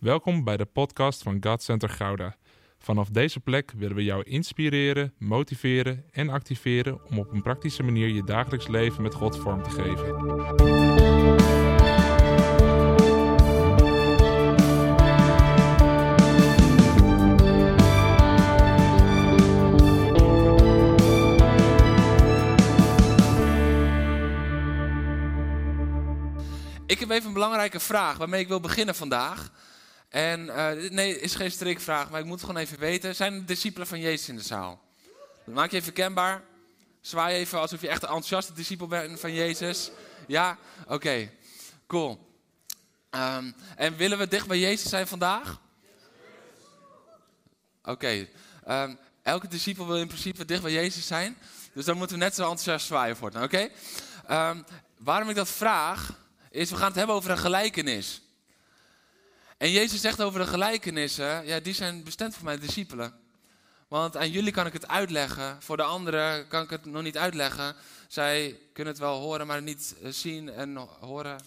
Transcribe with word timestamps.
Welkom 0.00 0.44
bij 0.44 0.56
de 0.56 0.64
podcast 0.64 1.22
van 1.22 1.36
God 1.40 1.62
Center 1.62 1.88
Gouda. 1.88 2.36
Vanaf 2.78 3.08
deze 3.08 3.40
plek 3.40 3.72
willen 3.76 3.96
we 3.96 4.04
jou 4.04 4.22
inspireren, 4.22 5.14
motiveren 5.18 6.04
en 6.12 6.28
activeren 6.28 7.00
om 7.10 7.18
op 7.18 7.32
een 7.32 7.42
praktische 7.42 7.82
manier 7.82 8.08
je 8.08 8.24
dagelijks 8.24 8.68
leven 8.68 9.02
met 9.02 9.14
God 9.14 9.36
vorm 9.36 9.62
te 9.62 9.70
geven. 9.70 10.06
Ik 26.86 26.98
heb 26.98 27.10
even 27.10 27.26
een 27.26 27.32
belangrijke 27.32 27.80
vraag 27.80 28.16
waarmee 28.16 28.40
ik 28.40 28.48
wil 28.48 28.60
beginnen 28.60 28.94
vandaag. 28.94 29.50
En 30.10 30.48
eh, 30.56 30.90
nee, 30.90 31.20
is 31.20 31.34
geen 31.34 31.50
strikvraag, 31.50 32.10
maar 32.10 32.20
ik 32.20 32.26
moet 32.26 32.40
gewoon 32.40 32.56
even 32.56 32.78
weten. 32.78 33.14
Zijn 33.16 33.34
er 33.34 33.46
discipelen 33.46 33.86
van 33.86 34.00
Jezus 34.00 34.28
in 34.28 34.36
de 34.36 34.42
zaal? 34.42 34.80
Maak 35.44 35.70
je 35.70 35.76
even 35.76 35.92
kenbaar. 35.92 36.42
Zwaai 37.00 37.36
even 37.36 37.58
alsof 37.58 37.80
je 37.80 37.88
echt 37.88 38.02
een 38.02 38.08
enthousiaste 38.08 38.52
discipel 38.52 38.86
bent 38.86 39.20
van 39.20 39.34
Jezus. 39.34 39.90
Ja? 40.26 40.58
Oké, 40.86 41.30
cool. 41.86 42.28
Ehm, 43.10 43.50
en 43.76 43.96
willen 43.96 44.18
we 44.18 44.28
dicht 44.28 44.46
bij 44.46 44.58
Jezus 44.58 44.88
zijn 44.88 45.06
vandaag? 45.06 45.60
Oké. 47.82 48.28
ehm, 48.64 48.94
elke 49.22 49.48
discipel 49.48 49.86
wil 49.86 49.96
in 49.96 50.06
principe 50.06 50.44
dicht 50.44 50.62
bij 50.62 50.72
Jezus 50.72 51.06
zijn. 51.06 51.36
Dus 51.72 51.84
dan 51.84 51.96
moeten 51.96 52.18
we 52.18 52.24
net 52.24 52.34
zo 52.34 52.42
enthousiast 52.42 52.86
zwaaien 52.86 53.16
voortaan, 53.16 53.42
oké? 53.42 53.68
Ehm, 54.26 54.62
waarom 54.98 55.28
ik 55.28 55.34
dat 55.34 55.48
vraag, 55.48 56.18
is 56.50 56.70
we 56.70 56.76
gaan 56.76 56.86
het 56.86 56.96
hebben 56.96 57.16
over 57.16 57.30
een 57.30 57.38
gelijkenis. 57.38 58.22
En 59.60 59.70
Jezus 59.70 60.00
zegt 60.00 60.22
over 60.22 60.40
de 60.40 60.46
gelijkenissen, 60.46 61.46
ja, 61.46 61.60
die 61.60 61.74
zijn 61.74 62.04
bestemd 62.04 62.34
voor 62.34 62.44
mijn 62.44 62.60
discipelen. 62.60 63.14
Want 63.88 64.16
aan 64.16 64.30
jullie 64.30 64.52
kan 64.52 64.66
ik 64.66 64.72
het 64.72 64.88
uitleggen, 64.88 65.62
voor 65.62 65.76
de 65.76 65.82
anderen 65.82 66.48
kan 66.48 66.62
ik 66.62 66.70
het 66.70 66.84
nog 66.84 67.02
niet 67.02 67.18
uitleggen. 67.18 67.76
Zij 68.08 68.60
kunnen 68.72 68.92
het 68.92 69.02
wel 69.02 69.18
horen, 69.20 69.46
maar 69.46 69.62
niet 69.62 69.94
eh, 70.02 70.10
zien 70.10 70.48
en 70.48 70.76
horen. 70.76 71.40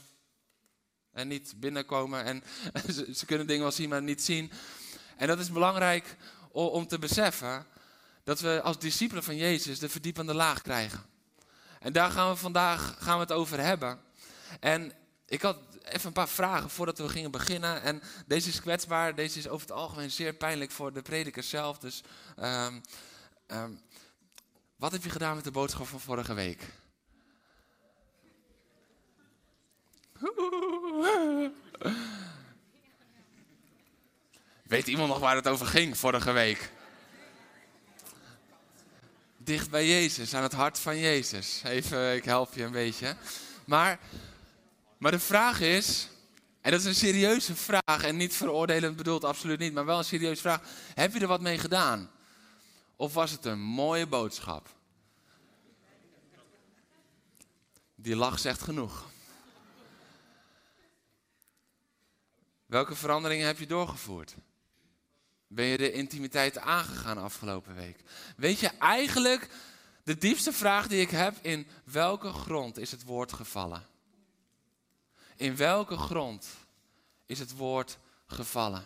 En 1.11 1.27
niet 1.27 1.53
binnenkomen. 1.57 2.23
En 2.23 2.43
ze, 3.13 3.25
kunnen 3.25 3.47
dingen 3.47 3.61
wel 3.61 3.71
zien, 3.71 3.89
maar 3.89 4.03
niet 4.03 4.23
zien. 4.23 4.51
En 5.17 5.27
dat 5.27 5.39
is 5.39 5.51
belangrijk 5.51 6.15
o- 6.51 6.65
om 6.65 6.87
te 6.87 6.99
beseffen 6.99 7.65
dat 8.23 8.39
we 8.39 8.61
als 8.61 8.79
discipelen 8.79 9.23
van 9.23 9.35
Jezus 9.35 9.79
de 9.79 9.89
verdiepende 9.89 10.33
laag 10.33 10.61
krijgen. 10.61 11.05
En 11.79 11.93
daar 11.93 12.11
gaan 12.11 12.29
we 12.29 12.35
vandaag 12.35 12.95
gaan 12.99 13.15
we 13.15 13.21
het 13.21 13.31
over 13.31 13.59
hebben. 13.59 13.99
En 14.59 14.93
ik 15.25 15.41
had 15.41 15.57
even 15.83 16.07
een 16.07 16.13
paar 16.13 16.29
vragen 16.29 16.69
voordat 16.69 16.97
we 16.97 17.09
gingen 17.09 17.31
beginnen. 17.31 17.81
En 17.81 18.01
deze 18.25 18.49
is 18.49 18.61
kwetsbaar, 18.61 19.15
deze 19.15 19.39
is 19.39 19.47
over 19.47 19.67
het 19.67 19.75
algemeen 19.75 20.11
zeer 20.11 20.33
pijnlijk 20.33 20.71
voor 20.71 20.93
de 20.93 21.01
prediker 21.01 21.43
zelf. 21.43 21.79
Dus 21.79 22.03
ehm, 22.35 22.79
ehm, 23.47 23.71
wat 24.75 24.91
heb 24.91 25.03
je 25.03 25.09
gedaan 25.09 25.35
met 25.35 25.43
de 25.43 25.51
boodschap 25.51 25.87
van 25.87 25.99
vorige 25.99 26.33
week? 26.33 26.61
Weet 34.63 34.87
iemand 34.87 35.09
nog 35.09 35.19
waar 35.19 35.35
het 35.35 35.47
over 35.47 35.65
ging 35.65 35.97
vorige 35.97 36.31
week? 36.31 36.71
Dicht 39.37 39.69
bij 39.69 39.87
Jezus, 39.87 40.33
aan 40.33 40.43
het 40.43 40.53
hart 40.53 40.79
van 40.79 40.97
Jezus. 40.97 41.61
Even, 41.63 42.15
ik 42.15 42.25
help 42.25 42.53
je 42.53 42.63
een 42.63 42.71
beetje. 42.71 43.15
Maar 43.65 43.99
maar 45.03 45.11
de 45.11 45.19
vraag 45.19 45.59
is, 45.59 46.07
en 46.61 46.71
dat 46.71 46.79
is 46.79 46.85
een 46.85 46.95
serieuze 46.95 47.55
vraag 47.55 48.03
en 48.03 48.17
niet 48.17 48.35
veroordelend 48.35 48.95
bedoeld, 48.95 49.23
absoluut 49.23 49.59
niet, 49.59 49.73
maar 49.73 49.85
wel 49.85 49.97
een 49.97 50.03
serieuze 50.03 50.41
vraag. 50.41 50.61
Heb 50.93 51.13
je 51.13 51.19
er 51.19 51.27
wat 51.27 51.41
mee 51.41 51.57
gedaan? 51.57 52.11
Of 52.95 53.13
was 53.13 53.31
het 53.31 53.45
een 53.45 53.59
mooie 53.59 54.07
boodschap? 54.07 54.69
Die 57.95 58.15
lach 58.15 58.39
zegt 58.39 58.61
genoeg. 58.61 59.09
Welke 62.65 62.95
veranderingen 62.95 63.47
heb 63.47 63.59
je 63.59 63.67
doorgevoerd? 63.67 64.35
Ben 65.47 65.65
je 65.65 65.77
de 65.77 65.91
intimiteit 65.91 66.57
aangegaan 66.57 67.17
afgelopen 67.17 67.75
week? 67.75 67.99
Weet 68.37 68.59
je 68.59 68.67
eigenlijk, 68.67 69.49
de 70.03 70.17
diepste 70.17 70.53
vraag 70.53 70.87
die 70.87 71.01
ik 71.01 71.09
heb, 71.09 71.35
in 71.41 71.67
welke 71.83 72.31
grond 72.31 72.77
is 72.77 72.91
het 72.91 73.03
woord 73.03 73.33
gevallen? 73.33 73.91
In 75.35 75.55
welke 75.55 75.97
grond 75.97 76.47
is 77.25 77.39
het 77.39 77.55
woord 77.55 77.97
gevallen? 78.27 78.85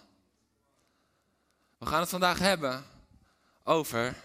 We 1.78 1.86
gaan 1.86 2.00
het 2.00 2.10
vandaag 2.10 2.40
hebben 2.40 2.86
over 3.64 4.16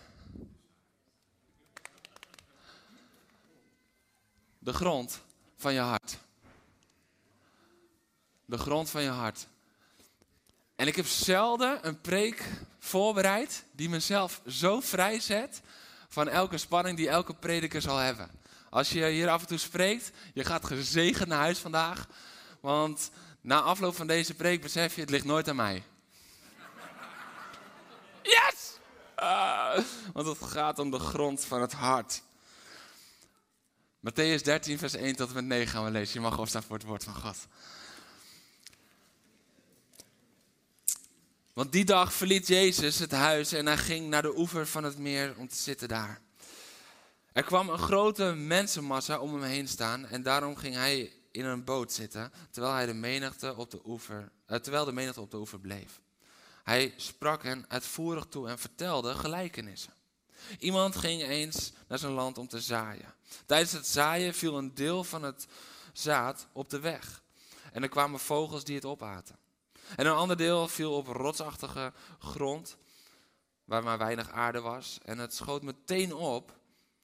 de 4.58 4.72
grond 4.72 5.20
van 5.56 5.72
je 5.72 5.80
hart. 5.80 6.18
De 8.44 8.58
grond 8.58 8.90
van 8.90 9.02
je 9.02 9.08
hart. 9.08 9.46
En 10.76 10.86
ik 10.86 10.96
heb 10.96 11.06
zelden 11.06 11.86
een 11.86 12.00
preek 12.00 12.48
voorbereid 12.78 13.64
die 13.72 13.88
mezelf 13.88 14.40
zo 14.46 14.80
vrijzet 14.80 15.62
van 16.08 16.28
elke 16.28 16.58
spanning 16.58 16.96
die 16.96 17.08
elke 17.08 17.34
prediker 17.34 17.80
zal 17.80 17.96
hebben. 17.96 18.41
Als 18.72 18.90
je 18.90 19.06
hier 19.06 19.28
af 19.28 19.40
en 19.40 19.46
toe 19.46 19.58
spreekt, 19.58 20.10
je 20.34 20.44
gaat 20.44 20.66
gezegend 20.66 21.28
naar 21.28 21.38
huis 21.38 21.58
vandaag. 21.58 22.06
Want 22.60 23.10
na 23.40 23.60
afloop 23.60 23.94
van 23.96 24.06
deze 24.06 24.34
preek 24.34 24.60
besef 24.62 24.94
je, 24.94 25.00
het 25.00 25.10
ligt 25.10 25.24
nooit 25.24 25.48
aan 25.48 25.56
mij. 25.56 25.82
Yes! 28.22 28.78
Ah, 29.14 29.78
want 30.12 30.26
het 30.26 30.50
gaat 30.50 30.78
om 30.78 30.90
de 30.90 30.98
grond 30.98 31.44
van 31.44 31.60
het 31.60 31.72
hart. 31.72 32.22
Matthäus 34.00 34.42
13, 34.42 34.78
vers 34.78 34.94
1 34.94 35.16
tot 35.16 35.28
en 35.28 35.34
met 35.34 35.44
9 35.44 35.68
gaan 35.68 35.84
we 35.84 35.90
lezen. 35.90 36.14
Je 36.14 36.28
mag 36.28 36.38
opstaan 36.38 36.62
voor 36.62 36.76
het 36.76 36.86
woord 36.86 37.04
van 37.04 37.14
God. 37.14 37.36
Want 41.52 41.72
die 41.72 41.84
dag 41.84 42.12
verliet 42.12 42.46
Jezus 42.46 42.98
het 42.98 43.12
huis 43.12 43.52
en 43.52 43.66
hij 43.66 43.78
ging 43.78 44.08
naar 44.08 44.22
de 44.22 44.38
oever 44.38 44.66
van 44.66 44.84
het 44.84 44.98
meer 44.98 45.34
om 45.36 45.48
te 45.48 45.56
zitten 45.56 45.88
daar. 45.88 46.20
Er 47.32 47.42
kwam 47.42 47.68
een 47.68 47.78
grote 47.78 48.24
mensenmassa 48.24 49.18
om 49.18 49.32
hem 49.32 49.42
heen 49.42 49.68
staan 49.68 50.06
en 50.06 50.22
daarom 50.22 50.56
ging 50.56 50.74
hij 50.74 51.12
in 51.30 51.44
een 51.44 51.64
boot 51.64 51.92
zitten, 51.92 52.32
terwijl, 52.50 52.74
hij 52.74 52.86
de 52.86 52.94
menigte 52.94 53.56
op 53.56 53.70
de 53.70 53.80
oever, 53.84 54.32
eh, 54.46 54.58
terwijl 54.58 54.84
de 54.84 54.92
menigte 54.92 55.20
op 55.20 55.30
de 55.30 55.36
oever 55.36 55.60
bleef. 55.60 56.00
Hij 56.62 56.94
sprak 56.96 57.42
hen 57.42 57.64
uitvoerig 57.68 58.26
toe 58.28 58.48
en 58.48 58.58
vertelde 58.58 59.14
gelijkenissen. 59.14 59.92
Iemand 60.58 60.96
ging 60.96 61.22
eens 61.22 61.72
naar 61.88 61.98
zijn 61.98 62.12
land 62.12 62.38
om 62.38 62.48
te 62.48 62.60
zaaien. 62.60 63.14
Tijdens 63.46 63.72
het 63.72 63.86
zaaien 63.86 64.34
viel 64.34 64.58
een 64.58 64.74
deel 64.74 65.04
van 65.04 65.22
het 65.22 65.46
zaad 65.92 66.46
op 66.52 66.70
de 66.70 66.80
weg. 66.80 67.22
En 67.72 67.82
er 67.82 67.88
kwamen 67.88 68.20
vogels 68.20 68.64
die 68.64 68.74
het 68.74 68.84
opaten. 68.84 69.38
En 69.96 70.06
een 70.06 70.12
ander 70.12 70.36
deel 70.36 70.68
viel 70.68 70.92
op 70.92 71.06
rotsachtige 71.06 71.92
grond, 72.18 72.76
waar 73.64 73.82
maar 73.82 73.98
weinig 73.98 74.30
aarde 74.30 74.60
was. 74.60 74.98
En 75.04 75.18
het 75.18 75.34
schoot 75.34 75.62
meteen 75.62 76.14
op, 76.14 76.60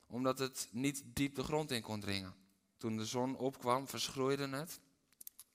omdat 0.09 0.39
het 0.39 0.69
niet 0.71 1.03
diep 1.05 1.35
de 1.35 1.43
grond 1.43 1.71
in 1.71 1.83
kon 1.83 2.01
dringen. 2.01 2.35
Toen 2.77 2.97
de 2.97 3.07
zon 3.07 3.37
opkwam, 3.37 3.89
verschroeide 3.89 4.49
het. 4.49 4.81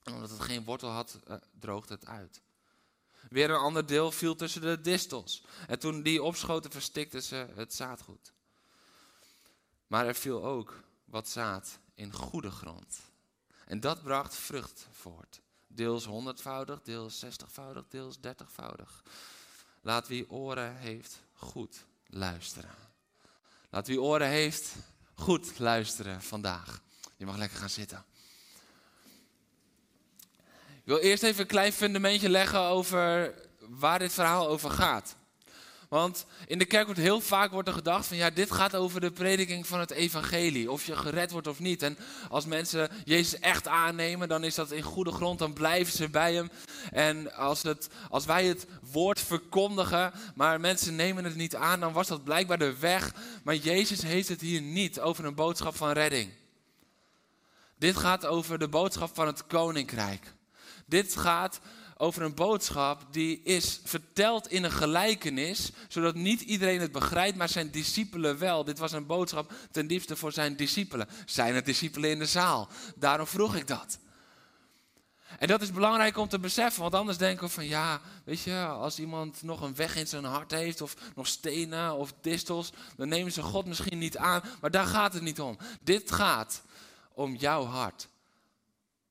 En 0.02 0.14
omdat 0.14 0.30
het 0.30 0.40
geen 0.40 0.64
wortel 0.64 0.90
had, 0.90 1.18
uh, 1.28 1.36
droogde 1.58 1.94
het 1.94 2.06
uit. 2.06 2.40
Weer 3.28 3.50
een 3.50 3.56
ander 3.56 3.86
deel 3.86 4.10
viel 4.10 4.36
tussen 4.36 4.60
de 4.60 4.80
distels. 4.80 5.44
En 5.66 5.78
toen 5.78 6.02
die 6.02 6.22
opschoten, 6.22 6.70
verstikten 6.70 7.22
ze 7.22 7.46
het 7.54 7.74
zaadgoed. 7.74 8.32
Maar 9.86 10.06
er 10.06 10.14
viel 10.14 10.44
ook 10.44 10.82
wat 11.04 11.28
zaad 11.28 11.78
in 11.94 12.12
goede 12.12 12.50
grond. 12.50 13.00
En 13.66 13.80
dat 13.80 14.02
bracht 14.02 14.34
vrucht 14.34 14.88
voort. 14.90 15.40
Deels 15.66 16.04
honderdvoudig, 16.04 16.82
deels 16.82 17.18
zestigvoudig, 17.18 17.84
deels 17.88 18.20
dertigvoudig. 18.20 19.02
Laat 19.80 20.08
wie 20.08 20.30
oren 20.30 20.76
heeft, 20.76 21.22
goed 21.32 21.84
luisteren. 22.06 22.93
Laat 23.74 23.86
wie 23.86 24.02
oren 24.02 24.28
heeft, 24.28 24.72
goed 25.14 25.58
luisteren 25.58 26.22
vandaag. 26.22 26.80
Je 27.16 27.26
mag 27.26 27.36
lekker 27.36 27.58
gaan 27.58 27.70
zitten. 27.70 28.04
Ik 30.68 30.84
wil 30.84 30.98
eerst 30.98 31.22
even 31.22 31.40
een 31.40 31.46
klein 31.46 31.72
fundamentje 31.72 32.28
leggen 32.28 32.60
over 32.60 33.34
waar 33.58 33.98
dit 33.98 34.12
verhaal 34.12 34.48
over 34.48 34.70
gaat. 34.70 35.16
Want 35.94 36.26
in 36.46 36.58
de 36.58 36.64
kerk 36.64 36.84
wordt 36.84 37.00
heel 37.00 37.20
vaak 37.20 37.50
wordt 37.50 37.68
er 37.68 37.74
gedacht 37.74 38.06
van 38.06 38.16
ja, 38.16 38.30
dit 38.30 38.52
gaat 38.52 38.76
over 38.76 39.00
de 39.00 39.10
prediking 39.10 39.66
van 39.66 39.80
het 39.80 39.90
evangelie. 39.90 40.70
Of 40.70 40.86
je 40.86 40.96
gered 40.96 41.30
wordt 41.30 41.46
of 41.46 41.58
niet. 41.58 41.82
En 41.82 41.98
als 42.28 42.46
mensen 42.46 42.90
Jezus 43.04 43.38
echt 43.38 43.68
aannemen, 43.68 44.28
dan 44.28 44.44
is 44.44 44.54
dat 44.54 44.70
in 44.70 44.82
goede 44.82 45.12
grond, 45.12 45.38
dan 45.38 45.52
blijven 45.52 45.92
ze 45.92 46.08
bij 46.08 46.34
hem. 46.34 46.50
En 46.90 47.34
als, 47.34 47.62
het, 47.62 47.88
als 48.10 48.24
wij 48.24 48.46
het 48.46 48.66
woord 48.92 49.20
verkondigen, 49.20 50.12
maar 50.34 50.60
mensen 50.60 50.96
nemen 50.96 51.24
het 51.24 51.34
niet 51.34 51.56
aan, 51.56 51.80
dan 51.80 51.92
was 51.92 52.08
dat 52.08 52.24
blijkbaar 52.24 52.58
de 52.58 52.78
weg. 52.78 53.14
Maar 53.44 53.56
Jezus 53.56 54.02
heeft 54.02 54.28
het 54.28 54.40
hier 54.40 54.60
niet 54.60 55.00
over 55.00 55.24
een 55.24 55.34
boodschap 55.34 55.76
van 55.76 55.90
redding. 55.90 56.32
Dit 57.78 57.96
gaat 57.96 58.26
over 58.26 58.58
de 58.58 58.68
boodschap 58.68 59.14
van 59.14 59.26
het 59.26 59.46
koninkrijk. 59.46 60.34
Dit 60.86 61.16
gaat 61.16 61.60
over 61.96 62.22
een 62.22 62.34
boodschap 62.34 63.06
die 63.10 63.42
is 63.42 63.80
verteld 63.84 64.50
in 64.50 64.64
een 64.64 64.72
gelijkenis, 64.72 65.72
zodat 65.88 66.14
niet 66.14 66.40
iedereen 66.40 66.80
het 66.80 66.92
begrijpt, 66.92 67.36
maar 67.36 67.48
zijn 67.48 67.70
discipelen 67.70 68.38
wel. 68.38 68.64
Dit 68.64 68.78
was 68.78 68.92
een 68.92 69.06
boodschap 69.06 69.52
ten 69.70 69.86
diepste 69.86 70.16
voor 70.16 70.32
zijn 70.32 70.56
discipelen. 70.56 71.08
Zijn 71.26 71.54
er 71.54 71.64
discipelen 71.64 72.10
in 72.10 72.18
de 72.18 72.26
zaal? 72.26 72.68
Daarom 72.96 73.26
vroeg 73.26 73.56
ik 73.56 73.66
dat. 73.66 73.98
En 75.38 75.48
dat 75.48 75.62
is 75.62 75.72
belangrijk 75.72 76.16
om 76.16 76.28
te 76.28 76.38
beseffen, 76.38 76.82
want 76.82 76.94
anders 76.94 77.18
denken 77.18 77.46
we 77.46 77.52
van 77.52 77.66
ja, 77.66 78.00
weet 78.24 78.40
je, 78.40 78.66
als 78.66 78.98
iemand 78.98 79.42
nog 79.42 79.60
een 79.60 79.74
weg 79.74 79.96
in 79.96 80.06
zijn 80.06 80.24
hart 80.24 80.50
heeft, 80.50 80.80
of 80.80 80.96
nog 81.14 81.26
stenen 81.26 81.94
of 81.94 82.14
distels, 82.20 82.72
dan 82.96 83.08
nemen 83.08 83.32
ze 83.32 83.42
God 83.42 83.66
misschien 83.66 83.98
niet 83.98 84.16
aan. 84.16 84.42
Maar 84.60 84.70
daar 84.70 84.86
gaat 84.86 85.12
het 85.12 85.22
niet 85.22 85.40
om. 85.40 85.58
Dit 85.80 86.12
gaat 86.12 86.62
om 87.14 87.34
jouw 87.34 87.64
hart. 87.64 88.08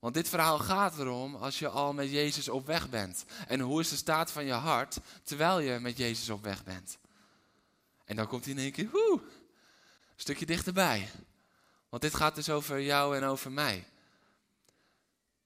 Want 0.04 0.16
dit 0.16 0.30
verhaal 0.30 0.60
gaat 0.60 1.00
erom 1.00 1.36
als 1.36 1.60
je 1.60 1.68
al 1.68 1.94
met 1.94 2.12
Jezus 2.12 2.50
op 2.50 2.66
weg 2.66 2.90
bent. 2.90 3.26
En 3.48 3.60
hoe 3.60 3.80
is 3.80 3.90
de 3.90 3.96
staat 3.96 4.32
van 4.32 4.46
je 4.46 4.52
hart 4.52 4.98
terwijl 5.24 5.60
je 5.60 5.80
met 5.80 5.98
Jezus 5.98 6.30
op 6.30 6.44
weg 6.44 6.64
bent? 6.64 6.98
En 8.06 8.16
dan 8.16 8.28
komt 8.28 8.46
hij 8.46 8.54
in 8.54 8.60
één 8.60 8.72
keer, 8.72 8.90
woe, 8.92 9.22
een 9.22 9.22
stukje 10.16 10.46
dichterbij. 10.46 11.10
Want 11.90 12.02
dit 12.02 12.16
gaat 12.16 12.36
dus 12.36 12.50
over 12.50 12.82
jou 12.82 13.18
en 13.18 13.24
over 13.24 13.52
mij. 13.52 13.78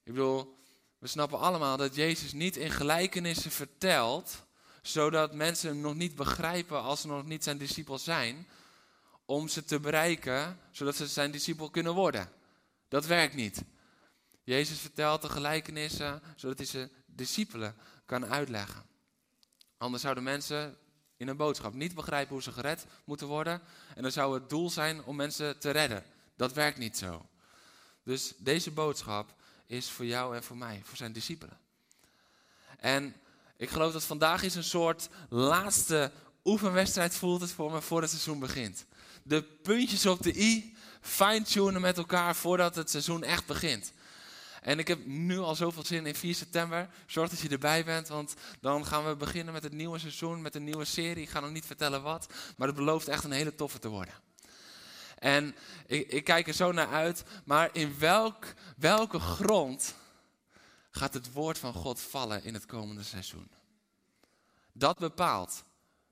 Ik 0.03 0.13
bedoel, 0.13 0.57
we 0.97 1.07
snappen 1.07 1.39
allemaal 1.39 1.77
dat 1.77 1.95
Jezus 1.95 2.33
niet 2.33 2.55
in 2.57 2.71
gelijkenissen 2.71 3.51
vertelt, 3.51 4.43
zodat 4.81 5.33
mensen 5.33 5.69
hem 5.69 5.79
nog 5.79 5.95
niet 5.95 6.15
begrijpen 6.15 6.81
als 6.81 7.01
ze 7.01 7.07
nog 7.07 7.25
niet 7.25 7.43
zijn 7.43 7.57
discipel 7.57 7.97
zijn, 7.97 8.47
om 9.25 9.47
ze 9.47 9.63
te 9.63 9.79
bereiken, 9.79 10.59
zodat 10.71 10.95
ze 10.95 11.07
zijn 11.07 11.31
discipel 11.31 11.69
kunnen 11.69 11.93
worden. 11.93 12.31
Dat 12.87 13.05
werkt 13.05 13.35
niet. 13.35 13.63
Jezus 14.47 14.79
vertelt 14.79 15.21
de 15.21 15.29
gelijkenissen, 15.29 16.21
zodat 16.35 16.57
hij 16.57 16.67
ze 16.67 16.89
discipelen 17.05 17.75
kan 18.05 18.25
uitleggen. 18.25 18.85
Anders 19.77 20.01
zouden 20.01 20.23
mensen 20.23 20.77
in 21.17 21.27
een 21.27 21.37
boodschap 21.37 21.73
niet 21.73 21.95
begrijpen 21.95 22.33
hoe 22.33 22.43
ze 22.43 22.51
gered 22.51 22.85
moeten 23.05 23.27
worden. 23.27 23.61
En 23.95 24.01
dan 24.01 24.11
zou 24.11 24.33
het 24.33 24.49
doel 24.49 24.69
zijn 24.69 25.03
om 25.03 25.15
mensen 25.15 25.59
te 25.59 25.69
redden. 25.69 26.03
Dat 26.35 26.53
werkt 26.53 26.77
niet 26.77 26.97
zo. 26.97 27.25
Dus 28.03 28.33
deze 28.37 28.71
boodschap 28.71 29.33
is 29.65 29.89
voor 29.89 30.05
jou 30.05 30.35
en 30.35 30.43
voor 30.43 30.57
mij, 30.57 30.81
voor 30.83 30.97
zijn 30.97 31.13
discipelen. 31.13 31.57
En 32.77 33.15
ik 33.57 33.69
geloof 33.69 33.93
dat 33.93 34.03
vandaag 34.03 34.43
is 34.43 34.55
een 34.55 34.63
soort 34.63 35.09
laatste 35.29 36.11
oefenwedstrijd 36.43 37.15
voelt 37.15 37.41
het 37.41 37.51
voor 37.51 37.71
me 37.71 37.81
voor 37.81 38.01
het 38.01 38.09
seizoen 38.09 38.39
begint. 38.39 38.85
De 39.23 39.43
puntjes 39.43 40.05
op 40.05 40.23
de 40.23 40.39
i, 40.39 40.75
fine-tunen 41.01 41.81
met 41.81 41.97
elkaar 41.97 42.35
voordat 42.35 42.75
het 42.75 42.89
seizoen 42.89 43.23
echt 43.23 43.45
begint. 43.45 43.93
En 44.67 44.79
ik 44.79 44.87
heb 44.87 45.05
nu 45.05 45.39
al 45.39 45.55
zoveel 45.55 45.85
zin 45.85 46.05
in 46.05 46.15
4 46.15 46.35
september. 46.35 46.89
Zorg 47.05 47.29
dat 47.29 47.39
je 47.39 47.49
erbij 47.49 47.85
bent, 47.85 48.07
want 48.07 48.33
dan 48.61 48.85
gaan 48.85 49.05
we 49.05 49.15
beginnen 49.15 49.53
met 49.53 49.63
het 49.63 49.73
nieuwe 49.73 49.99
seizoen, 49.99 50.41
met 50.41 50.55
een 50.55 50.63
nieuwe 50.63 50.85
serie. 50.85 51.23
Ik 51.23 51.29
ga 51.29 51.39
nog 51.39 51.51
niet 51.51 51.65
vertellen 51.65 52.01
wat, 52.01 52.33
maar 52.57 52.67
het 52.67 52.75
belooft 52.75 53.07
echt 53.07 53.23
een 53.23 53.31
hele 53.31 53.55
toffe 53.55 53.79
te 53.79 53.87
worden. 53.87 54.13
En 55.17 55.55
ik, 55.85 56.07
ik 56.11 56.23
kijk 56.23 56.47
er 56.47 56.53
zo 56.53 56.71
naar 56.71 56.87
uit, 56.87 57.23
maar 57.45 57.69
in 57.71 57.99
welk, 57.99 58.45
welke 58.77 59.19
grond 59.19 59.95
gaat 60.91 61.13
het 61.13 61.31
woord 61.31 61.57
van 61.57 61.73
God 61.73 62.01
vallen 62.01 62.43
in 62.43 62.53
het 62.53 62.65
komende 62.65 63.03
seizoen? 63.03 63.51
Dat 64.71 64.97
bepaalt 64.97 65.63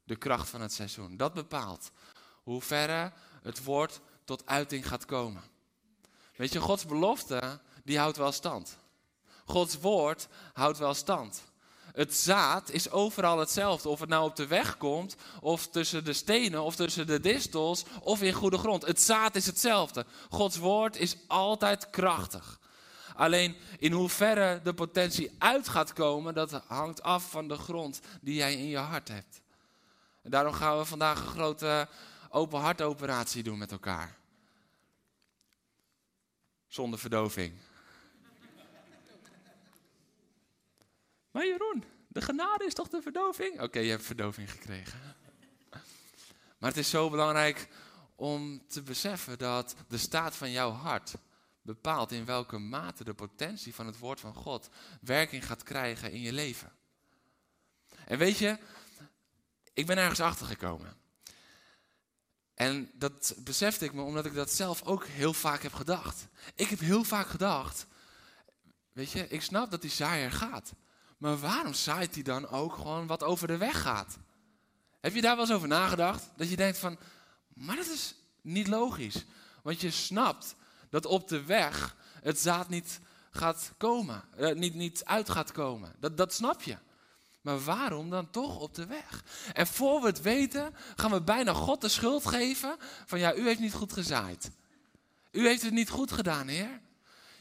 de 0.04 0.16
kracht 0.16 0.50
van 0.50 0.62
het 0.62 0.74
seizoen. 0.74 1.18
Dat 1.18 1.34
bepaalt 1.34 1.92
hoe 2.44 2.62
ver 2.62 3.14
het 3.42 3.64
woord 3.64 4.00
tot 4.26 4.46
uiting 4.46 4.88
gaat 4.88 5.06
komen. 5.06 5.44
Weet 6.36 6.54
je, 6.54 6.60
Gods 6.60 6.86
belofte 6.86 7.60
die 7.86 8.00
houdt 8.00 8.18
wel 8.18 8.32
stand. 8.32 8.78
Gods 9.46 9.80
woord 9.80 10.28
houdt 10.54 10.78
wel 10.78 10.94
stand. 10.94 11.44
Het 11.94 12.16
zaad 12.16 12.70
is 12.70 12.92
overal 12.92 13.40
hetzelfde. 13.40 13.90
Of 13.90 14.00
het 14.00 14.10
nou 14.10 14.30
op 14.30 14.36
de 14.36 14.48
weg 14.48 14.78
komt, 14.78 15.16
of 15.42 15.68
tussen 15.68 16.04
de 16.04 16.14
stenen, 16.14 16.64
of 16.64 16.76
tussen 16.76 17.08
de 17.08 17.20
distels, 17.20 17.84
of 18.02 18.22
in 18.22 18.34
goede 18.34 18.58
grond. 18.58 18.86
Het 18.86 19.02
zaad 19.02 19.36
is 19.36 19.46
hetzelfde. 19.46 20.06
Gods 20.30 20.58
woord 20.58 20.96
is 20.96 21.18
altijd 21.28 21.90
krachtig. 21.90 22.60
Alleen 23.16 23.56
in 23.80 23.92
hoeverre 23.92 24.62
de 24.64 24.74
potentie 24.74 25.36
uit 25.38 25.70
gaat 25.70 25.94
komen, 25.94 26.34
dat 26.34 26.52
hangt 26.52 27.04
af 27.04 27.30
van 27.30 27.48
de 27.48 27.58
grond 27.58 28.00
die 28.22 28.36
jij 28.36 28.54
in 28.56 28.68
je 28.68 28.78
hart 28.78 29.08
hebt. 29.08 29.42
En 30.22 30.32
daarom 30.32 30.54
gaan 30.54 30.78
we 30.78 30.86
vandaag 30.86 31.20
een 31.20 31.28
grote 31.28 31.88
open 32.30 32.60
hartoperatie 32.60 33.44
doen 33.44 33.58
met 33.58 33.72
elkaar. 33.72 34.18
Zonder 36.68 37.00
verdoving. 37.00 37.54
Maar 41.36 41.46
Jeroen, 41.46 41.84
de 42.08 42.22
genade 42.22 42.66
is 42.66 42.74
toch 42.74 42.88
de 42.88 43.02
verdoving? 43.02 43.62
Oké, 43.62 43.80
je 43.80 43.90
hebt 43.90 44.06
verdoving 44.06 44.52
gekregen. 44.52 45.00
Maar 46.58 46.70
het 46.70 46.78
is 46.78 46.90
zo 46.90 47.10
belangrijk 47.10 47.68
om 48.16 48.68
te 48.68 48.82
beseffen 48.82 49.38
dat 49.38 49.76
de 49.88 49.98
staat 49.98 50.36
van 50.36 50.52
jouw 50.52 50.72
hart 50.72 51.14
bepaalt 51.62 52.12
in 52.12 52.26
welke 52.26 52.58
mate 52.58 53.04
de 53.04 53.14
potentie 53.14 53.76
van 53.76 53.86
het 53.86 53.98
woord 53.98 54.20
van 54.20 54.34
God 54.34 54.70
werking 55.02 55.46
gaat 55.46 55.64
krijgen 55.64 56.12
in 56.12 56.22
je 56.22 56.34
leven. 56.34 56.72
En 58.06 58.18
weet 58.18 58.38
je, 58.38 58.58
ik 59.74 59.86
ben 59.86 59.98
ergens 59.98 60.22
achter 60.22 60.46
gekomen. 60.46 60.98
En 62.54 62.92
dat 62.94 63.36
besefte 63.38 63.86
ik 63.86 63.94
me 63.94 64.02
omdat 64.02 64.26
ik 64.26 64.34
dat 64.34 64.52
zelf 64.52 64.84
ook 64.84 65.06
heel 65.06 65.34
vaak 65.34 65.62
heb 65.62 65.74
gedacht. 65.74 66.28
Ik 66.56 66.68
heb 66.68 66.80
heel 66.80 67.04
vaak 67.04 67.28
gedacht, 67.28 67.88
weet 68.92 69.12
je, 69.12 69.28
ik 69.28 69.42
snap 69.42 69.72
dat 69.72 69.82
die 69.82 69.92
zaaier 69.92 70.32
gaat. 70.32 70.74
Maar 71.18 71.38
waarom 71.38 71.74
zaait 71.74 72.14
hij 72.14 72.24
dan 72.24 72.48
ook 72.48 72.76
gewoon 72.76 73.08
wat 73.08 73.24
over 73.24 73.48
de 73.48 73.58
weg 73.58 73.82
gaat? 73.82 74.18
Heb 75.02 75.14
je 75.14 75.22
daar 75.22 75.36
wel 75.36 75.46
eens 75.46 75.54
over 75.54 75.68
nagedacht? 75.68 76.30
Dat 76.36 76.50
je 76.50 76.56
denkt 76.56 76.78
van, 76.78 76.98
maar 77.54 77.76
dat 77.76 77.88
is 77.88 78.16
niet 78.42 78.68
logisch. 78.68 79.26
Want 79.64 79.82
je 79.82 79.92
snapt 79.92 80.56
dat 80.90 81.06
op 81.06 81.28
de 81.28 81.44
weg 81.44 81.96
het 82.22 82.40
zaad 82.40 82.70
niet 82.70 83.00
gaat 83.32 83.72
komen, 83.78 84.24
eh, 84.36 84.56
niet, 84.56 84.74
niet 84.74 85.06
uit 85.06 85.30
gaat 85.30 85.52
komen. 85.52 85.96
Dat, 86.00 86.18
dat 86.18 86.34
snap 86.34 86.62
je. 86.62 86.78
Maar 87.42 87.64
waarom 87.64 88.10
dan 88.10 88.30
toch 88.30 88.60
op 88.60 88.76
de 88.76 88.86
weg? 88.86 89.24
En 89.54 89.68
voor 89.68 90.02
we 90.02 90.08
het 90.08 90.22
weten, 90.22 90.76
gaan 90.96 91.12
we 91.12 91.22
bijna 91.22 91.54
God 91.54 91.82
de 91.82 91.90
schuld 91.90 92.26
geven 92.28 92.76
van 93.06 93.20
ja, 93.20 93.36
u 93.36 93.46
heeft 93.48 93.60
niet 93.60 93.74
goed 93.74 93.94
gezaaid. 93.94 94.52
U 95.32 95.48
heeft 95.48 95.62
het 95.62 95.74
niet 95.74 95.90
goed 95.90 96.12
gedaan, 96.12 96.48
Heer. 96.48 96.82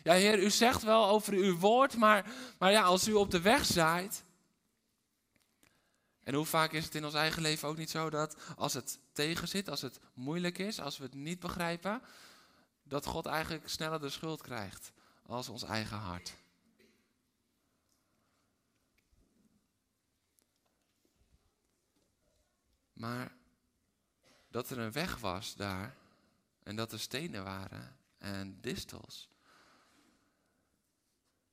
Ja, 0.05 0.13
Heer, 0.13 0.43
u 0.43 0.51
zegt 0.51 0.83
wel 0.83 1.07
over 1.07 1.33
uw 1.33 1.59
woord, 1.59 1.97
maar, 1.97 2.33
maar 2.59 2.71
ja, 2.71 2.83
als 2.83 3.09
u 3.09 3.13
op 3.13 3.31
de 3.31 3.41
weg 3.41 3.65
zaait. 3.65 4.25
En 6.23 6.35
hoe 6.35 6.45
vaak 6.45 6.73
is 6.73 6.85
het 6.85 6.95
in 6.95 7.05
ons 7.05 7.15
eigen 7.15 7.43
leven 7.43 7.69
ook 7.69 7.77
niet 7.77 7.91
zo 7.91 8.11
dat 8.11 8.37
als 8.57 8.73
het 8.73 8.99
tegen 9.13 9.49
zit, 9.49 9.69
als 9.69 9.81
het 9.81 10.01
moeilijk 10.15 10.59
is, 10.59 10.81
als 10.81 10.99
we 10.99 11.05
het 11.05 11.15
niet 11.15 11.41
begrijpen, 11.41 12.03
dat 12.83 13.07
God 13.07 13.27
eigenlijk 13.27 13.69
sneller 13.69 14.01
de 14.01 14.11
schuld 14.11 14.43
krijgt 14.43 14.93
als 15.27 15.49
ons 15.49 15.63
eigen 15.63 15.97
hart. 15.97 16.37
Maar 22.93 23.37
dat 24.49 24.71
er 24.71 24.79
een 24.79 24.93
weg 24.93 25.19
was 25.19 25.55
daar 25.55 25.97
en 26.63 26.77
dat 26.77 26.93
er 26.93 27.01
stenen 27.01 27.45
waren 27.45 27.97
en 28.19 28.61
distels. 28.61 29.33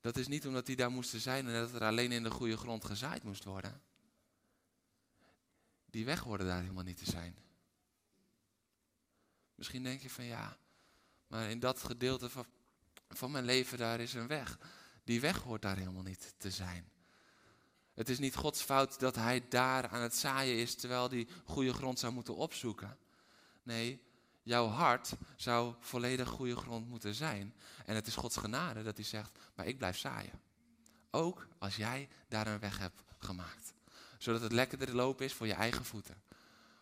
Dat 0.01 0.17
is 0.17 0.27
niet 0.27 0.47
omdat 0.47 0.65
die 0.65 0.75
daar 0.75 0.91
moesten 0.91 1.19
zijn 1.19 1.47
en 1.47 1.53
dat 1.53 1.73
er 1.73 1.83
alleen 1.83 2.11
in 2.11 2.23
de 2.23 2.31
goede 2.31 2.57
grond 2.57 2.85
gezaaid 2.85 3.23
moest 3.23 3.43
worden. 3.43 3.81
Die 5.85 6.05
weg 6.05 6.19
hoorde 6.19 6.45
daar 6.45 6.61
helemaal 6.61 6.83
niet 6.83 6.97
te 6.97 7.11
zijn. 7.11 7.35
Misschien 9.55 9.83
denk 9.83 10.01
je 10.01 10.09
van 10.09 10.25
ja, 10.25 10.57
maar 11.27 11.49
in 11.49 11.59
dat 11.59 11.83
gedeelte 11.83 12.29
van, 12.29 12.45
van 13.09 13.31
mijn 13.31 13.45
leven 13.45 13.77
daar 13.77 13.99
is 13.99 14.13
een 14.13 14.27
weg. 14.27 14.57
Die 15.03 15.21
weg 15.21 15.37
hoort 15.37 15.61
daar 15.61 15.77
helemaal 15.77 16.03
niet 16.03 16.33
te 16.37 16.51
zijn. 16.51 16.91
Het 17.93 18.09
is 18.09 18.19
niet 18.19 18.35
Gods 18.35 18.61
fout 18.61 18.99
dat 18.99 19.15
hij 19.15 19.47
daar 19.49 19.87
aan 19.87 20.01
het 20.01 20.15
zaaien 20.15 20.57
is 20.57 20.75
terwijl 20.75 21.09
die 21.09 21.27
goede 21.45 21.73
grond 21.73 21.99
zou 21.99 22.13
moeten 22.13 22.35
opzoeken. 22.35 22.97
Nee, 23.63 24.01
jouw 24.43 24.67
hart 24.67 25.13
zou 25.35 25.75
volledig 25.79 26.27
goede 26.27 26.55
grond 26.55 26.87
moeten 26.87 27.15
zijn. 27.15 27.55
En 27.85 27.95
het 27.95 28.07
is 28.07 28.15
Gods 28.15 28.37
genade 28.37 28.83
dat 28.83 28.95
hij 28.95 29.05
zegt, 29.05 29.39
maar 29.55 29.65
ik 29.65 29.77
blijf 29.77 29.97
zaaien. 29.97 30.41
Ook 31.11 31.47
als 31.59 31.75
jij 31.75 32.09
daar 32.27 32.47
een 32.47 32.59
weg 32.59 32.77
hebt 32.77 33.03
gemaakt. 33.17 33.73
Zodat 34.17 34.41
het 34.41 34.51
lekkerder 34.51 34.95
lopen 34.95 35.25
is 35.25 35.33
voor 35.33 35.47
je 35.47 35.53
eigen 35.53 35.85
voeten. 35.85 36.21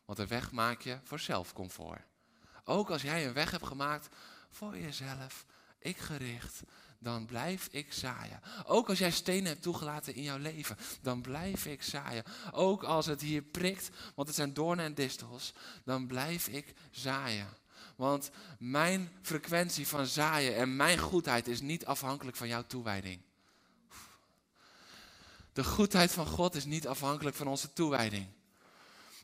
Want 0.06 0.20
een 0.20 0.28
weg 0.28 0.52
maak 0.52 0.82
je 0.82 1.00
voor 1.04 1.20
zelfcomfort. 1.20 2.02
Ook 2.64 2.90
als 2.90 3.02
jij 3.02 3.28
een 3.28 3.34
weg 3.34 3.52
hebt 3.52 3.68
gemaakt 3.68 4.16
voor 4.50 4.78
jezelf, 4.78 5.46
ik 5.80 5.98
gericht, 5.98 6.62
dan 7.00 7.26
blijf 7.26 7.68
ik 7.72 7.94
zaaien. 7.94 8.42
Ook 8.66 8.90
als 8.90 9.00
jij 9.00 9.12
stenen 9.12 9.48
hebt 9.48 9.62
toegelaten 9.62 10.16
in 10.16 10.24
jouw 10.24 10.38
leven, 10.38 10.78
dan 11.02 11.22
blijf 11.22 11.66
ik 11.66 11.84
zaaien. 11.84 12.24
Ook 12.52 12.84
als 12.84 13.06
het 13.06 13.22
hier 13.22 13.42
prikt, 13.42 13.90
want 14.16 14.28
het 14.28 14.38
zijn 14.38 14.54
doornen 14.54 14.86
en 14.86 14.94
distels, 14.94 15.54
dan 15.84 16.08
blijf 16.08 16.48
ik 16.48 16.74
zaaien. 16.92 17.48
Want 17.96 18.32
mijn 18.60 19.12
frequentie 19.22 19.88
van 19.88 20.06
zaaien 20.06 20.56
en 20.56 20.76
mijn 20.76 20.98
goedheid 20.98 21.48
is 21.48 21.62
niet 21.62 21.86
afhankelijk 21.86 22.38
van 22.38 22.48
jouw 22.48 22.64
toewijding. 22.68 23.22
De 25.54 25.64
goedheid 25.64 26.12
van 26.12 26.26
God 26.26 26.56
is 26.56 26.66
niet 26.66 26.88
afhankelijk 26.88 27.36
van 27.36 27.48
onze 27.48 27.74
toewijding. 27.74 28.28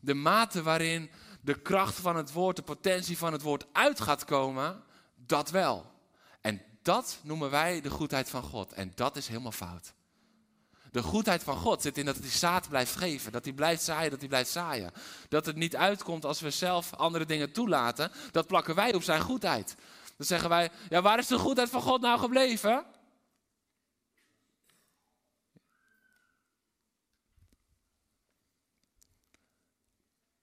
De 0.01 0.13
mate 0.13 0.63
waarin 0.63 1.09
de 1.41 1.61
kracht 1.61 1.95
van 1.95 2.15
het 2.15 2.31
woord, 2.31 2.55
de 2.55 2.61
potentie 2.61 3.17
van 3.17 3.31
het 3.31 3.41
woord 3.41 3.65
uit 3.71 4.01
gaat 4.01 4.25
komen, 4.25 4.83
dat 5.15 5.49
wel. 5.49 5.91
En 6.41 6.61
dat 6.85 7.19
noemen 7.21 7.49
wij 7.49 7.81
de 7.81 7.89
goedheid 7.89 8.29
van 8.29 8.43
God. 8.43 8.73
En 8.73 8.91
dat 8.95 9.15
is 9.15 9.27
helemaal 9.27 9.51
fout. 9.51 9.93
De 10.91 11.03
goedheid 11.03 11.43
van 11.43 11.57
God 11.57 11.81
zit 11.81 11.97
in 11.97 12.05
dat 12.05 12.17
hij 12.17 12.29
zaad 12.29 12.69
blijft 12.69 12.95
geven. 12.95 13.31
Dat 13.31 13.43
hij 13.43 13.53
blijft 13.53 13.83
zaaien, 13.83 14.09
dat 14.09 14.19
hij 14.19 14.27
blijft 14.27 14.49
zaaien. 14.49 14.91
Dat 15.29 15.45
het 15.45 15.55
niet 15.55 15.75
uitkomt 15.75 16.25
als 16.25 16.39
we 16.39 16.49
zelf 16.49 16.93
andere 16.93 17.25
dingen 17.25 17.51
toelaten. 17.51 18.11
Dat 18.31 18.47
plakken 18.47 18.75
wij 18.75 18.93
op 18.93 19.03
zijn 19.03 19.21
goedheid. 19.21 19.75
Dan 20.17 20.25
zeggen 20.25 20.49
wij, 20.49 20.71
ja 20.89 21.01
waar 21.01 21.19
is 21.19 21.27
de 21.27 21.37
goedheid 21.37 21.69
van 21.69 21.81
God 21.81 22.01
nou 22.01 22.19
gebleven? 22.19 22.85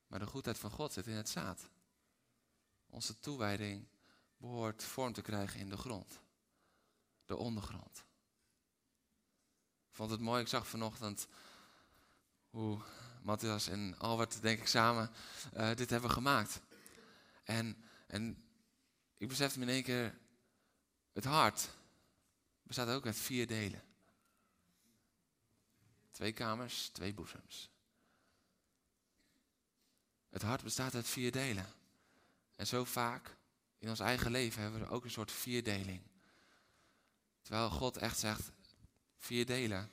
Maar 0.06 0.18
de 0.18 0.26
goedheid 0.26 0.58
van 0.58 0.70
God 0.70 0.92
zit 0.92 1.06
in 1.06 1.16
het 1.16 1.28
zaad. 1.28 1.68
Onze 2.90 3.18
toewijding 3.18 3.86
behoort 4.36 4.84
vorm 4.84 5.12
te 5.12 5.22
krijgen 5.22 5.60
in 5.60 5.68
de 5.68 5.76
grond. 5.76 6.21
De 7.32 7.38
ondergrond. 7.38 8.04
Ik 9.88 9.94
vond 9.94 10.10
het 10.10 10.20
mooi, 10.20 10.42
ik 10.42 10.48
zag 10.48 10.66
vanochtend 10.66 11.26
hoe 12.50 12.82
Matthias 13.22 13.68
en 13.68 13.98
Albert, 13.98 14.42
denk 14.42 14.58
ik, 14.58 14.66
samen 14.66 15.10
uh, 15.56 15.74
dit 15.74 15.90
hebben 15.90 16.10
gemaakt. 16.10 16.60
En, 17.44 17.84
en 18.06 18.44
ik 19.16 19.28
besefte 19.28 19.58
me 19.58 19.64
in 19.64 19.70
één 19.70 19.82
keer, 19.82 20.18
het 21.12 21.24
hart 21.24 21.68
bestaat 22.62 22.88
ook 22.88 23.06
uit 23.06 23.16
vier 23.16 23.46
delen. 23.46 23.82
Twee 26.10 26.32
kamers, 26.32 26.88
twee 26.88 27.14
boezems. 27.14 27.70
Het 30.28 30.42
hart 30.42 30.62
bestaat 30.62 30.94
uit 30.94 31.08
vier 31.08 31.32
delen. 31.32 31.66
En 32.56 32.66
zo 32.66 32.84
vaak 32.84 33.36
in 33.78 33.88
ons 33.88 34.00
eigen 34.00 34.30
leven 34.30 34.62
hebben 34.62 34.80
we 34.80 34.88
ook 34.88 35.04
een 35.04 35.10
soort 35.10 35.32
vierdeling. 35.32 36.11
Terwijl 37.52 37.70
God 37.70 37.96
echt 37.96 38.18
zegt, 38.18 38.52
vier 39.16 39.46
delen, 39.46 39.90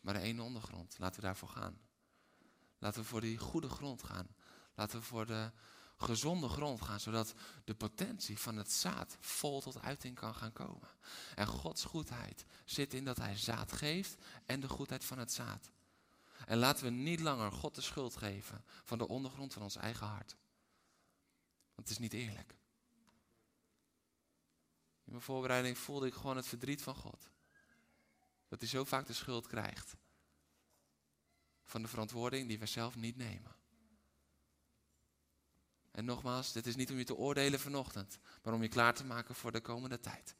maar 0.00 0.14
één 0.14 0.40
ondergrond. 0.40 0.98
Laten 0.98 1.20
we 1.20 1.26
daarvoor 1.26 1.48
gaan. 1.48 1.80
Laten 2.78 3.00
we 3.00 3.06
voor 3.06 3.20
die 3.20 3.38
goede 3.38 3.68
grond 3.68 4.02
gaan. 4.02 4.26
Laten 4.74 4.98
we 4.98 5.04
voor 5.04 5.26
de 5.26 5.50
gezonde 5.96 6.48
grond 6.48 6.80
gaan, 6.82 7.00
zodat 7.00 7.34
de 7.64 7.74
potentie 7.74 8.38
van 8.38 8.56
het 8.56 8.72
zaad 8.72 9.16
vol 9.20 9.60
tot 9.60 9.80
uiting 9.80 10.14
kan 10.14 10.34
gaan 10.34 10.52
komen. 10.52 10.88
En 11.34 11.46
Gods 11.46 11.84
goedheid 11.84 12.44
zit 12.64 12.94
in 12.94 13.04
dat 13.04 13.16
Hij 13.16 13.36
zaad 13.36 13.72
geeft 13.72 14.16
en 14.46 14.60
de 14.60 14.68
goedheid 14.68 15.04
van 15.04 15.18
het 15.18 15.32
zaad. 15.32 15.70
En 16.46 16.58
laten 16.58 16.84
we 16.84 16.90
niet 16.90 17.20
langer 17.20 17.52
God 17.52 17.74
de 17.74 17.80
schuld 17.80 18.16
geven 18.16 18.64
van 18.84 18.98
de 18.98 19.08
ondergrond 19.08 19.52
van 19.52 19.62
ons 19.62 19.76
eigen 19.76 20.06
hart. 20.06 20.36
Want 21.74 21.88
het 21.88 21.90
is 21.90 21.98
niet 21.98 22.12
eerlijk. 22.12 22.57
In 25.08 25.14
mijn 25.14 25.26
voorbereiding 25.26 25.78
voelde 25.78 26.06
ik 26.06 26.14
gewoon 26.14 26.36
het 26.36 26.46
verdriet 26.46 26.82
van 26.82 26.94
God. 26.94 27.30
Dat 28.48 28.60
hij 28.60 28.68
zo 28.68 28.84
vaak 28.84 29.06
de 29.06 29.12
schuld 29.12 29.46
krijgt. 29.46 29.96
Van 31.64 31.82
de 31.82 31.88
verantwoording 31.88 32.48
die 32.48 32.58
we 32.58 32.66
zelf 32.66 32.96
niet 32.96 33.16
nemen. 33.16 33.56
En 35.90 36.04
nogmaals, 36.04 36.52
dit 36.52 36.66
is 36.66 36.76
niet 36.76 36.90
om 36.90 36.98
je 36.98 37.04
te 37.04 37.16
oordelen 37.16 37.60
vanochtend, 37.60 38.18
maar 38.42 38.54
om 38.54 38.62
je 38.62 38.68
klaar 38.68 38.94
te 38.94 39.04
maken 39.04 39.34
voor 39.34 39.52
de 39.52 39.60
komende 39.60 40.00
tijd. 40.00 40.34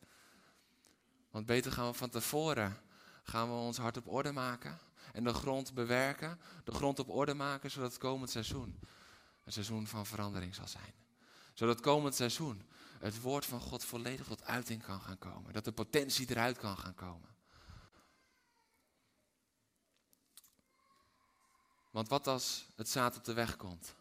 Want 1.31 1.47
beter 1.47 1.73
gaan 1.73 1.87
we 1.87 1.95
van 1.95 2.11
tevoren 2.11 2.81
gaan 3.23 3.49
we 3.49 3.55
ons 3.55 3.77
hart 3.77 3.97
op 3.97 4.09
orde 4.09 4.33
maken 4.33 4.79
en 5.13 5.25
de 5.25 5.35
grond 5.35 5.75
bewerken, 5.75 6.41
de 6.65 6.73
grond 6.73 6.99
op 6.99 7.09
orde 7.09 7.35
maken, 7.35 7.71
zodat 7.71 7.91
het 7.91 8.01
komend 8.01 8.31
seizoen 8.31 8.79
een 9.45 9.53
seizoen 9.53 9.87
van 9.87 10.07
verandering 10.07 10.55
zal 10.55 10.69
zijn. 10.69 10.95
Zodat 11.55 11.81
komend 11.81 12.15
seizoen 12.15 12.63
het 13.01 13.21
woord 13.21 13.47
van 13.47 13.61
God 13.61 13.85
volledig 13.85 14.27
tot 14.27 14.45
uiting 14.45 14.83
kan 14.83 15.01
gaan 15.01 15.19
komen. 15.19 15.53
Dat 15.53 15.65
de 15.65 15.73
potentie 15.73 16.31
eruit 16.31 16.59
kan 16.59 16.79
gaan 16.79 16.95
komen. 16.95 17.29
Want 21.91 22.09
wat 22.09 22.27
als 22.27 22.67
het 22.77 22.89
zaad 22.89 23.17
op 23.17 23.25
de 23.25 23.33
weg 23.33 23.57
komt? 23.57 23.95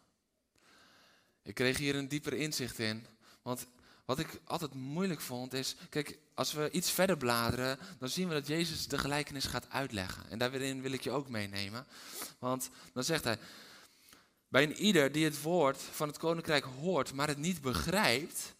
Ik 1.42 1.54
kreeg 1.54 1.76
hier 1.78 1.94
een 1.94 2.08
dieper 2.08 2.32
inzicht 2.32 2.78
in. 2.78 3.06
Want 3.42 3.66
wat 4.04 4.18
ik 4.18 4.40
altijd 4.44 4.74
moeilijk 4.74 5.20
vond 5.20 5.52
is, 5.52 5.76
kijk, 5.88 6.18
als 6.34 6.52
we 6.52 6.70
iets 6.70 6.90
verder 6.90 7.16
bladeren, 7.16 7.78
dan 7.98 8.08
zien 8.08 8.28
we 8.28 8.34
dat 8.34 8.46
Jezus 8.46 8.86
de 8.86 8.98
gelijkenis 8.98 9.44
gaat 9.44 9.70
uitleggen. 9.70 10.30
En 10.30 10.38
daarin 10.38 10.82
wil 10.82 10.92
ik 10.92 11.00
je 11.02 11.10
ook 11.10 11.28
meenemen. 11.28 11.86
Want 12.38 12.70
dan 12.92 13.04
zegt 13.04 13.24
hij, 13.24 13.38
bij 14.48 14.62
een 14.62 14.76
ieder 14.76 15.12
die 15.12 15.24
het 15.24 15.42
woord 15.42 15.76
van 15.76 16.08
het 16.08 16.18
koninkrijk 16.18 16.64
hoort, 16.64 17.12
maar 17.12 17.28
het 17.28 17.38
niet 17.38 17.60
begrijpt, 17.60 18.54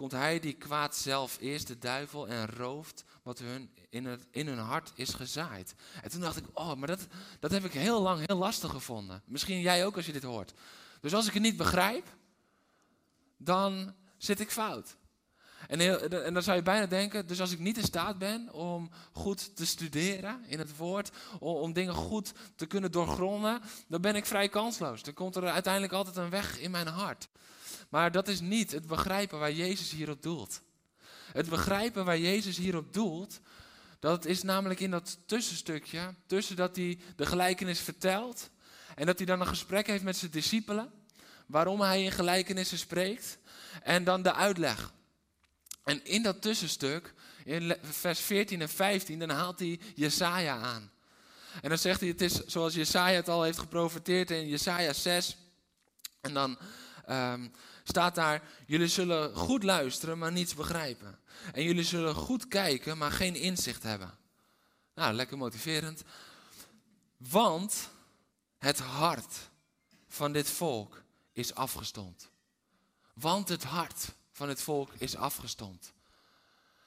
komt 0.00 0.12
hij 0.12 0.40
die 0.40 0.52
kwaad 0.52 0.96
zelf 0.96 1.36
eerst, 1.40 1.66
de 1.66 1.78
duivel, 1.78 2.28
en 2.28 2.46
rooft 2.46 3.04
wat 3.22 3.38
hun 3.38 3.70
in, 3.90 4.04
het, 4.06 4.26
in 4.30 4.46
hun 4.46 4.58
hart 4.58 4.92
is 4.94 5.14
gezaaid. 5.14 5.74
En 6.02 6.10
toen 6.10 6.20
dacht 6.20 6.36
ik, 6.36 6.44
oh, 6.52 6.74
maar 6.74 6.88
dat, 6.88 7.06
dat 7.40 7.50
heb 7.50 7.64
ik 7.64 7.72
heel 7.72 8.02
lang 8.02 8.26
heel 8.26 8.36
lastig 8.36 8.70
gevonden. 8.70 9.22
Misschien 9.26 9.60
jij 9.60 9.86
ook 9.86 9.96
als 9.96 10.06
je 10.06 10.12
dit 10.12 10.22
hoort. 10.22 10.54
Dus 11.00 11.14
als 11.14 11.26
ik 11.26 11.32
het 11.32 11.42
niet 11.42 11.56
begrijp, 11.56 12.06
dan 13.36 13.94
zit 14.16 14.40
ik 14.40 14.50
fout. 14.50 14.96
En, 15.68 15.80
en, 16.24 16.34
dan 16.34 16.42
zou 16.42 16.56
je 16.56 16.62
bijna 16.62 16.86
denken, 16.86 17.26
dus 17.26 17.40
als 17.40 17.52
ik 17.52 17.58
niet 17.58 17.78
in 17.78 17.84
staat 17.84 18.18
ben 18.18 18.52
om 18.52 18.90
goed 19.12 19.56
te 19.56 19.66
studeren 19.66 20.44
in 20.46 20.58
het 20.58 20.76
woord, 20.76 21.10
om, 21.38 21.72
dingen 21.72 21.94
goed 21.94 22.32
te 22.56 22.66
kunnen 22.66 22.92
doorgronden, 22.92 23.60
dan 23.88 24.00
ben 24.00 24.16
ik 24.16 24.26
vrij 24.26 24.48
kansloos. 24.48 25.02
Dan 25.02 25.14
komt 25.14 25.36
er 25.36 25.46
uiteindelijk 25.46 25.92
altijd 25.92 26.16
een 26.16 26.30
weg 26.30 26.58
in 26.58 26.70
mijn 26.70 26.86
hart. 26.86 27.28
Maar 27.90 28.12
dat 28.12 28.28
is 28.28 28.40
niet 28.40 28.72
het 28.72 28.86
begrijpen 28.86 29.38
waar 29.38 29.52
Jezus 29.52 29.90
hierop 29.90 30.22
doelt. 30.22 30.60
Het 31.32 31.48
begrijpen 31.48 32.04
waar 32.04 32.18
Jezus 32.18 32.56
hierop 32.56 32.92
doelt, 32.92 33.40
dat 33.98 34.24
is 34.24 34.42
namelijk 34.42 34.80
in 34.80 34.90
dat 34.90 35.18
tussenstukje, 35.26 36.14
tussen 36.26 36.56
dat 36.56 36.76
hij 36.76 36.98
de 37.16 37.26
gelijkenis 37.26 37.80
vertelt 37.80 38.50
en 38.94 39.06
dat 39.06 39.16
hij 39.16 39.26
dan 39.26 39.40
een 39.40 39.46
gesprek 39.46 39.86
heeft 39.86 40.04
met 40.04 40.16
zijn 40.16 40.30
discipelen, 40.30 40.92
waarom 41.46 41.80
hij 41.80 42.04
in 42.04 42.12
gelijkenissen 42.12 42.78
spreekt, 42.78 43.38
en 43.82 44.04
dan 44.04 44.22
de 44.22 44.34
uitleg. 44.34 44.92
En 45.84 46.04
in 46.04 46.22
dat 46.22 46.42
tussenstuk, 46.42 47.14
in 47.44 47.76
vers 47.82 48.20
14 48.20 48.60
en 48.60 48.68
15, 48.68 49.18
dan 49.18 49.30
haalt 49.30 49.58
hij 49.58 49.80
Jesaja 49.94 50.56
aan. 50.56 50.90
En 51.62 51.68
dan 51.68 51.78
zegt 51.78 52.00
hij, 52.00 52.08
het 52.08 52.20
is 52.20 52.44
zoals 52.46 52.74
Jesaja 52.74 53.16
het 53.16 53.28
al 53.28 53.42
heeft 53.42 53.58
geprofiteerd 53.58 54.30
in 54.30 54.48
Jesaja 54.48 54.92
6. 54.92 55.36
En 56.20 56.34
dan 56.34 56.58
ehm, 57.06 57.48
staat 57.90 58.14
daar, 58.14 58.42
jullie 58.66 58.88
zullen 58.88 59.34
goed 59.36 59.62
luisteren, 59.62 60.18
maar 60.18 60.32
niets 60.32 60.54
begrijpen. 60.54 61.18
En 61.52 61.62
jullie 61.62 61.84
zullen 61.84 62.14
goed 62.14 62.48
kijken, 62.48 62.98
maar 62.98 63.12
geen 63.12 63.34
inzicht 63.34 63.82
hebben. 63.82 64.18
Nou, 64.94 65.12
lekker 65.14 65.38
motiverend. 65.38 66.02
Want 67.16 67.90
het 68.58 68.78
hart 68.78 69.36
van 70.08 70.32
dit 70.32 70.50
volk 70.50 71.02
is 71.32 71.54
afgestomd. 71.54 72.30
Want 73.14 73.48
het 73.48 73.64
hart 73.64 74.12
van 74.32 74.48
het 74.48 74.62
volk 74.62 74.92
is 74.98 75.16
afgestomd. 75.16 75.92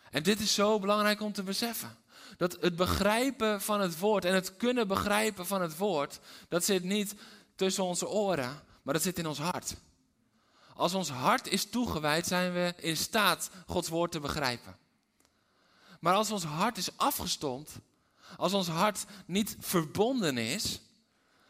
En 0.09 0.23
dit 0.23 0.39
is 0.39 0.53
zo 0.53 0.79
belangrijk 0.79 1.21
om 1.21 1.33
te 1.33 1.43
beseffen. 1.43 1.97
Dat 2.37 2.57
het 2.61 2.75
begrijpen 2.75 3.61
van 3.61 3.81
het 3.81 3.99
woord 3.99 4.25
en 4.25 4.33
het 4.33 4.57
kunnen 4.57 4.87
begrijpen 4.87 5.45
van 5.45 5.61
het 5.61 5.77
woord, 5.77 6.19
dat 6.47 6.63
zit 6.63 6.83
niet 6.83 7.15
tussen 7.55 7.83
onze 7.83 8.07
oren, 8.07 8.61
maar 8.81 8.93
dat 8.93 9.03
zit 9.03 9.19
in 9.19 9.27
ons 9.27 9.39
hart. 9.39 9.75
Als 10.75 10.93
ons 10.93 11.09
hart 11.09 11.47
is 11.47 11.69
toegewijd, 11.69 12.27
zijn 12.27 12.53
we 12.53 12.73
in 12.77 12.97
staat 12.97 13.49
Gods 13.67 13.89
woord 13.89 14.11
te 14.11 14.19
begrijpen. 14.19 14.77
Maar 15.99 16.13
als 16.13 16.31
ons 16.31 16.43
hart 16.43 16.77
is 16.77 16.97
afgestomd, 16.97 17.71
als 18.37 18.53
ons 18.53 18.67
hart 18.67 19.05
niet 19.25 19.55
verbonden 19.59 20.37
is, 20.37 20.81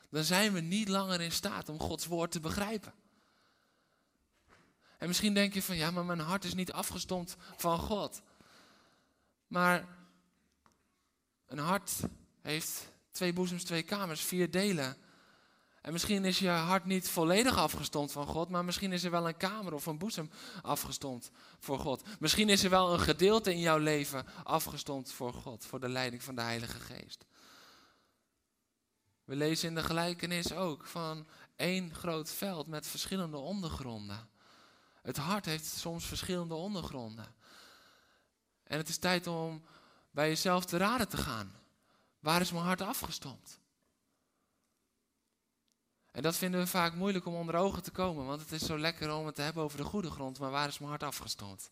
dan 0.09 0.23
zijn 0.23 0.53
we 0.53 0.59
niet 0.59 0.87
langer 0.87 1.21
in 1.21 1.31
staat 1.31 1.69
om 1.69 1.79
Gods 1.79 2.05
woord 2.05 2.31
te 2.31 2.39
begrijpen. 2.39 2.93
En 4.97 5.07
misschien 5.07 5.33
denk 5.33 5.53
je 5.53 5.63
van 5.63 5.75
ja, 5.75 5.91
maar 5.91 6.05
mijn 6.05 6.19
hart 6.19 6.43
is 6.43 6.53
niet 6.53 6.71
afgestomd 6.71 7.35
van 7.57 7.79
God. 7.79 8.21
Maar 9.47 9.87
een 11.47 11.59
hart 11.59 11.91
heeft 12.41 12.87
twee 13.11 13.33
boezems, 13.33 13.63
twee 13.63 13.83
kamers, 13.83 14.21
vier 14.21 14.51
delen. 14.51 14.97
En 15.83 15.91
misschien 15.91 16.25
is 16.25 16.39
je 16.39 16.49
hart 16.49 16.85
niet 16.85 17.09
volledig 17.09 17.57
afgestomd 17.57 18.11
van 18.11 18.25
God, 18.25 18.49
maar 18.49 18.65
misschien 18.65 18.91
is 18.91 19.03
er 19.03 19.11
wel 19.11 19.27
een 19.27 19.37
kamer 19.37 19.73
of 19.73 19.85
een 19.85 19.97
boezem 19.97 20.29
afgestomd 20.61 21.31
voor 21.59 21.79
God. 21.79 22.03
Misschien 22.19 22.49
is 22.49 22.63
er 22.63 22.69
wel 22.69 22.93
een 22.93 22.99
gedeelte 22.99 23.51
in 23.51 23.59
jouw 23.59 23.77
leven 23.77 24.25
afgestomd 24.43 25.11
voor 25.11 25.33
God, 25.33 25.65
voor 25.65 25.79
de 25.79 25.89
leiding 25.89 26.23
van 26.23 26.35
de 26.35 26.41
Heilige 26.41 26.79
Geest. 26.79 27.25
We 29.23 29.35
lezen 29.35 29.69
in 29.69 29.75
de 29.75 29.83
gelijkenis 29.83 30.53
ook 30.53 30.85
van 30.85 31.27
één 31.55 31.95
groot 31.95 32.29
veld 32.29 32.67
met 32.67 32.87
verschillende 32.87 33.37
ondergronden. 33.37 34.29
Het 35.01 35.17
hart 35.17 35.45
heeft 35.45 35.65
soms 35.65 36.05
verschillende 36.05 36.55
ondergronden. 36.55 37.35
En 38.63 38.77
het 38.77 38.89
is 38.89 38.97
tijd 38.97 39.27
om 39.27 39.63
bij 40.11 40.27
jezelf 40.27 40.65
te 40.65 40.77
raden 40.77 41.07
te 41.07 41.17
gaan. 41.17 41.55
Waar 42.19 42.41
is 42.41 42.51
mijn 42.51 42.65
hart 42.65 42.81
afgestompt? 42.81 43.61
En 46.13 46.21
dat 46.21 46.35
vinden 46.35 46.59
we 46.59 46.67
vaak 46.67 46.93
moeilijk 46.93 47.25
om 47.25 47.33
onder 47.33 47.55
ogen 47.55 47.83
te 47.83 47.91
komen, 47.91 48.25
want 48.25 48.41
het 48.41 48.51
is 48.51 48.65
zo 48.65 48.77
lekker 48.77 49.13
om 49.13 49.25
het 49.25 49.35
te 49.35 49.41
hebben 49.41 49.63
over 49.63 49.77
de 49.77 49.83
goede 49.83 50.11
grond, 50.11 50.39
maar 50.39 50.51
waar 50.51 50.67
is 50.67 50.77
mijn 50.77 50.89
hart 50.89 51.03
afgestompt? 51.03 51.71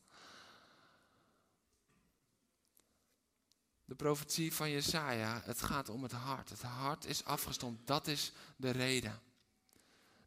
De 3.86 3.96
profetie 3.96 4.54
van 4.54 4.70
Jesaja, 4.70 5.42
het 5.44 5.62
gaat 5.62 5.90
om 5.90 6.04
het 6.04 6.12
hart. 6.12 6.50
Het 6.50 6.62
hart 6.62 7.06
is 7.06 7.26
afgestompt, 7.26 7.88
dat 7.88 8.08
is 8.08 8.32
de 8.56 8.70
reden. 8.70 9.22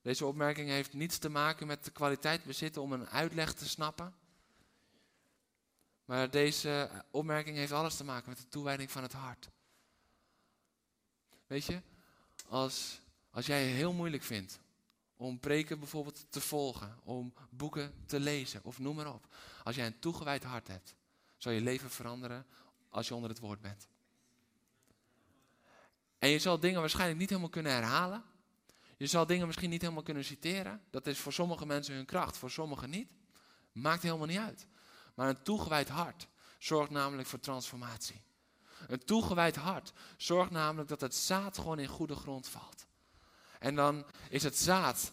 Deze 0.03 0.27
opmerking 0.27 0.69
heeft 0.69 0.93
niets 0.93 1.19
te 1.19 1.29
maken 1.29 1.67
met 1.67 1.85
de 1.85 1.91
kwaliteit 1.91 2.45
bezitten 2.45 2.83
om 2.83 2.93
een 2.93 3.09
uitleg 3.09 3.55
te 3.55 3.69
snappen. 3.69 4.15
Maar 6.05 6.31
deze 6.31 6.91
opmerking 7.11 7.57
heeft 7.57 7.73
alles 7.73 7.97
te 7.97 8.05
maken 8.05 8.29
met 8.29 8.39
de 8.39 8.49
toewijding 8.49 8.91
van 8.91 9.03
het 9.03 9.13
hart. 9.13 9.51
Weet 11.47 11.65
je, 11.65 11.83
als, 12.49 13.01
als 13.35 13.47
jij 13.47 13.67
het 13.67 13.77
heel 13.77 13.93
moeilijk 13.93 14.23
vindt 14.23 14.61
om 15.17 15.39
preken 15.39 15.79
bijvoorbeeld 15.79 16.27
te 16.29 16.41
volgen, 16.41 16.99
om 17.05 17.35
boeken 17.51 17.95
te 18.07 18.21
lezen 18.21 18.61
of 18.65 18.79
noem 18.79 18.97
maar 18.97 19.15
op. 19.15 19.27
Als 19.65 19.77
jij 19.77 19.87
een 19.87 19.99
toegewijd 19.99 20.45
hart 20.45 20.69
hebt, 20.69 20.95
zal 21.37 21.53
je 21.53 21.61
leven 21.61 21.91
veranderen 21.91 22.47
als 22.89 23.09
je 23.09 23.15
onder 23.15 23.31
het 23.31 23.39
woord 23.39 23.61
bent. 23.61 23.89
En 26.19 26.29
je 26.29 26.39
zal 26.39 26.61
dingen 26.61 26.81
waarschijnlijk 26.81 27.19
niet 27.19 27.29
helemaal 27.29 27.51
kunnen 27.51 27.73
herhalen. 27.73 28.25
Je 28.97 29.07
zal 29.07 29.27
dingen 29.27 29.47
misschien 29.47 29.71
niet 29.71 29.83
helemaal 29.83 30.03
kunnen 30.03 30.25
citeren. 30.25 30.83
Dat 30.91 31.07
is 31.07 31.19
voor 31.19 31.33
sommige 31.33 31.67
mensen 31.67 31.95
hun 31.95 32.07
kracht, 32.07 32.37
voor 32.37 32.51
sommigen 32.51 32.91
niet. 32.91 33.09
Maakt 33.73 34.03
helemaal 34.03 34.27
niet 34.27 34.39
uit. 34.39 34.67
Maar 35.15 35.29
een 35.29 35.43
toegewijd 35.43 35.89
hart 35.89 36.29
zorgt 36.59 36.91
namelijk 36.91 37.29
voor 37.29 37.41
transformatie. 37.41 38.23
Een 38.87 39.05
toegewijd 39.05 39.57
hart 39.57 39.93
zorgt 40.17 40.51
namelijk 40.51 40.89
dat 40.89 41.01
het 41.01 41.15
zaad 41.15 41.59
gewoon 41.59 41.79
in 41.79 41.89
goede 41.89 42.15
grond 42.15 42.49
valt. 42.49 42.87
En 43.65 43.75
dan 43.75 44.07
is 44.29 44.43
het 44.43 44.59
zaad 44.59 45.13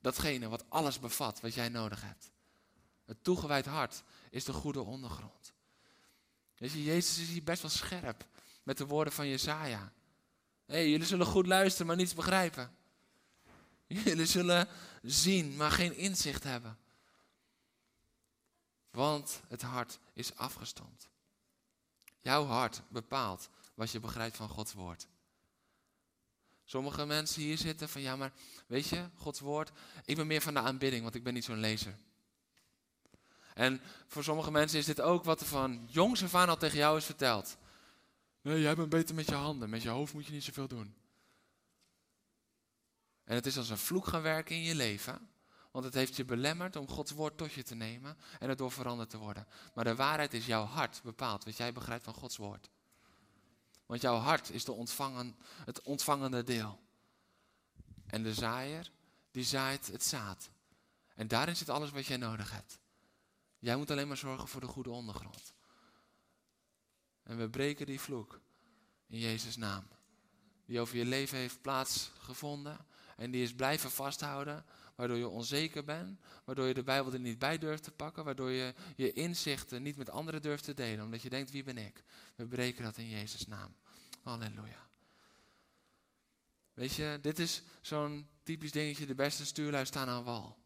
datgene 0.00 0.48
wat 0.48 0.64
alles 0.68 0.98
bevat 0.98 1.40
wat 1.40 1.54
jij 1.54 1.68
nodig 1.68 2.02
hebt. 2.02 2.30
Het 3.04 3.24
toegewijd 3.24 3.66
hart 3.66 4.02
is 4.30 4.44
de 4.44 4.52
goede 4.52 4.80
ondergrond. 4.80 5.52
Weet 6.56 6.72
je, 6.72 6.84
Jezus 6.84 7.18
is 7.18 7.28
hier 7.28 7.42
best 7.42 7.62
wel 7.62 7.70
scherp 7.70 8.26
met 8.62 8.78
de 8.78 8.86
woorden 8.86 9.12
van 9.12 9.28
Jesaja. 9.28 9.92
hey, 10.66 10.90
jullie 10.90 11.06
zullen 11.06 11.26
goed 11.26 11.46
luisteren, 11.46 11.86
maar 11.86 11.96
niets 11.96 12.14
begrijpen. 12.14 12.76
Jullie 13.86 14.26
zullen 14.26 14.68
zien, 15.02 15.56
maar 15.56 15.70
geen 15.70 15.96
inzicht 15.96 16.42
hebben. 16.42 16.78
Want 18.90 19.40
het 19.48 19.62
hart 19.62 19.98
is 20.12 20.36
afgestompt. 20.36 21.08
Jouw 22.20 22.44
hart 22.44 22.82
bepaalt 22.88 23.48
wat 23.74 23.90
je 23.90 24.00
begrijpt 24.00 24.36
van 24.36 24.48
Gods 24.48 24.72
woord. 24.72 25.06
Sommige 26.72 27.06
mensen 27.06 27.42
hier 27.42 27.58
zitten 27.58 27.88
van 27.88 28.00
ja, 28.00 28.16
maar 28.16 28.32
weet 28.66 28.88
je, 28.88 29.08
Gods 29.16 29.40
woord, 29.40 29.70
ik 30.04 30.16
ben 30.16 30.26
meer 30.26 30.40
van 30.40 30.54
de 30.54 30.60
aanbidding, 30.60 31.02
want 31.02 31.14
ik 31.14 31.22
ben 31.22 31.34
niet 31.34 31.44
zo'n 31.44 31.60
lezer. 31.60 31.94
En 33.54 33.80
voor 34.06 34.24
sommige 34.24 34.50
mensen 34.50 34.78
is 34.78 34.84
dit 34.84 35.00
ook 35.00 35.24
wat 35.24 35.40
er 35.40 35.46
van 35.46 35.86
jongs 35.90 36.22
af 36.22 36.34
aan 36.34 36.48
al 36.48 36.56
tegen 36.56 36.78
jou 36.78 36.96
is 36.96 37.04
verteld. 37.04 37.56
Nee, 38.40 38.60
jij 38.60 38.74
bent 38.74 38.88
beter 38.88 39.14
met 39.14 39.28
je 39.28 39.34
handen, 39.34 39.70
met 39.70 39.82
je 39.82 39.88
hoofd 39.88 40.12
moet 40.12 40.26
je 40.26 40.32
niet 40.32 40.44
zoveel 40.44 40.68
doen. 40.68 40.94
En 43.24 43.34
het 43.34 43.46
is 43.46 43.56
als 43.56 43.70
een 43.70 43.78
vloek 43.78 44.06
gaan 44.06 44.22
werken 44.22 44.56
in 44.56 44.62
je 44.62 44.74
leven. 44.74 45.30
Want 45.70 45.84
het 45.84 45.94
heeft 45.94 46.16
je 46.16 46.24
belemmerd 46.24 46.76
om 46.76 46.88
Gods 46.88 47.10
woord 47.12 47.36
tot 47.36 47.52
je 47.52 47.62
te 47.62 47.74
nemen 47.74 48.16
en 48.38 48.48
erdoor 48.48 48.72
veranderd 48.72 49.10
te 49.10 49.18
worden. 49.18 49.46
Maar 49.74 49.84
de 49.84 49.94
waarheid 49.94 50.34
is 50.34 50.46
jouw 50.46 50.64
hart 50.64 51.00
bepaalt 51.04 51.44
wat 51.44 51.56
jij 51.56 51.72
begrijpt 51.72 52.04
van 52.04 52.14
Gods 52.14 52.36
woord. 52.36 52.70
Want 53.92 54.04
jouw 54.04 54.16
hart 54.16 54.50
is 54.50 54.64
de 54.64 55.32
het 55.64 55.82
ontvangende 55.82 56.44
deel. 56.44 56.80
En 58.06 58.22
de 58.22 58.34
zaaier, 58.34 58.90
die 59.30 59.44
zaait 59.44 59.86
het 59.86 60.04
zaad. 60.04 60.50
En 61.14 61.28
daarin 61.28 61.56
zit 61.56 61.68
alles 61.68 61.90
wat 61.90 62.06
jij 62.06 62.16
nodig 62.16 62.52
hebt. 62.52 62.78
Jij 63.58 63.76
moet 63.76 63.90
alleen 63.90 64.08
maar 64.08 64.16
zorgen 64.16 64.48
voor 64.48 64.60
de 64.60 64.66
goede 64.66 64.90
ondergrond. 64.90 65.52
En 67.22 67.36
we 67.36 67.48
breken 67.48 67.86
die 67.86 68.00
vloek 68.00 68.40
in 69.06 69.18
Jezus' 69.18 69.56
naam. 69.56 69.88
Die 70.66 70.80
over 70.80 70.96
je 70.96 71.04
leven 71.04 71.38
heeft 71.38 71.62
plaatsgevonden 71.62 72.86
en 73.16 73.30
die 73.30 73.42
is 73.42 73.54
blijven 73.54 73.90
vasthouden, 73.90 74.64
waardoor 74.94 75.16
je 75.16 75.28
onzeker 75.28 75.84
bent, 75.84 76.20
waardoor 76.44 76.66
je 76.66 76.74
de 76.74 76.82
Bijbel 76.82 77.12
er 77.12 77.20
niet 77.20 77.38
bij 77.38 77.58
durft 77.58 77.82
te 77.82 77.90
pakken, 77.90 78.24
waardoor 78.24 78.50
je 78.50 78.74
je 78.96 79.12
inzichten 79.12 79.82
niet 79.82 79.96
met 79.96 80.10
anderen 80.10 80.42
durft 80.42 80.64
te 80.64 80.74
delen, 80.74 81.04
omdat 81.04 81.22
je 81.22 81.30
denkt, 81.30 81.50
wie 81.50 81.62
ben 81.62 81.78
ik? 81.78 82.04
We 82.36 82.46
breken 82.46 82.84
dat 82.84 82.96
in 82.96 83.08
Jezus' 83.08 83.46
naam. 83.46 83.74
Halleluja. 84.22 84.88
Weet 86.74 86.94
je, 86.94 87.18
dit 87.22 87.38
is 87.38 87.62
zo'n 87.80 88.28
typisch 88.42 88.72
dingetje, 88.72 89.06
de 89.06 89.14
beste 89.14 89.46
stuurlui 89.46 89.86
staan 89.86 90.08
aan 90.08 90.24
wal. 90.24 90.58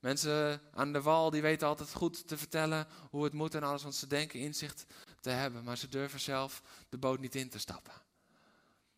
Mensen 0.00 0.62
aan 0.72 0.92
de 0.92 1.02
wal 1.02 1.30
die 1.30 1.42
weten 1.42 1.68
altijd 1.68 1.92
goed 1.92 2.28
te 2.28 2.38
vertellen 2.38 2.86
hoe 3.10 3.24
het 3.24 3.32
moet 3.32 3.54
en 3.54 3.62
alles, 3.62 3.82
want 3.82 3.94
ze 3.94 4.06
denken 4.06 4.40
inzicht 4.40 4.84
te 5.20 5.30
hebben, 5.30 5.64
maar 5.64 5.76
ze 5.76 5.88
durven 5.88 6.20
zelf 6.20 6.62
de 6.88 6.98
boot 6.98 7.20
niet 7.20 7.34
in 7.34 7.48
te 7.48 7.58
stappen. 7.58 7.92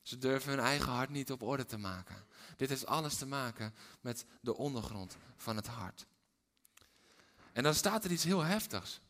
Ze 0.02 0.18
durven 0.18 0.50
hun 0.50 0.60
eigen 0.60 0.92
hart 0.92 1.10
niet 1.10 1.32
op 1.32 1.42
orde 1.42 1.64
te 1.64 1.78
maken. 1.78 2.24
Dit 2.56 2.68
heeft 2.68 2.86
alles 2.86 3.16
te 3.16 3.26
maken 3.26 3.74
met 4.00 4.24
de 4.40 4.56
ondergrond 4.56 5.16
van 5.36 5.56
het 5.56 5.66
hart. 5.66 6.06
En 7.52 7.62
dan 7.62 7.74
staat 7.74 8.04
er 8.04 8.10
iets 8.10 8.24
heel 8.24 8.42
heftigs. 8.42 9.00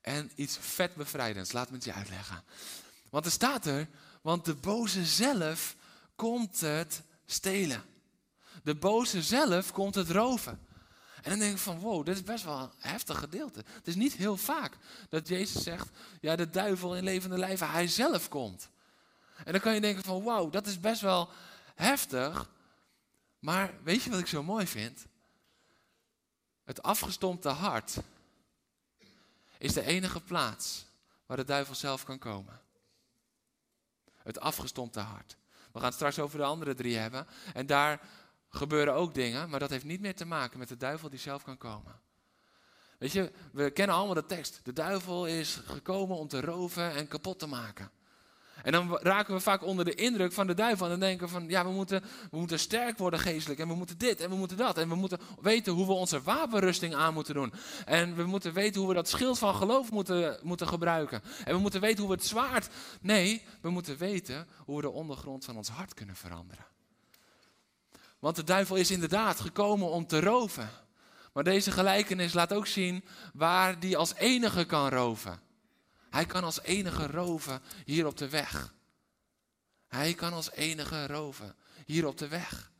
En 0.00 0.30
iets 0.34 0.56
vet 0.56 0.94
bevrijdends. 0.94 1.52
Laat 1.52 1.68
me 1.68 1.74
het 1.74 1.84
je 1.84 1.92
uitleggen. 1.92 2.44
Want 3.14 3.26
er 3.26 3.32
staat 3.32 3.66
er, 3.66 3.88
want 4.22 4.44
de 4.44 4.54
boze 4.54 5.04
zelf 5.04 5.76
komt 6.16 6.60
het 6.60 7.02
stelen. 7.26 7.84
De 8.62 8.74
boze 8.74 9.22
zelf 9.22 9.72
komt 9.72 9.94
het 9.94 10.10
roven. 10.10 10.66
En 11.22 11.30
dan 11.30 11.38
denk 11.38 11.52
ik 11.52 11.58
van, 11.58 11.78
wow, 11.78 12.04
dit 12.04 12.14
is 12.14 12.22
best 12.22 12.44
wel 12.44 12.58
een 12.58 12.70
heftig 12.78 13.18
gedeelte. 13.18 13.64
Het 13.66 13.86
is 13.86 13.94
niet 13.94 14.12
heel 14.12 14.36
vaak 14.36 14.76
dat 15.08 15.28
Jezus 15.28 15.62
zegt, 15.62 15.88
ja, 16.20 16.36
de 16.36 16.50
duivel 16.50 16.96
in 16.96 17.04
levende 17.04 17.38
lijven, 17.38 17.70
hij 17.70 17.88
zelf 17.88 18.28
komt. 18.28 18.68
En 19.44 19.52
dan 19.52 19.60
kan 19.60 19.74
je 19.74 19.80
denken 19.80 20.04
van, 20.04 20.22
wauw, 20.22 20.50
dat 20.50 20.66
is 20.66 20.80
best 20.80 21.00
wel 21.00 21.30
heftig. 21.74 22.50
Maar 23.38 23.74
weet 23.82 24.02
je 24.02 24.10
wat 24.10 24.20
ik 24.20 24.26
zo 24.26 24.42
mooi 24.42 24.66
vind? 24.66 25.06
Het 26.64 26.82
afgestompte 26.82 27.48
hart 27.48 27.96
is 29.58 29.72
de 29.72 29.84
enige 29.84 30.20
plaats 30.20 30.84
waar 31.26 31.36
de 31.36 31.44
duivel 31.44 31.74
zelf 31.74 32.04
kan 32.04 32.18
komen. 32.18 32.62
Het 34.24 34.40
afgestompte 34.40 35.00
hart. 35.00 35.36
We 35.72 35.78
gaan 35.78 35.88
het 35.88 35.94
straks 35.94 36.18
over 36.18 36.38
de 36.38 36.44
andere 36.44 36.74
drie 36.74 36.96
hebben. 36.96 37.26
En 37.52 37.66
daar 37.66 38.00
gebeuren 38.48 38.94
ook 38.94 39.14
dingen, 39.14 39.50
maar 39.50 39.60
dat 39.60 39.70
heeft 39.70 39.84
niet 39.84 40.00
meer 40.00 40.14
te 40.14 40.24
maken 40.24 40.58
met 40.58 40.68
de 40.68 40.76
duivel 40.76 41.10
die 41.10 41.18
zelf 41.18 41.42
kan 41.42 41.56
komen. 41.56 42.00
Weet 42.98 43.12
je, 43.12 43.32
we 43.52 43.70
kennen 43.70 43.96
allemaal 43.96 44.14
de 44.14 44.26
tekst. 44.26 44.60
De 44.62 44.72
duivel 44.72 45.26
is 45.26 45.60
gekomen 45.64 46.16
om 46.16 46.28
te 46.28 46.40
roven 46.40 46.94
en 46.94 47.08
kapot 47.08 47.38
te 47.38 47.46
maken. 47.46 47.90
En 48.64 48.72
dan 48.72 48.98
raken 49.02 49.34
we 49.34 49.40
vaak 49.40 49.62
onder 49.62 49.84
de 49.84 49.94
indruk 49.94 50.32
van 50.32 50.46
de 50.46 50.54
duivel. 50.54 50.84
En 50.84 50.90
dan 50.90 51.00
denken 51.00 51.28
van, 51.28 51.48
ja, 51.48 51.64
we 51.64 51.70
moeten, 51.70 52.02
we 52.30 52.38
moeten 52.38 52.58
sterk 52.58 52.98
worden 52.98 53.20
geestelijk. 53.20 53.60
En 53.60 53.68
we 53.68 53.74
moeten 53.74 53.98
dit 53.98 54.20
en 54.20 54.30
we 54.30 54.36
moeten 54.36 54.56
dat. 54.56 54.78
En 54.78 54.88
we 54.88 54.94
moeten 54.94 55.18
weten 55.40 55.72
hoe 55.72 55.86
we 55.86 55.92
onze 55.92 56.22
wapenrusting 56.22 56.94
aan 56.94 57.14
moeten 57.14 57.34
doen. 57.34 57.52
En 57.84 58.14
we 58.16 58.24
moeten 58.24 58.52
weten 58.52 58.80
hoe 58.80 58.88
we 58.88 58.94
dat 58.94 59.08
schild 59.08 59.38
van 59.38 59.54
geloof 59.54 59.90
moeten, 59.90 60.38
moeten 60.42 60.68
gebruiken. 60.68 61.22
En 61.44 61.54
we 61.54 61.60
moeten 61.60 61.80
weten 61.80 61.98
hoe 61.98 62.08
we 62.08 62.16
het 62.16 62.26
zwaard... 62.26 62.68
Nee, 63.00 63.42
we 63.60 63.70
moeten 63.70 63.96
weten 63.96 64.46
hoe 64.64 64.76
we 64.76 64.82
de 64.82 64.90
ondergrond 64.90 65.44
van 65.44 65.56
ons 65.56 65.68
hart 65.68 65.94
kunnen 65.94 66.16
veranderen. 66.16 66.66
Want 68.18 68.36
de 68.36 68.44
duivel 68.44 68.76
is 68.76 68.90
inderdaad 68.90 69.40
gekomen 69.40 69.90
om 69.90 70.06
te 70.06 70.20
roven. 70.20 70.70
Maar 71.32 71.44
deze 71.44 71.70
gelijkenis 71.70 72.32
laat 72.32 72.52
ook 72.52 72.66
zien 72.66 73.04
waar 73.32 73.80
die 73.80 73.96
als 73.96 74.14
enige 74.14 74.64
kan 74.64 74.88
roven. 74.88 75.40
Hij 76.14 76.26
kan 76.26 76.44
als 76.44 76.60
enige 76.60 77.06
roven 77.06 77.62
hier 77.84 78.06
op 78.06 78.16
de 78.16 78.28
weg. 78.28 78.74
Hij 79.86 80.14
kan 80.14 80.32
als 80.32 80.50
enige 80.50 81.06
roven 81.06 81.56
hier 81.86 82.06
op 82.06 82.18
de 82.18 82.28
weg. 82.28 82.72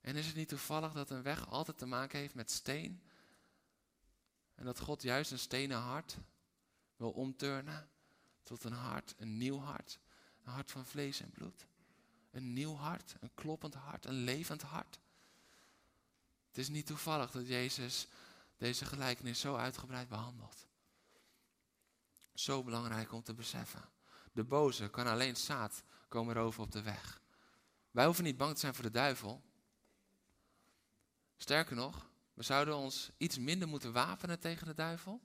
En 0.00 0.16
is 0.16 0.26
het 0.26 0.34
niet 0.34 0.48
toevallig 0.48 0.92
dat 0.92 1.10
een 1.10 1.22
weg 1.22 1.48
altijd 1.48 1.78
te 1.78 1.86
maken 1.86 2.18
heeft 2.18 2.34
met 2.34 2.50
steen? 2.50 3.02
En 4.54 4.64
dat 4.64 4.80
God 4.80 5.02
juist 5.02 5.30
een 5.30 5.38
stenen 5.38 5.78
hart 5.78 6.16
wil 6.96 7.10
omturnen 7.10 7.88
tot 8.42 8.64
een 8.64 8.72
hart, 8.72 9.14
een 9.16 9.36
nieuw 9.36 9.58
hart. 9.58 9.98
Een 10.44 10.52
hart 10.52 10.70
van 10.70 10.86
vlees 10.86 11.20
en 11.20 11.30
bloed. 11.30 11.66
Een 12.30 12.52
nieuw 12.52 12.74
hart, 12.74 13.16
een 13.20 13.34
kloppend 13.34 13.74
hart, 13.74 14.06
een 14.06 14.24
levend 14.24 14.62
hart. 14.62 14.98
Het 16.46 16.58
is 16.58 16.68
niet 16.68 16.86
toevallig 16.86 17.30
dat 17.30 17.46
Jezus 17.46 18.06
deze 18.56 18.84
gelijkenis 18.84 19.40
zo 19.40 19.56
uitgebreid 19.56 20.08
behandelt. 20.08 20.68
Zo 22.40 22.62
belangrijk 22.62 23.12
om 23.12 23.22
te 23.22 23.34
beseffen. 23.34 23.88
De 24.32 24.44
boze 24.44 24.88
kan 24.88 25.06
alleen 25.06 25.36
zaad 25.36 25.82
komen 26.08 26.34
roven 26.34 26.62
op 26.62 26.72
de 26.72 26.82
weg. 26.82 27.22
Wij 27.90 28.04
hoeven 28.04 28.24
niet 28.24 28.36
bang 28.36 28.54
te 28.54 28.60
zijn 28.60 28.74
voor 28.74 28.84
de 28.84 28.90
duivel. 28.90 29.42
Sterker 31.36 31.76
nog, 31.76 32.10
we 32.34 32.42
zouden 32.42 32.76
ons 32.76 33.10
iets 33.16 33.38
minder 33.38 33.68
moeten 33.68 33.92
wapenen 33.92 34.40
tegen 34.40 34.66
de 34.66 34.74
duivel. 34.74 35.20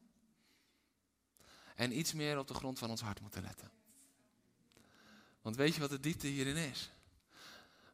En 1.76 1.98
iets 1.98 2.14
meer 2.14 2.38
op 2.38 2.48
de 2.48 2.54
grond 2.54 2.80
van 2.80 2.90
ons 2.90 3.02
hart 3.02 3.22
moeten 3.22 3.42
letten. 3.42 3.72
Want 5.42 5.56
weet 5.56 5.74
je 5.74 5.80
wat 5.80 5.90
de 5.90 6.00
diepte 6.00 6.28
hierin 6.28 6.56
is? 6.56 6.92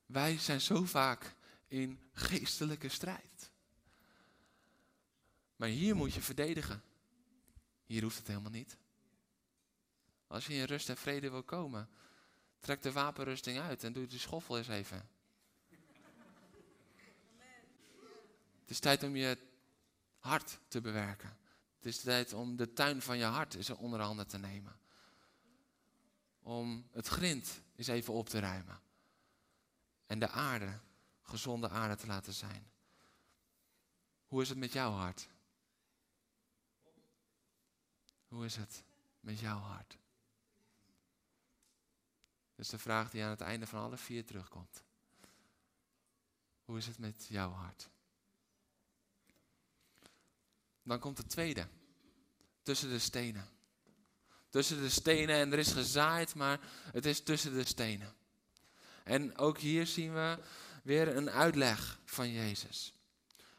Wij 0.06 0.38
zijn 0.38 0.62
zo 0.62 0.86
vaak 0.86 1.36
in 1.68 2.00
geestelijke 2.14 2.90
strijd. 2.90 3.52
Maar 5.56 5.70
hier 5.70 5.96
moet 5.96 6.14
je 6.14 6.22
verdedigen. 6.22 6.84
Hier 7.86 8.04
hoeft 8.04 8.18
het 8.18 8.28
helemaal 8.28 8.52
niet. 8.52 8.80
Als 10.32 10.48
je 10.48 10.54
in 10.54 10.64
rust 10.64 10.90
en 10.90 10.98
vrede 10.98 11.30
wil 11.30 11.44
komen, 11.44 11.90
trek 12.60 12.82
de 12.82 12.92
wapenrusting 12.92 13.60
uit 13.60 13.84
en 13.84 13.94
doe 13.94 14.08
de 14.08 14.18
schoffel 14.18 14.58
eens 14.58 14.68
even. 14.68 15.10
Het 18.60 18.70
is 18.70 18.80
tijd 18.80 19.04
om 19.04 19.16
je 19.16 19.38
hart 20.18 20.60
te 20.68 20.82
bewerken. 20.82 21.38
Het 21.76 21.86
is 21.86 22.02
tijd 22.02 22.34
om 22.34 22.56
de 22.56 22.74
tuin 22.74 23.02
van 23.02 23.18
je 23.18 23.24
hart 23.24 23.54
eens 23.54 23.70
onder 23.70 24.00
handen 24.00 24.28
te 24.28 24.38
nemen. 24.38 24.80
Om 26.40 26.88
het 26.92 27.08
grind 27.08 27.62
eens 27.76 27.88
even 27.88 28.14
op 28.14 28.30
te 28.30 28.40
ruimen. 28.40 28.82
En 30.06 30.20
de 30.20 30.30
aarde, 30.30 30.80
gezonde 31.22 31.70
aarde 31.70 31.96
te 31.96 32.08
laten 32.08 32.34
zijn. 32.34 32.72
Hoe 34.26 34.42
is 34.42 34.50
het 34.50 34.58
met 34.58 34.74
jouw 34.74 34.92
hart? 34.92 35.30
Hoe 38.28 38.46
is 38.46 38.56
het 38.56 38.84
met 39.20 39.40
jouw 39.40 39.60
hart? 39.60 40.00
Dat 42.62 42.70
is 42.72 42.78
de 42.78 42.90
vraag 42.90 43.10
die 43.10 43.24
aan 43.24 43.30
het 43.30 43.42
einde 43.42 43.68
van 43.68 43.82
alle 43.82 43.98
vier 43.98 44.26
terugkomt. 44.26 44.84
Hoe 46.66 46.78
is 46.78 46.88
het 46.88 46.98
met 46.98 47.26
jouw 47.30 47.52
hart? 47.52 47.90
Dan 50.84 51.00
komt 51.00 51.18
de 51.18 51.26
tweede. 51.26 51.68
Tussen 52.64 52.90
de 52.90 53.00
stenen. 53.00 53.50
Tussen 54.50 54.82
de 54.82 54.90
stenen 54.90 55.36
en 55.36 55.52
er 55.52 55.60
is 55.60 55.72
gezaaid, 55.72 56.36
maar 56.36 56.60
het 56.92 57.06
is 57.06 57.24
tussen 57.24 57.54
de 57.54 57.66
stenen. 57.66 58.14
En 59.04 59.38
ook 59.38 59.58
hier 59.58 59.88
zien 59.88 60.14
we 60.14 60.38
weer 60.84 61.16
een 61.16 61.30
uitleg 61.30 62.00
van 62.06 62.32
Jezus. 62.32 62.94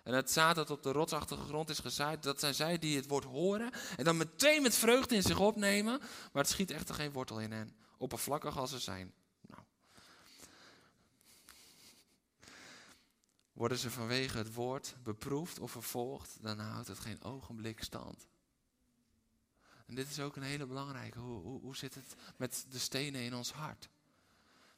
En 0.02 0.14
het 0.14 0.30
zaad 0.30 0.54
dat 0.54 0.70
op 0.70 0.82
de 0.82 0.92
rotsachtige 0.92 1.44
grond 1.44 1.70
is 1.70 1.78
gezaaid, 1.78 2.22
dat 2.22 2.40
zijn 2.40 2.54
zij 2.54 2.78
die 2.78 2.96
het 2.96 3.06
woord 3.06 3.24
horen 3.24 3.70
en 3.96 4.04
dan 4.04 4.16
meteen 4.16 4.62
met 4.62 4.74
vreugde 4.74 5.14
in 5.14 5.22
zich 5.22 5.38
opnemen, 5.38 5.98
maar 6.32 6.42
het 6.42 6.52
schiet 6.52 6.70
echter 6.70 6.94
geen 6.94 7.12
wortel 7.12 7.40
in 7.40 7.52
hen, 7.52 7.76
oppervlakkig 8.02 8.58
als 8.58 8.70
ze 8.70 8.78
zijn. 8.78 9.12
Nou. 9.40 9.62
Worden 13.52 13.78
ze 13.78 13.90
vanwege 13.90 14.38
het 14.38 14.54
woord 14.54 14.94
beproefd 15.02 15.58
of 15.58 15.70
vervolgd, 15.70 16.36
dan 16.40 16.58
houdt 16.58 16.88
het 16.88 16.98
geen 16.98 17.22
ogenblik 17.22 17.82
stand. 17.82 18.26
En 19.86 19.94
dit 19.94 20.10
is 20.10 20.20
ook 20.20 20.36
een 20.36 20.42
hele 20.42 20.66
belangrijke. 20.66 21.18
Hoe, 21.18 21.42
hoe, 21.42 21.60
hoe 21.60 21.76
zit 21.76 21.94
het 21.94 22.14
met 22.36 22.66
de 22.70 22.78
stenen 22.78 23.20
in 23.20 23.34
ons 23.34 23.52
hart? 23.52 23.88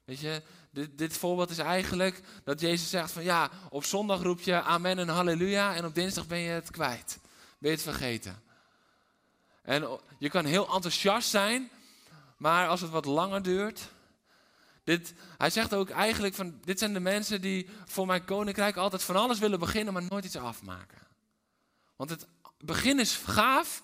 Weet 0.04 0.20
je, 0.20 0.42
dit, 0.70 0.98
dit, 0.98 1.16
voorbeeld 1.16 1.50
is 1.50 1.58
eigenlijk 1.58 2.20
dat 2.44 2.60
Jezus 2.60 2.90
zegt 2.90 3.12
van 3.12 3.22
ja, 3.22 3.50
op 3.70 3.84
zondag 3.84 4.22
roep 4.22 4.40
je 4.40 4.62
amen 4.62 4.98
en 4.98 5.08
halleluja 5.08 5.74
en 5.74 5.84
op 5.84 5.94
dinsdag 5.94 6.26
ben 6.26 6.38
je 6.38 6.50
het 6.50 6.70
kwijt. 6.70 7.18
Ben 7.58 7.70
je 7.70 7.76
het 7.76 7.84
vergeten. 7.84 8.42
En 9.62 10.00
je 10.18 10.30
kan 10.30 10.44
heel 10.44 10.74
enthousiast 10.74 11.28
zijn, 11.28 11.70
maar 12.44 12.68
als 12.68 12.80
het 12.80 12.90
wat 12.90 13.04
langer 13.04 13.42
duurt. 13.42 13.88
Dit, 14.83 15.14
hij 15.38 15.50
zegt 15.50 15.74
ook 15.74 15.90
eigenlijk 15.90 16.35
van 16.35 16.61
dit 16.61 16.78
zijn 16.78 16.92
de 16.92 17.00
mensen 17.00 17.40
die 17.40 17.68
voor 17.85 18.07
mijn 18.07 18.24
koninkrijk 18.24 18.76
altijd 18.76 19.02
van 19.02 19.16
alles 19.16 19.38
willen 19.38 19.59
beginnen, 19.59 19.92
maar 19.92 20.02
nooit 20.02 20.24
iets 20.24 20.37
afmaken. 20.37 20.98
Want 21.96 22.11
het 22.11 22.26
begin 22.59 23.00
is 23.00 23.16
gaaf, 23.16 23.83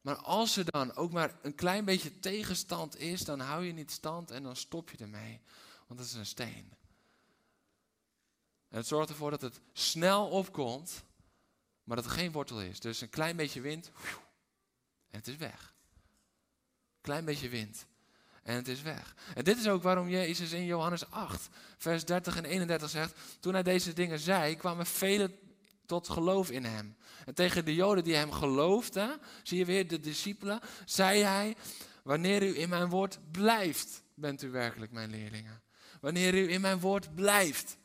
maar 0.00 0.16
als 0.16 0.56
er 0.56 0.70
dan 0.70 0.94
ook 0.94 1.12
maar 1.12 1.34
een 1.42 1.54
klein 1.54 1.84
beetje 1.84 2.18
tegenstand 2.18 2.98
is, 2.98 3.24
dan 3.24 3.40
hou 3.40 3.64
je 3.64 3.72
niet 3.72 3.90
stand 3.90 4.30
en 4.30 4.42
dan 4.42 4.56
stop 4.56 4.90
je 4.90 4.96
ermee. 4.96 5.40
Want 5.86 6.00
dat 6.00 6.08
is 6.08 6.14
een 6.14 6.26
steen. 6.26 6.72
En 8.68 8.76
het 8.76 8.86
zorgt 8.86 9.10
ervoor 9.10 9.30
dat 9.30 9.42
het 9.42 9.60
snel 9.72 10.28
opkomt, 10.28 11.02
maar 11.84 11.96
dat 11.96 12.04
er 12.04 12.10
geen 12.10 12.32
wortel 12.32 12.60
is. 12.60 12.80
Dus 12.80 13.00
een 13.00 13.10
klein 13.10 13.36
beetje 13.36 13.60
wind 13.60 13.90
en 15.10 15.18
het 15.18 15.28
is 15.28 15.36
weg. 15.36 15.78
Klein 17.00 17.24
beetje 17.24 17.48
wind 17.48 17.86
en 18.42 18.54
het 18.56 18.68
is 18.68 18.82
weg. 18.82 19.14
En 19.34 19.44
dit 19.44 19.58
is 19.58 19.68
ook 19.68 19.82
waarom 19.82 20.08
Jezus 20.08 20.52
in 20.52 20.64
Johannes 20.64 21.10
8, 21.10 21.48
vers 21.78 22.04
30 22.04 22.36
en 22.36 22.44
31 22.44 22.90
zegt: 22.90 23.14
Toen 23.40 23.52
hij 23.52 23.62
deze 23.62 23.92
dingen 23.92 24.18
zei, 24.18 24.56
kwamen 24.56 24.86
velen 24.86 25.34
tot 25.86 26.08
geloof 26.08 26.50
in 26.50 26.64
hem. 26.64 26.96
En 27.26 27.34
tegen 27.34 27.64
de 27.64 27.74
Joden 27.74 28.04
die 28.04 28.14
hem 28.14 28.32
geloofden, 28.32 29.20
zie 29.42 29.58
je 29.58 29.64
weer 29.64 29.88
de 29.88 30.00
discipelen, 30.00 30.60
zei 30.84 31.22
hij: 31.22 31.56
Wanneer 32.02 32.42
u 32.42 32.58
in 32.58 32.68
mijn 32.68 32.88
woord 32.88 33.18
blijft, 33.30 34.02
bent 34.14 34.42
u 34.42 34.50
werkelijk 34.50 34.92
mijn 34.92 35.10
leerlingen. 35.10 35.62
Wanneer 36.00 36.34
u 36.34 36.50
in 36.50 36.60
mijn 36.60 36.80
woord 36.80 37.14
blijft. 37.14 37.78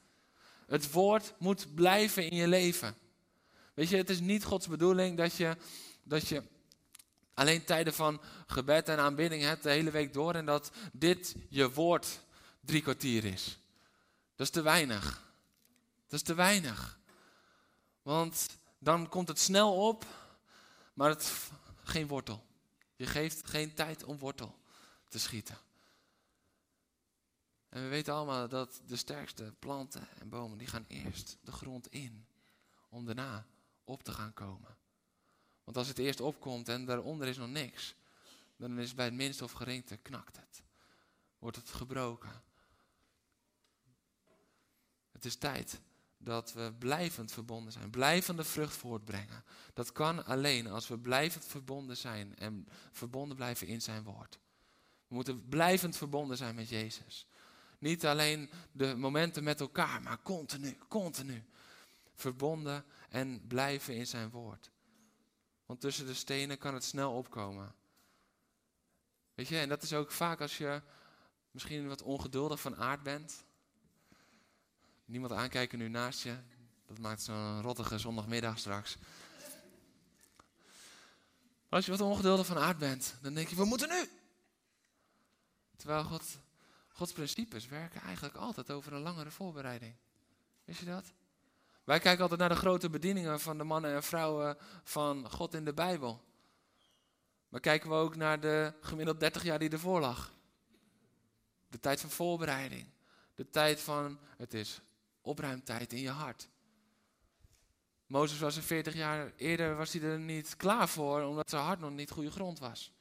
Het 0.67 0.91
woord 0.91 1.33
moet 1.39 1.75
blijven 1.75 2.29
in 2.29 2.37
je 2.37 2.47
leven. 2.47 2.95
Weet 3.73 3.89
je, 3.89 3.97
het 3.97 4.09
is 4.09 4.19
niet 4.19 4.43
Gods 4.43 4.67
bedoeling 4.67 5.17
dat 5.17 5.35
je, 5.35 5.57
dat 6.03 6.27
je 6.27 6.43
alleen 7.35 7.65
tijden 7.65 7.93
van 7.93 8.21
gebed 8.47 8.89
en 8.89 8.99
aanbidding 8.99 9.41
hebt 9.43 9.63
de 9.63 9.69
hele 9.69 9.91
week 9.91 10.13
door 10.13 10.33
en 10.35 10.45
dat 10.45 10.71
dit 10.91 11.35
je 11.49 11.71
woord 11.71 12.19
drie 12.59 12.81
kwartier 12.81 13.25
is. 13.25 13.59
Dat 14.35 14.45
is 14.45 14.53
te 14.53 14.61
weinig. 14.61 15.23
Dat 16.03 16.19
is 16.19 16.21
te 16.21 16.33
weinig. 16.33 16.99
Want 18.01 18.47
dan 18.77 19.09
komt 19.09 19.27
het 19.27 19.39
snel 19.39 19.87
op, 19.87 20.05
maar 20.93 21.09
het, 21.09 21.49
geen 21.83 22.07
wortel. 22.07 22.45
Je 22.95 23.05
geeft 23.05 23.47
geen 23.47 23.73
tijd 23.73 24.03
om 24.03 24.17
wortel 24.17 24.59
te 25.07 25.19
schieten. 25.19 25.57
En 27.69 27.83
we 27.83 27.87
weten 27.87 28.13
allemaal 28.13 28.47
dat 28.47 28.81
de 28.85 28.95
sterkste 28.95 29.53
planten 29.59 30.07
en 30.19 30.29
bomen, 30.29 30.57
die 30.57 30.67
gaan 30.67 30.85
eerst 30.87 31.37
de 31.41 31.51
grond 31.51 31.87
in, 31.87 32.27
om 32.89 33.05
daarna 33.05 33.45
op 33.83 34.03
te 34.03 34.11
gaan 34.11 34.33
komen. 34.33 34.74
Want 35.65 35.77
als 35.77 35.87
het 35.87 35.97
eerst 35.97 36.21
opkomt 36.21 36.69
en 36.69 36.85
daaronder 36.85 37.27
is 37.27 37.37
nog 37.37 37.49
niks, 37.49 37.95
dan 38.57 38.79
is 38.79 38.93
bij 38.93 39.05
het 39.05 39.13
minste 39.13 39.43
of 39.43 39.51
geringste 39.51 39.97
knakt 39.97 40.35
het. 40.37 40.63
Wordt 41.39 41.57
het 41.57 41.69
gebroken. 41.69 42.43
Het 45.11 45.25
is 45.25 45.35
tijd 45.35 45.81
dat 46.17 46.53
we 46.53 46.73
blijvend 46.79 47.31
verbonden 47.31 47.71
zijn, 47.71 47.89
blijvende 47.89 48.43
vrucht 48.43 48.75
voortbrengen. 48.75 49.43
Dat 49.73 49.91
kan 49.91 50.25
alleen 50.25 50.67
als 50.67 50.87
we 50.87 50.97
blijvend 50.97 51.45
verbonden 51.45 51.97
zijn 51.97 52.35
en 52.35 52.67
verbonden 52.91 53.35
blijven 53.35 53.67
in 53.67 53.81
zijn 53.81 54.03
woord. 54.03 54.39
We 55.07 55.15
moeten 55.15 55.49
blijvend 55.49 55.97
verbonden 55.97 56.37
zijn 56.37 56.55
met 56.55 56.69
Jezus. 56.69 57.27
Niet 57.79 58.05
alleen 58.05 58.49
de 58.71 58.95
momenten 58.95 59.43
met 59.43 59.59
elkaar, 59.59 60.01
maar 60.01 60.21
continu, 60.21 60.77
continu. 60.87 61.45
Verbonden 62.13 62.85
en 63.09 63.47
blijven 63.47 63.95
in 63.95 64.07
zijn 64.07 64.29
woord. 64.29 64.71
Want 65.65 65.81
tussen 65.81 66.05
de 66.05 66.13
stenen 66.13 66.57
kan 66.57 66.73
het 66.73 66.83
snel 66.83 67.13
opkomen. 67.13 67.75
Weet 69.33 69.47
je, 69.47 69.59
en 69.59 69.69
dat 69.69 69.83
is 69.83 69.93
ook 69.93 70.11
vaak 70.11 70.41
als 70.41 70.57
je 70.57 70.81
misschien 71.51 71.87
wat 71.87 72.01
ongeduldig 72.01 72.61
van 72.61 72.75
aard 72.75 73.03
bent. 73.03 73.43
Niemand 75.05 75.33
aankijken 75.33 75.79
nu 75.79 75.87
naast 75.87 76.23
je. 76.23 76.37
Dat 76.85 76.99
maakt 76.99 77.21
zo'n 77.21 77.61
rottige 77.61 77.97
zondagmiddag 77.97 78.59
straks. 78.59 78.97
Als 81.69 81.85
je 81.85 81.91
wat 81.91 82.01
ongeduldig 82.01 82.45
van 82.45 82.57
aard 82.57 82.77
bent, 82.77 83.15
dan 83.21 83.33
denk 83.33 83.47
je, 83.47 83.55
we 83.55 83.65
moeten 83.65 83.89
nu. 83.89 84.09
Terwijl 85.75 86.03
God, 86.03 86.23
Gods 86.87 87.11
principes 87.11 87.67
werken 87.67 88.01
eigenlijk 88.01 88.35
altijd 88.35 88.71
over 88.71 88.93
een 88.93 89.01
langere 89.01 89.31
voorbereiding. 89.31 89.95
Wist 90.63 90.79
je 90.79 90.85
dat? 90.85 91.13
Wij 91.85 91.99
kijken 91.99 92.21
altijd 92.21 92.39
naar 92.39 92.49
de 92.49 92.55
grote 92.55 92.89
bedieningen 92.89 93.39
van 93.39 93.57
de 93.57 93.63
mannen 93.63 93.93
en 93.93 94.03
vrouwen 94.03 94.57
van 94.83 95.31
God 95.31 95.53
in 95.53 95.65
de 95.65 95.73
Bijbel. 95.73 96.23
Maar 97.49 97.59
kijken 97.59 97.89
we 97.89 97.95
ook 97.95 98.15
naar 98.15 98.39
de 98.39 98.73
gemiddeld 98.81 99.19
30 99.19 99.43
jaar 99.43 99.59
die 99.59 99.69
ervoor 99.69 99.99
lag. 99.99 100.33
De 101.67 101.79
tijd 101.79 102.01
van 102.01 102.09
voorbereiding. 102.09 102.87
De 103.35 103.49
tijd 103.49 103.81
van, 103.81 104.19
het 104.37 104.53
is 104.53 104.81
opruimtijd 105.21 105.93
in 105.93 106.01
je 106.01 106.09
hart. 106.09 106.49
Mozes 108.07 108.39
was 108.39 108.55
er 108.55 108.63
40 108.63 108.93
jaar 108.93 109.31
eerder, 109.35 109.75
was 109.75 109.93
hij 109.93 110.01
er 110.01 110.19
niet 110.19 110.55
klaar 110.55 110.89
voor, 110.89 111.21
omdat 111.21 111.49
zijn 111.49 111.63
hart 111.63 111.79
nog 111.79 111.91
niet 111.91 112.11
goede 112.11 112.31
grond 112.31 112.59
was. 112.59 112.91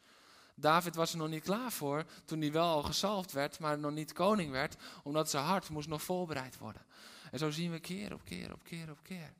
David 0.55 0.94
was 0.94 1.12
er 1.12 1.18
nog 1.18 1.29
niet 1.29 1.42
klaar 1.42 1.73
voor 1.73 2.05
toen 2.25 2.40
hij 2.40 2.53
wel 2.53 2.66
al 2.66 2.83
gezalfd 2.83 3.33
werd, 3.33 3.59
maar 3.59 3.79
nog 3.79 3.92
niet 3.92 4.12
koning 4.12 4.51
werd, 4.51 4.77
omdat 5.03 5.31
zijn 5.31 5.44
hart 5.44 5.68
moest 5.68 5.88
nog 5.88 6.03
voorbereid 6.03 6.59
worden. 6.59 6.87
En 7.35 7.40
zo 7.40 7.51
zien 7.51 7.70
we 7.70 7.79
keer 7.79 8.12
op 8.12 8.25
keer 8.25 8.53
op 8.53 8.64
keer 8.64 8.90
op 8.90 8.99
keer. 9.03 9.33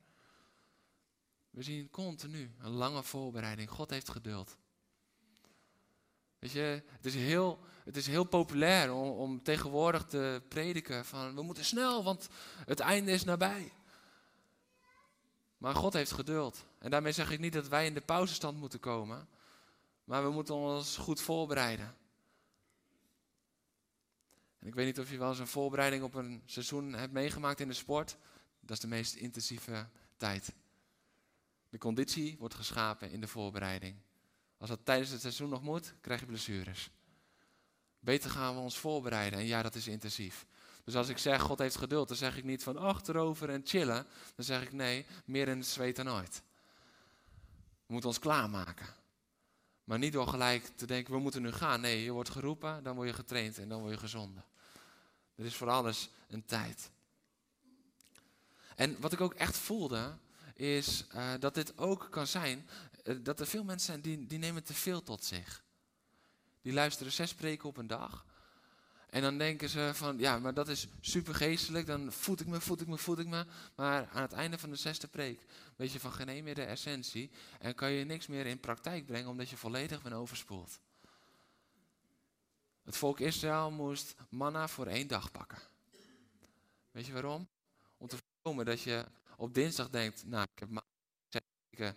We 1.51 1.63
zien 1.63 1.91
continu 1.91 2.55
een 2.59 2.71
lange 2.71 3.03
voorbereiding. 3.03 3.71
God 3.71 3.91
heeft 3.91 4.09
geduld. 4.09 4.57
Weet 6.39 6.53
je, 6.53 6.83
het 6.91 7.05
is 7.05 7.15
heel, 7.15 7.59
het 7.85 7.97
is 7.97 8.07
heel 8.07 8.25
populair 8.25 8.93
om, 8.93 9.09
om 9.09 9.43
tegenwoordig 9.43 10.05
te 10.05 10.43
prediken 10.49 11.05
van 11.05 11.35
we 11.35 11.43
moeten 11.43 11.65
snel, 11.65 12.05
want 12.05 12.29
het 12.65 12.81
einde 12.81 13.13
is 13.13 13.25
nabij. 13.25 13.73
Maar 15.57 15.75
God 15.75 15.93
heeft 15.93 16.13
geduld. 16.13 16.65
En 16.79 16.91
daarmee 16.91 17.13
zeg 17.13 17.31
ik 17.31 17.41
niet 17.41 17.53
dat 17.53 17.69
wij 17.69 17.87
in 17.87 17.95
de 17.95 18.01
pauzestand 18.01 18.59
moeten 18.59 18.81
komen. 18.81 19.29
Maar 20.05 20.23
we 20.25 20.31
moeten 20.31 20.55
ons 20.55 20.97
goed 20.97 21.21
voorbereiden. 21.21 21.97
Ik 24.65 24.75
weet 24.75 24.87
niet 24.87 25.01
of 25.01 25.11
je 25.11 25.19
wel 25.19 25.29
eens 25.29 25.39
een 25.39 25.47
voorbereiding 25.47 26.03
op 26.03 26.15
een 26.15 26.43
seizoen 26.45 26.93
hebt 26.93 27.13
meegemaakt 27.13 27.61
in 27.61 27.69
de 27.69 27.75
sport. 27.75 28.17
Dat 28.61 28.71
is 28.71 28.81
de 28.81 28.87
meest 28.87 29.15
intensieve 29.15 29.89
tijd. 30.17 30.53
De 31.69 31.79
conditie 31.79 32.37
wordt 32.39 32.55
geschapen 32.55 33.11
in 33.11 33.21
de 33.21 33.27
voorbereiding. 33.27 33.97
Als 34.59 34.69
dat 34.69 34.81
tijdens 34.85 35.11
het 35.11 35.21
seizoen 35.21 35.49
nog 35.49 35.63
moet, 35.63 35.95
krijg 36.01 36.21
je 36.21 36.27
blessures. 36.27 36.91
Beter 37.99 38.31
gaan 38.31 38.55
we 38.55 38.61
ons 38.61 38.79
voorbereiden. 38.79 39.39
En 39.39 39.47
ja, 39.47 39.63
dat 39.63 39.75
is 39.75 39.87
intensief. 39.87 40.47
Dus 40.85 40.95
als 40.95 41.09
ik 41.09 41.19
zeg 41.19 41.41
God 41.41 41.59
heeft 41.59 41.77
geduld, 41.77 42.09
dan 42.09 42.17
zeg 42.17 42.37
ik 42.37 42.45
niet 42.45 42.63
van 42.63 42.77
achterover 42.77 43.51
en 43.51 43.61
chillen. 43.65 44.07
Dan 44.35 44.45
zeg 44.45 44.63
ik 44.63 44.73
nee, 44.73 45.07
meer 45.25 45.49
in 45.49 45.59
het 45.59 45.67
zweet 45.67 45.97
dan 45.97 46.11
ooit. 46.11 46.43
We 47.87 47.93
moeten 47.93 48.09
ons 48.09 48.19
klaarmaken. 48.19 48.87
Maar 49.85 49.99
niet 49.99 50.13
door 50.13 50.29
gelijk 50.29 50.67
te 50.77 50.87
denken, 50.87 51.13
we 51.13 51.19
moeten 51.19 51.43
nu 51.43 51.53
gaan. 51.53 51.81
Nee, 51.81 52.03
je 52.03 52.13
wordt 52.13 52.31
geroepen, 52.31 52.83
dan 52.83 52.95
word 52.95 53.09
je 53.09 53.15
getraind 53.15 53.59
en 53.59 53.69
dan 53.69 53.81
word 53.81 53.93
je 53.93 53.99
gezonden. 53.99 54.45
Er 55.35 55.45
is 55.45 55.55
voor 55.55 55.71
alles 55.71 56.11
een 56.29 56.45
tijd. 56.45 56.91
En 58.77 59.01
wat 59.01 59.13
ik 59.13 59.21
ook 59.21 59.35
echt 59.35 59.57
voelde, 59.57 60.19
is 60.55 61.07
uh, 61.15 61.33
dat 61.41 61.55
dit 61.55 61.79
ook 61.79 62.07
kan 62.11 62.27
zijn, 62.27 62.69
uh, 63.05 63.17
dat 63.23 63.41
er 63.41 63.47
veel 63.47 63.65
mensen 63.65 63.87
zijn 63.87 64.01
die, 64.01 64.27
die 64.27 64.39
nemen 64.39 64.65
te 64.65 64.75
veel 64.75 65.03
tot 65.03 65.25
zich. 65.25 65.65
Die 66.63 66.73
luisteren 66.73 67.13
zes 67.13 67.35
preken 67.35 67.69
op 67.69 67.77
een 67.77 67.87
dag. 67.87 68.25
En 69.11 69.23
dan 69.23 69.39
denken 69.39 69.69
ze 69.69 69.91
van, 69.95 70.19
ja, 70.19 70.39
maar 70.39 70.55
dat 70.55 70.69
is 70.69 70.89
super 71.01 71.35
geestelijk, 71.35 71.87
dan 71.87 72.13
voed 72.13 72.41
ik 72.41 72.47
me, 72.47 72.61
voed 72.61 72.81
ik 72.81 72.87
me, 72.87 72.99
voed 72.99 73.19
ik 73.19 73.27
me. 73.27 73.47
Maar 73.75 74.09
aan 74.13 74.23
het 74.23 74.33
einde 74.33 74.59
van 74.59 74.71
de 74.71 74.77
zesde 74.77 75.09
preek 75.09 75.47
weet 75.77 75.93
je 75.93 76.01
van 76.01 76.13
geen 76.13 76.45
meer 76.45 76.55
de 76.55 76.65
essentie 76.65 77.31
en 77.59 77.75
kan 77.75 77.91
je 77.91 78.05
niks 78.05 78.27
meer 78.27 78.47
in 78.47 78.61
praktijk 78.61 79.07
brengen 79.07 79.31
omdat 79.31 79.49
je 79.49 79.57
volledig 79.57 80.03
bent 80.03 80.15
overspoeld. 80.15 80.81
Het 82.85 82.97
volk 82.97 83.21
Israël 83.21 83.71
moest 83.71 84.15
manna 84.29 84.69
voor 84.69 84.87
één 84.87 85.07
dag 85.07 85.31
pakken. 85.31 85.59
Weet 86.91 87.07
je 87.07 87.13
waarom? 87.13 87.49
Om 87.97 88.09
te 88.09 88.17
voorkomen 88.17 88.65
dat 88.65 88.81
je 88.81 89.05
op 89.37 89.55
dinsdag 89.55 89.91
denkt, 89.91 90.27
nou, 90.27 90.47
ik 90.55 90.59
heb 90.59 90.85
weken 91.75 91.97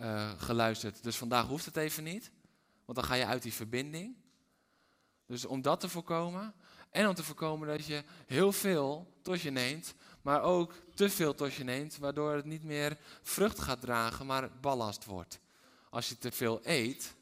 uh, 0.00 0.30
geluisterd, 0.36 1.02
dus 1.02 1.16
vandaag 1.16 1.46
hoeft 1.46 1.64
het 1.64 1.76
even 1.76 2.04
niet. 2.04 2.30
Want 2.84 2.98
dan 2.98 3.08
ga 3.08 3.14
je 3.14 3.26
uit 3.26 3.42
die 3.42 3.52
verbinding. 3.52 4.16
Dus 5.26 5.44
om 5.44 5.62
dat 5.62 5.80
te 5.80 5.88
voorkomen 5.88 6.54
en 6.90 7.08
om 7.08 7.14
te 7.14 7.22
voorkomen 7.22 7.68
dat 7.68 7.86
je 7.86 8.04
heel 8.26 8.52
veel 8.52 9.12
tot 9.22 9.40
je 9.40 9.50
neemt, 9.50 9.94
maar 10.22 10.42
ook 10.42 10.74
te 10.94 11.10
veel 11.10 11.34
tot 11.34 11.54
je 11.54 11.64
neemt, 11.64 11.98
waardoor 11.98 12.34
het 12.34 12.44
niet 12.44 12.64
meer 12.64 12.98
vrucht 13.22 13.58
gaat 13.58 13.80
dragen, 13.80 14.26
maar 14.26 14.50
ballast 14.60 15.04
wordt. 15.04 15.40
Als 15.90 16.08
je 16.08 16.18
te 16.18 16.32
veel 16.32 16.60
eet, 16.62 17.14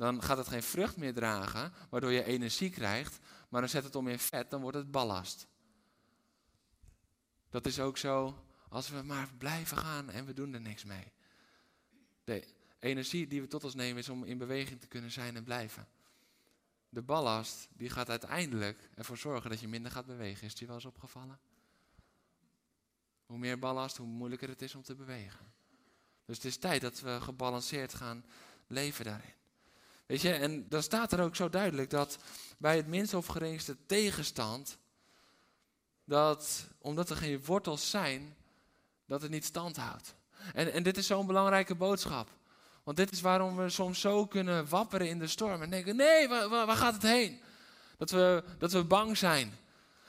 dan 0.00 0.22
gaat 0.22 0.36
het 0.36 0.48
geen 0.48 0.62
vrucht 0.62 0.96
meer 0.96 1.14
dragen, 1.14 1.72
waardoor 1.90 2.10
je 2.10 2.24
energie 2.24 2.70
krijgt, 2.70 3.18
maar 3.48 3.60
dan 3.60 3.70
zet 3.70 3.84
het 3.84 3.94
om 3.94 4.08
in 4.08 4.18
vet, 4.18 4.50
dan 4.50 4.60
wordt 4.60 4.76
het 4.76 4.90
ballast. 4.90 5.46
Dat 7.50 7.66
is 7.66 7.80
ook 7.80 7.98
zo 7.98 8.44
als 8.68 8.88
we 8.88 9.02
maar 9.02 9.28
blijven 9.38 9.76
gaan 9.76 10.10
en 10.10 10.26
we 10.26 10.32
doen 10.32 10.54
er 10.54 10.60
niks 10.60 10.84
mee. 10.84 11.12
De 12.24 12.46
energie 12.78 13.26
die 13.26 13.40
we 13.40 13.46
tot 13.46 13.64
ons 13.64 13.74
nemen 13.74 13.98
is 13.98 14.08
om 14.08 14.24
in 14.24 14.38
beweging 14.38 14.80
te 14.80 14.86
kunnen 14.86 15.10
zijn 15.10 15.36
en 15.36 15.44
blijven. 15.44 15.88
De 16.88 17.02
ballast 17.02 17.68
die 17.72 17.90
gaat 17.90 18.08
uiteindelijk 18.08 18.90
ervoor 18.94 19.16
zorgen 19.16 19.50
dat 19.50 19.60
je 19.60 19.68
minder 19.68 19.92
gaat 19.92 20.06
bewegen. 20.06 20.46
Is 20.46 20.58
je 20.58 20.66
wel 20.66 20.74
eens 20.74 20.84
opgevallen? 20.84 21.38
Hoe 23.26 23.38
meer 23.38 23.58
ballast, 23.58 23.96
hoe 23.96 24.06
moeilijker 24.06 24.48
het 24.48 24.62
is 24.62 24.74
om 24.74 24.82
te 24.82 24.94
bewegen. 24.94 25.52
Dus 26.24 26.36
het 26.36 26.44
is 26.44 26.56
tijd 26.56 26.80
dat 26.80 27.00
we 27.00 27.20
gebalanceerd 27.20 27.94
gaan 27.94 28.24
leven 28.66 29.04
daarin. 29.04 29.38
Weet 30.10 30.20
je, 30.20 30.32
en 30.32 30.68
dan 30.68 30.82
staat 30.82 31.12
er 31.12 31.20
ook 31.20 31.36
zo 31.36 31.48
duidelijk 31.48 31.90
dat 31.90 32.18
bij 32.58 32.76
het 32.76 32.86
minst 32.86 33.14
of 33.14 33.26
geringste 33.26 33.76
tegenstand, 33.86 34.78
dat 36.04 36.68
omdat 36.78 37.10
er 37.10 37.16
geen 37.16 37.44
wortels 37.44 37.90
zijn, 37.90 38.36
dat 39.06 39.22
het 39.22 39.30
niet 39.30 39.44
stand 39.44 39.76
houdt. 39.76 40.14
En, 40.54 40.72
en 40.72 40.82
dit 40.82 40.96
is 40.96 41.06
zo'n 41.06 41.26
belangrijke 41.26 41.74
boodschap. 41.74 42.28
Want 42.82 42.96
dit 42.96 43.10
is 43.10 43.20
waarom 43.20 43.56
we 43.56 43.68
soms 43.68 44.00
zo 44.00 44.26
kunnen 44.26 44.68
wapperen 44.68 45.08
in 45.08 45.18
de 45.18 45.26
storm 45.26 45.62
en 45.62 45.70
denken, 45.70 45.96
nee, 45.96 46.28
waar, 46.28 46.48
waar 46.48 46.76
gaat 46.76 46.94
het 46.94 47.02
heen? 47.02 47.40
Dat 47.96 48.10
we, 48.10 48.44
dat 48.58 48.72
we 48.72 48.84
bang 48.84 49.16
zijn. 49.16 49.58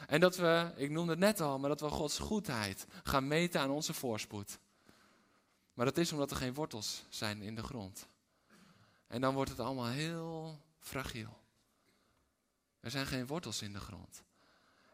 En 0.07 0.19
dat 0.19 0.35
we, 0.35 0.71
ik 0.75 0.89
noemde 0.89 1.11
het 1.11 1.19
net 1.19 1.41
al, 1.41 1.59
maar 1.59 1.69
dat 1.69 1.81
we 1.81 1.89
Gods 1.89 2.19
goedheid 2.19 2.85
gaan 3.03 3.27
meten 3.27 3.61
aan 3.61 3.69
onze 3.69 3.93
voorspoed. 3.93 4.59
Maar 5.73 5.85
dat 5.85 5.97
is 5.97 6.11
omdat 6.11 6.31
er 6.31 6.37
geen 6.37 6.53
wortels 6.53 7.03
zijn 7.09 7.41
in 7.41 7.55
de 7.55 7.63
grond. 7.63 8.09
En 9.11 9.21
dan 9.21 9.33
wordt 9.33 9.49
het 9.49 9.59
allemaal 9.59 9.87
heel 9.87 10.59
fragiel. 10.79 11.37
Er 12.79 12.91
zijn 12.91 13.07
geen 13.07 13.27
wortels 13.27 13.61
in 13.61 13.73
de 13.73 13.79
grond. 13.79 14.23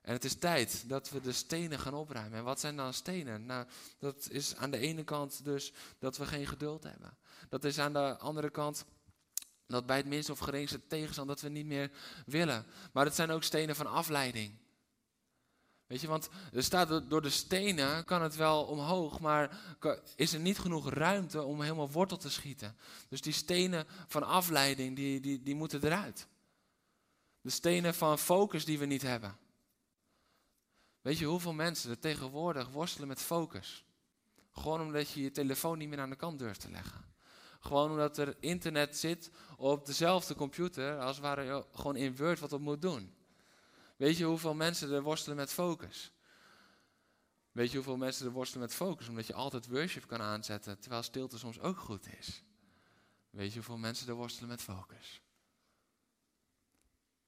En 0.02 0.14
het 0.14 0.24
is 0.24 0.36
tijd 0.36 0.84
dat 0.90 1.10
we 1.10 1.22
de 1.22 1.32
stenen 1.32 1.80
gaan 1.80 1.94
opruimen. 1.94 2.38
En 2.38 2.44
wat 2.44 2.60
zijn 2.60 2.76
dan 2.76 2.94
stenen? 2.94 3.46
Nou, 3.46 3.68
dat 4.00 4.28
is 4.30 4.56
aan 4.56 4.72
de 4.72 4.78
ene 4.78 5.04
kant 5.04 5.44
dus 5.44 5.74
dat 6.00 6.18
we 6.18 6.26
geen 6.26 6.48
geduld 6.48 6.84
hebben. 6.84 7.18
Dat 7.50 7.64
is 7.64 7.80
aan 7.80 7.94
de 7.94 8.18
andere 8.18 8.50
kant 8.50 8.86
dat 9.68 9.86
bij 9.86 9.98
het 9.98 10.06
minst 10.06 10.30
of 10.30 10.40
geringste 10.40 10.88
tegenstand 10.88 11.28
dat 11.28 11.42
we 11.42 11.50
niet 11.50 11.66
meer 11.66 11.92
willen. 12.26 12.66
Maar 12.92 13.06
het 13.06 13.16
zijn 13.16 13.32
ook 13.32 13.44
stenen 13.44 13.76
van 13.76 13.88
afleiding. 13.88 14.58
Weet 15.88 16.02
je, 16.02 16.08
want 16.08 16.30
er 16.54 16.64
staat 16.64 17.10
door 17.10 17.22
de 17.22 17.30
stenen 17.30 18.06
kan 18.06 18.22
het 18.22 18.36
wel 18.36 18.64
omhoog, 18.64 19.20
maar 19.20 19.60
is 20.16 20.34
er 20.34 20.40
niet 20.40 20.60
genoeg 20.60 20.90
ruimte 20.90 21.44
om 21.44 21.62
helemaal 21.62 21.92
wortel 21.92 22.18
te 22.18 22.30
schieten. 22.30 22.76
Dus 23.10 23.22
die 23.22 23.34
stenen 23.34 23.86
van 24.08 24.24
afleiding, 24.24 24.96
die, 24.96 25.20
die, 25.20 25.42
die 25.42 25.56
moeten 25.56 25.84
eruit. 25.84 26.28
De 27.42 27.50
stenen 27.50 27.94
van 27.94 28.20
focus 28.20 28.66
die 28.66 28.80
we 28.80 28.86
niet 28.86 29.02
hebben. 29.02 29.38
Weet 31.02 31.18
je 31.18 31.26
hoeveel 31.26 31.54
mensen 31.54 31.90
er 31.90 32.00
tegenwoordig 32.00 32.70
worstelen 32.70 33.08
met 33.08 33.22
focus? 33.22 33.86
Gewoon 34.52 34.82
omdat 34.82 35.10
je 35.10 35.22
je 35.22 35.32
telefoon 35.32 35.78
niet 35.78 35.90
meer 35.90 36.00
aan 36.00 36.10
de 36.10 36.16
kant 36.16 36.40
durft 36.40 36.60
te 36.60 36.72
leggen. 36.72 37.06
Gewoon 37.60 37.90
omdat 37.90 38.18
er 38.18 38.36
internet 38.40 38.98
zit 38.98 39.32
op 39.58 39.86
dezelfde 39.86 40.36
computer 40.36 41.00
als 41.00 41.20
waar 41.20 41.44
je 41.44 41.66
gewoon 41.72 41.96
in 41.96 42.16
Word 42.16 42.40
wat 42.40 42.54
op 42.54 42.62
moet 42.62 42.82
doen. 42.82 43.17
Weet 43.98 44.18
je 44.18 44.26
hoeveel 44.26 44.54
mensen 44.54 44.92
er 44.92 45.02
worstelen 45.02 45.38
met 45.38 45.54
focus? 45.54 46.12
Weet 47.52 47.70
je 47.70 47.76
hoeveel 47.76 47.98
mensen 47.98 48.26
er 48.26 48.32
worstelen 48.32 48.64
met 48.64 48.74
focus? 48.74 49.08
Omdat 49.08 49.28
je 49.28 49.34
altijd 49.34 49.68
worship 49.68 50.08
kan 50.08 50.22
aanzetten, 50.22 50.80
terwijl 50.80 51.04
stilte 51.04 51.38
soms 51.38 51.60
ook 51.60 51.78
goed 51.78 52.08
is. 52.18 52.44
Weet 53.30 53.50
je 53.50 53.56
hoeveel 53.56 53.78
mensen 53.78 54.08
er 54.08 54.14
worstelen 54.14 54.50
met 54.50 54.62
focus? 54.62 55.22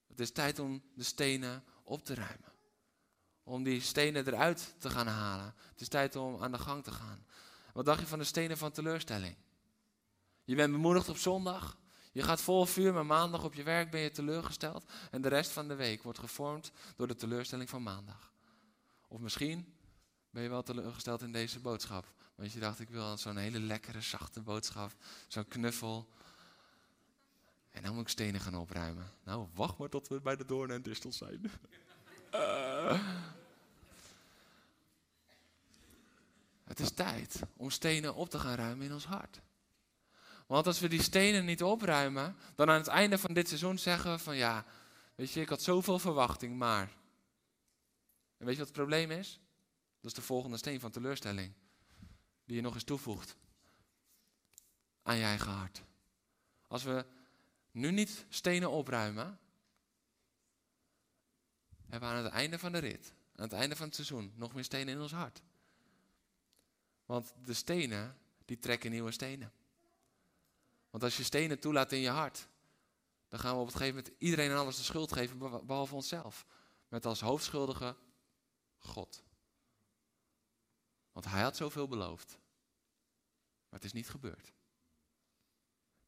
Het 0.08 0.20
is 0.20 0.32
tijd 0.32 0.60
om 0.60 0.84
de 0.94 1.04
stenen 1.04 1.64
op 1.84 2.06
te 2.06 2.14
ruimen. 2.14 2.52
Om 3.44 3.64
die 3.64 3.82
stenen 3.82 4.28
eruit 4.28 4.76
te 4.78 4.90
gaan 4.90 5.08
halen. 5.08 5.54
Het 5.72 5.82
is 5.82 5.88
tijd 5.88 6.16
om 6.16 6.44
aan 6.44 6.52
de 6.52 6.58
gang 6.58 6.84
te 6.84 6.92
gaan. 6.92 7.26
Wat 7.74 7.86
dacht 7.86 8.00
je 8.00 8.08
van 8.08 8.20
de 8.20 8.26
stenen 8.26 8.58
van 8.58 8.72
teleurstelling? 8.72 9.36
Je 10.44 10.56
bent 10.56 10.72
bemoedigd 10.72 11.10
op 11.10 11.18
zondag. 11.18 11.79
Je 12.12 12.24
gaat 12.24 12.42
vol 12.42 12.66
vuur, 12.66 12.94
maar 12.94 13.06
maandag 13.06 13.44
op 13.44 13.54
je 13.54 13.64
werk 13.64 13.92
ben 13.92 14.02
je 14.02 14.12
teleurgesteld. 14.12 14.86
En 15.12 15.22
de 15.22 15.28
rest 15.28 15.52
van 15.52 15.68
de 15.68 15.76
week 15.76 16.04
wordt 16.04 16.20
gevormd 16.20 16.72
door 16.96 17.08
de 17.08 17.16
teleurstelling 17.16 17.70
van 17.70 17.84
maandag. 17.84 18.32
Of 19.08 19.20
misschien 19.20 19.74
ben 20.30 20.44
je 20.44 20.50
wel 20.50 20.64
teleurgesteld 20.64 21.22
in 21.22 21.32
deze 21.32 21.60
boodschap. 21.60 22.14
Want 22.36 22.52
je 22.52 22.60
dacht, 22.60 22.80
ik 22.80 22.90
wil 22.90 23.18
zo'n 23.18 23.38
hele 23.38 23.60
lekkere, 23.60 24.02
zachte 24.02 24.42
boodschap. 24.42 24.92
Zo'n 25.28 25.48
knuffel. 25.48 26.10
En 27.72 27.84
dan 27.84 27.94
moet 27.94 28.02
ik 28.02 28.10
stenen 28.10 28.42
gaan 28.42 28.56
opruimen. 28.56 29.12
Nou, 29.24 29.48
wacht 29.54 29.78
maar 29.78 29.90
tot 29.90 30.08
we 30.08 30.22
bij 30.22 30.36
de 30.36 30.46
doorn 30.46 30.72
en 30.72 30.82
distel 30.82 31.12
zijn. 31.12 31.52
Het 36.64 36.80
is 36.80 36.92
tijd 36.92 37.42
om 37.56 37.70
stenen 37.70 38.16
op 38.16 38.30
te 38.30 38.40
gaan 38.40 38.56
ruimen 38.56 38.86
in 38.86 38.94
ons 38.94 39.06
hart. 39.06 39.42
Want 40.50 40.68
als 40.68 40.80
we 40.80 40.88
die 40.88 41.02
stenen 41.02 41.46
niet 41.46 41.64
opruimen, 41.64 42.36
dan 42.56 42.70
aan 42.70 42.78
het 42.78 42.88
einde 42.88 43.18
van 43.18 43.34
dit 43.34 43.48
seizoen 43.48 43.78
zeggen 43.78 44.12
we 44.12 44.20
van 44.20 44.36
ja, 44.36 44.66
weet 45.16 45.32
je, 45.32 45.42
ik 45.42 45.50
had 45.50 45.62
zoveel 45.62 46.00
verwachting, 46.00 46.58
maar. 46.58 46.98
En 48.38 48.46
weet 48.46 48.54
je 48.54 48.60
wat 48.60 48.68
het 48.68 48.78
probleem 48.78 49.12
is? 49.12 49.40
Dat 49.96 50.12
is 50.12 50.14
de 50.14 50.22
volgende 50.22 50.58
steen 50.58 50.80
van 50.80 50.92
teleurstelling. 50.92 51.54
Die 52.46 52.56
je 52.56 52.62
nog 52.62 52.74
eens 52.74 52.84
toevoegt 52.84 53.36
aan 55.04 55.16
je 55.16 55.24
eigen 55.24 55.52
hart. 55.52 55.84
Als 56.68 56.84
we 56.84 57.06
nu 57.72 57.92
niet 57.92 58.26
stenen 58.30 58.70
opruimen, 58.70 59.40
hebben 61.88 62.10
we 62.10 62.16
aan 62.16 62.24
het 62.24 62.34
einde 62.34 62.60
van 62.60 62.72
de 62.72 62.78
rit, 62.78 63.14
aan 63.36 63.44
het 63.44 63.54
einde 63.54 63.76
van 63.76 63.86
het 63.86 63.96
seizoen, 63.96 64.34
nog 64.36 64.54
meer 64.54 64.64
stenen 64.64 64.94
in 64.94 65.02
ons 65.02 65.12
hart. 65.12 65.42
Want 67.06 67.34
de 67.46 67.54
stenen, 67.54 68.18
die 68.46 68.60
trekken 68.60 68.92
nieuwe 68.92 69.12
stenen. 69.12 69.52
Want 70.90 71.04
als 71.04 71.18
je 71.18 71.24
stenen 71.24 71.60
toelaat 71.60 71.92
in 71.92 72.00
je 72.00 72.10
hart, 72.10 72.48
dan 73.28 73.40
gaan 73.40 73.54
we 73.54 73.60
op 73.60 73.68
het 73.68 73.76
gegeven 73.76 73.96
moment 73.96 74.16
iedereen 74.18 74.50
en 74.50 74.58
alles 74.58 74.78
de 74.78 74.84
schuld 74.84 75.12
geven, 75.12 75.66
behalve 75.66 75.96
onszelf. 75.96 76.46
Met 76.88 77.06
als 77.06 77.22
hoofdschuldige 77.22 77.98
God. 78.78 79.24
Want 81.12 81.26
hij 81.26 81.42
had 81.42 81.56
zoveel 81.56 81.88
beloofd. 81.88 82.40
Maar 83.70 83.80
het 83.80 83.84
is 83.84 83.94
niet 83.94 84.10
gebeurd. 84.10 84.54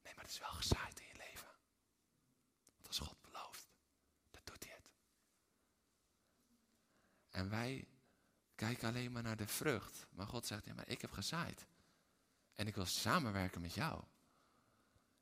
Nee, 0.04 0.14
maar 0.14 0.24
het 0.24 0.34
is 0.34 0.40
wel 0.40 0.50
gezaaid 0.50 1.00
in 1.00 1.08
je 1.08 1.18
leven. 1.18 1.48
Want 2.76 2.88
als 2.88 3.00
God 3.00 3.22
belooft, 3.22 3.70
dan 4.32 4.42
doet 4.44 4.64
hij 4.64 4.74
het. 4.74 4.92
En 7.30 7.50
wij 7.50 7.88
kijken 8.56 8.88
alleen 8.88 9.12
maar 9.12 9.24
naar 9.24 9.38
de 9.38 9.48
vrucht. 9.48 10.08
Maar 10.10 10.28
God 10.28 10.46
zegt, 10.46 10.66
ja, 10.66 10.74
maar 10.74 10.88
ik 10.88 11.02
heb 11.02 11.12
gezaaid. 11.12 11.66
En 12.54 12.68
ik 12.68 12.76
wil 12.76 12.86
samenwerken 12.86 13.62
met 13.62 13.74
jou. 13.74 14.04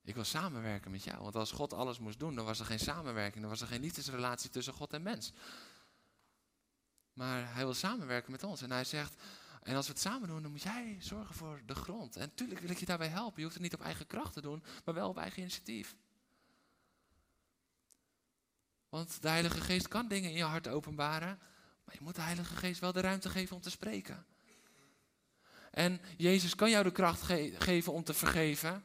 Ik 0.09 0.15
wil 0.15 0.23
samenwerken 0.23 0.91
met 0.91 1.03
jou. 1.03 1.21
Want 1.21 1.35
als 1.35 1.51
God 1.51 1.73
alles 1.73 1.99
moest 1.99 2.19
doen, 2.19 2.35
dan 2.35 2.45
was 2.45 2.59
er 2.59 2.65
geen 2.65 2.79
samenwerking. 2.79 3.41
Dan 3.41 3.49
was 3.49 3.61
er 3.61 3.67
geen 3.67 3.81
liefdesrelatie 3.81 4.49
tussen 4.49 4.73
God 4.73 4.93
en 4.93 5.01
mens. 5.01 5.33
Maar 7.13 7.53
hij 7.53 7.63
wil 7.63 7.73
samenwerken 7.73 8.31
met 8.31 8.43
ons. 8.43 8.61
En 8.61 8.71
hij 8.71 8.83
zegt, 8.83 9.21
en 9.63 9.75
als 9.75 9.85
we 9.85 9.91
het 9.91 10.01
samen 10.01 10.27
doen, 10.27 10.41
dan 10.41 10.51
moet 10.51 10.61
jij 10.61 10.97
zorgen 10.99 11.35
voor 11.35 11.61
de 11.65 11.75
grond. 11.75 12.15
En 12.15 12.21
natuurlijk 12.21 12.59
wil 12.59 12.69
ik 12.69 12.77
je 12.77 12.85
daarbij 12.85 13.07
helpen. 13.07 13.35
Je 13.35 13.41
hoeft 13.41 13.53
het 13.53 13.63
niet 13.63 13.73
op 13.73 13.81
eigen 13.81 14.07
kracht 14.07 14.33
te 14.33 14.41
doen, 14.41 14.63
maar 14.85 14.93
wel 14.93 15.09
op 15.09 15.17
eigen 15.17 15.39
initiatief. 15.39 15.95
Want 18.89 19.21
de 19.21 19.29
Heilige 19.29 19.61
Geest 19.61 19.87
kan 19.87 20.07
dingen 20.07 20.29
in 20.29 20.37
je 20.37 20.43
hart 20.43 20.67
openbaren, 20.67 21.39
maar 21.83 21.95
je 21.95 22.03
moet 22.03 22.15
de 22.15 22.21
Heilige 22.21 22.55
Geest 22.55 22.79
wel 22.79 22.91
de 22.91 23.01
ruimte 23.01 23.29
geven 23.29 23.55
om 23.55 23.61
te 23.61 23.69
spreken. 23.69 24.25
En 25.71 26.01
Jezus 26.17 26.55
kan 26.55 26.69
jou 26.69 26.83
de 26.83 26.91
kracht 26.91 27.21
geven 27.57 27.93
om 27.93 28.03
te 28.03 28.13
vergeven, 28.13 28.83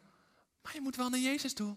maar 0.65 0.75
je 0.75 0.81
moet 0.81 0.97
wel 0.97 1.09
naar 1.09 1.21
Jezus 1.21 1.53
toe. 1.53 1.77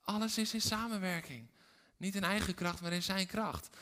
Alles 0.00 0.38
is 0.38 0.54
in 0.54 0.60
samenwerking. 0.60 1.48
Niet 1.96 2.14
in 2.14 2.24
eigen 2.24 2.54
kracht, 2.54 2.80
maar 2.80 2.92
in 2.92 3.02
zijn 3.02 3.26
kracht. 3.26 3.76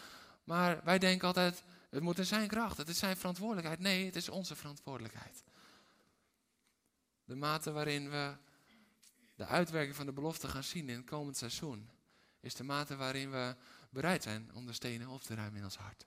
Maar 0.45 0.85
wij 0.85 0.99
denken 0.99 1.27
altijd, 1.27 1.63
het 1.91 2.03
moet 2.03 2.19
in 2.19 2.27
zijn 2.27 2.49
kracht, 2.49 2.77
het 2.77 2.89
is 2.89 2.99
zijn 2.99 3.17
verantwoordelijkheid. 3.17 3.79
Nee, 3.79 4.05
het 4.05 4.17
is 4.17 4.29
onze 4.29 4.57
verantwoordelijkheid. 4.57 5.43
De 7.25 7.35
mate 7.35 7.71
waarin 7.71 8.11
we 8.11 8.37
de 9.35 9.47
uitwerking 9.47 9.97
van 9.97 10.07
de 10.07 10.13
belofte 10.13 10.49
gaan 10.49 10.65
zien 10.65 10.89
in 10.89 10.97
het 10.97 11.07
komend 11.07 11.37
seizoen, 11.37 11.91
is 12.41 12.55
de 12.55 12.65
mate 12.65 12.97
waarin 12.97 13.31
we 13.31 13.57
bereid 13.91 14.23
zijn 14.23 14.55
om 14.55 14.67
de 14.67 14.73
stenen 14.73 15.09
op 15.09 15.23
te 15.23 15.35
ruimen 15.35 15.59
in 15.59 15.65
ons 15.65 15.77
hart. 15.77 16.07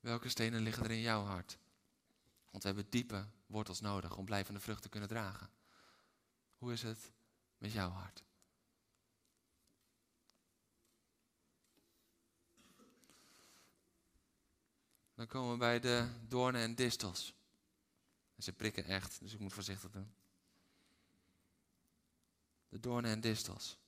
Welke 0.00 0.28
stenen 0.28 0.62
liggen 0.62 0.84
er 0.84 0.90
in 0.90 1.00
jouw 1.00 1.24
hart? 1.24 1.58
Want 2.50 2.62
we 2.62 2.68
hebben 2.68 2.90
diepe 2.90 3.26
wortels 3.46 3.80
nodig 3.80 4.16
om 4.16 4.24
blijvende 4.24 4.60
vruchten 4.60 4.82
te 4.82 4.88
kunnen 4.88 5.08
dragen. 5.08 5.50
Hoe 6.58 6.72
is 6.72 6.82
het 6.82 7.12
met 7.58 7.72
jouw 7.72 7.90
hart? 7.90 8.24
Dan 15.14 15.26
komen 15.26 15.52
we 15.52 15.58
bij 15.58 15.80
de 15.80 16.08
doornen 16.28 16.60
en 16.60 16.74
distels. 16.74 17.34
Ze 18.38 18.52
prikken 18.52 18.84
echt, 18.84 19.20
dus 19.20 19.32
ik 19.32 19.38
moet 19.38 19.52
voorzichtig 19.52 19.90
doen. 19.90 20.14
De 22.68 22.80
doornen 22.80 23.10
en 23.10 23.20
distels. 23.20 23.78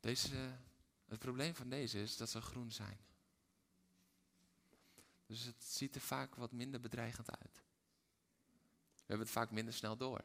Deze, 0.00 0.56
het 1.04 1.18
probleem 1.18 1.54
van 1.54 1.68
deze 1.68 2.02
is 2.02 2.16
dat 2.16 2.30
ze 2.30 2.40
groen 2.40 2.72
zijn. 2.72 2.98
Dus 5.26 5.44
het 5.44 5.64
ziet 5.64 5.94
er 5.94 6.00
vaak 6.00 6.34
wat 6.34 6.52
minder 6.52 6.80
bedreigend 6.80 7.38
uit. 7.38 7.63
We 9.06 9.10
hebben 9.10 9.26
het 9.26 9.36
vaak 9.36 9.50
minder 9.50 9.74
snel 9.74 9.96
door. 9.96 10.24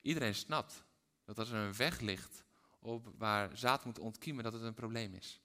Iedereen 0.00 0.34
snapt 0.34 0.84
dat 1.24 1.38
als 1.38 1.50
er 1.50 1.56
een 1.56 1.76
weg 1.76 2.00
ligt 2.00 2.44
op 2.78 3.12
waar 3.16 3.56
zaad 3.56 3.84
moet 3.84 3.98
ontkiemen, 3.98 4.44
dat 4.44 4.52
het 4.52 4.62
een 4.62 4.74
probleem 4.74 5.14
is. 5.14 5.40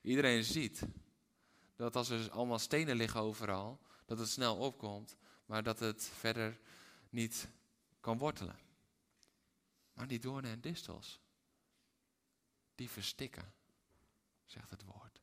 Iedereen 0.00 0.44
ziet 0.44 0.82
dat 1.76 1.96
als 1.96 2.08
er 2.08 2.30
allemaal 2.30 2.58
stenen 2.58 2.96
liggen 2.96 3.20
overal, 3.20 3.80
dat 4.06 4.18
het 4.18 4.28
snel 4.28 4.56
opkomt, 4.56 5.16
maar 5.46 5.62
dat 5.62 5.78
het 5.78 6.04
verder 6.04 6.60
niet 7.10 7.48
kan 8.00 8.18
wortelen. 8.18 8.58
Maar 9.92 10.06
die 10.06 10.18
doornen 10.18 10.50
en 10.50 10.60
distels, 10.60 11.20
die 12.74 12.90
verstikken, 12.90 13.52
zegt 14.44 14.70
het 14.70 14.84
woord. 14.84 15.20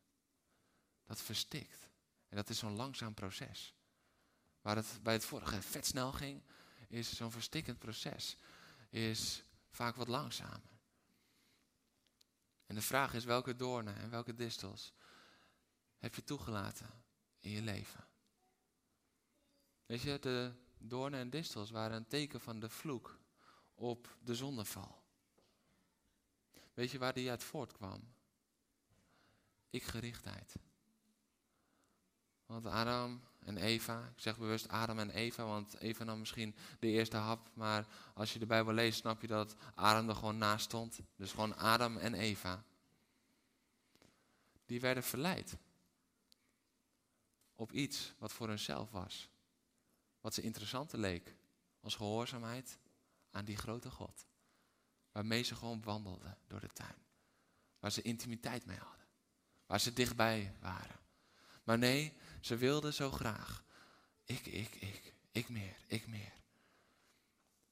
Dat 1.06 1.21
verstikt. 1.21 1.89
En 2.30 2.36
dat 2.36 2.50
is 2.50 2.58
zo'n 2.58 2.76
langzaam 2.76 3.13
proces. 3.13 3.76
Waar 4.65 4.75
het 4.75 4.99
bij 5.04 5.13
het 5.13 5.25
vorige 5.25 5.62
vet 5.62 5.86
snel 5.86 6.12
ging, 6.12 6.41
is 6.88 7.15
zo'n 7.15 7.32
verstikkend 7.32 7.80
proces. 7.80 8.38
Is 8.89 9.43
vaak 9.69 9.95
wat 9.95 10.08
langzamer. 10.08 10.80
En 12.65 12.75
de 12.75 12.82
vraag 12.82 13.13
is 13.13 13.23
welke 13.23 13.56
doornen 13.56 13.95
en 13.95 14.10
welke 14.10 14.34
distels 14.34 14.93
heb 15.97 16.15
je 16.15 16.23
toegelaten 16.23 17.04
in 17.39 17.51
je 17.51 17.62
leven? 17.62 18.08
Weet 19.86 20.01
je, 20.01 20.19
de 20.19 20.54
doornen 20.78 21.19
en 21.19 21.30
distels 21.30 21.69
waren 21.71 21.97
een 21.97 22.08
teken 22.08 22.41
van 22.41 22.60
de 22.60 22.69
vloek 22.69 23.19
op 23.75 24.17
de 24.23 24.36
zondeval. 24.36 25.04
Weet 26.73 26.91
je 26.91 26.97
waar 26.97 27.13
die 27.13 27.30
uit 27.30 27.43
voortkwam? 27.43 28.13
Ik-gerichtheid. 29.69 30.56
Want 32.45 32.65
Adam 32.65 33.21
en 33.45 33.58
Eva, 33.58 34.12
ik 34.15 34.21
zeg 34.21 34.38
bewust 34.38 34.67
Adam 34.67 34.99
en 34.99 35.10
Eva, 35.10 35.45
want 35.45 35.79
Eva 35.79 36.03
nam 36.03 36.19
misschien 36.19 36.55
de 36.79 36.88
eerste 36.88 37.17
hap, 37.17 37.49
maar 37.53 37.88
als 38.13 38.34
je 38.34 38.39
de 38.39 38.45
Bijbel 38.45 38.73
leest, 38.73 38.99
snap 38.99 39.21
je 39.21 39.27
dat 39.27 39.55
Adam 39.75 40.10
er 40.10 40.15
gewoon 40.15 40.38
naast 40.38 40.65
stond. 40.65 40.99
Dus 41.15 41.31
gewoon 41.31 41.55
Adam 41.55 41.97
en 41.97 42.13
Eva. 42.13 42.63
Die 44.65 44.79
werden 44.79 45.03
verleid 45.03 45.58
op 47.55 47.71
iets 47.71 48.13
wat 48.17 48.34
voor 48.34 48.47
hunzelf 48.47 48.91
was. 48.91 49.29
Wat 50.21 50.34
ze 50.34 50.41
interessanter 50.41 50.99
leek 50.99 51.36
als 51.79 51.95
gehoorzaamheid 51.95 52.77
aan 53.31 53.45
die 53.45 53.58
grote 53.58 53.91
God. 53.91 54.25
Waarmee 55.12 55.43
ze 55.43 55.55
gewoon 55.55 55.81
wandelden 55.84 56.38
door 56.47 56.60
de 56.60 56.69
tuin. 56.73 57.05
Waar 57.79 57.91
ze 57.91 58.01
intimiteit 58.01 58.65
mee 58.65 58.77
hadden. 58.77 59.05
Waar 59.65 59.79
ze 59.79 59.93
dichtbij 59.93 60.55
waren. 60.60 60.99
Maar 61.63 61.77
nee, 61.77 62.13
ze 62.45 62.58
wilden 62.58 62.93
zo 62.93 63.12
graag. 63.12 63.63
Ik, 64.23 64.45
ik, 64.45 64.75
ik. 64.75 65.13
Ik 65.31 65.49
meer, 65.49 65.77
ik 65.88 66.08
meer. 66.08 66.34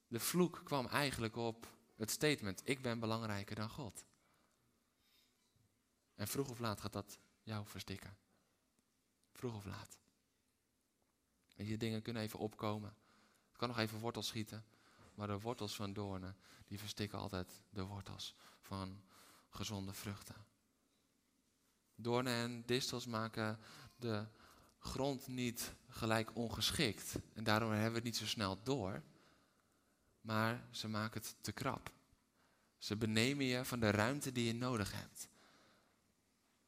De 0.08 0.20
vloek 0.20 0.62
kwam 0.64 0.88
eigenlijk 0.88 1.36
op 1.36 1.68
het 1.96 2.12
statement: 2.12 2.62
Ik 2.64 2.82
ben 2.82 3.00
belangrijker 3.00 3.56
dan 3.56 3.70
God. 3.70 4.06
En 6.16 6.28
vroeg 6.28 6.50
of 6.50 6.60
laat 6.60 6.82
gaat 6.82 6.94
dat 6.94 7.20
jou 7.44 7.68
verstikken. 7.68 8.18
Vroeg 9.32 9.56
of 9.56 9.66
laat. 9.66 9.98
En 11.56 11.66
je 11.66 11.78
dingen 11.78 12.02
kunnen 12.02 12.22
even 12.22 12.40
opkomen. 12.40 12.96
Het 13.48 13.58
kan 13.58 13.68
nog 13.68 13.78
even 13.78 14.00
wortels 14.00 14.28
schieten. 14.28 14.66
Maar 15.16 15.28
de 15.28 15.40
wortels 15.40 15.76
van 15.76 15.94
doornen, 15.94 16.38
die 16.68 16.80
verstikken 16.80 17.20
altijd 17.20 17.62
de 17.70 17.84
wortels 17.84 18.36
van 18.60 19.04
gezonde 19.50 19.94
vruchten. 19.94 20.46
Doornen 21.96 22.34
en 22.34 22.66
distels 22.66 23.06
maken 23.06 23.60
de 23.96 24.28
grond 24.84 25.28
niet 25.28 25.74
gelijk 25.90 26.36
ongeschikt. 26.36 27.16
En 27.34 27.44
daarom 27.44 27.72
hebben 27.72 27.90
we 27.90 27.96
het 27.96 28.04
niet 28.04 28.18
zo 28.18 28.26
snel 28.26 28.64
door. 28.64 29.04
Maar 30.22 30.68
ze 30.72 30.88
maken 30.88 31.22
het 31.22 31.36
te 31.42 31.52
krap. 31.52 31.92
Ze 32.78 32.96
benemen 32.96 33.46
je 33.46 33.66
van 33.66 33.80
de 33.80 33.92
ruimte 33.92 34.32
die 34.32 34.46
je 34.46 34.54
nodig 34.54 34.92
hebt. 34.92 35.28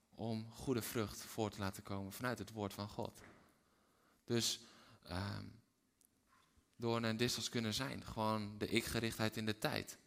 Om 0.09 0.51
goede 0.51 0.81
vrucht 0.81 1.23
voor 1.23 1.49
te 1.49 1.59
laten 1.59 1.83
komen 1.83 2.13
vanuit 2.13 2.39
het 2.39 2.51
woord 2.51 2.73
van 2.73 2.89
God. 2.89 3.21
Dus 4.23 4.59
um, 5.11 5.61
doornen 6.75 7.09
en 7.09 7.17
distels 7.17 7.49
kunnen 7.49 7.73
zijn. 7.73 8.05
Gewoon 8.05 8.57
de 8.57 8.67
ik-gerichtheid 8.67 9.37
in 9.37 9.45
de 9.45 9.57
tijd. 9.57 9.97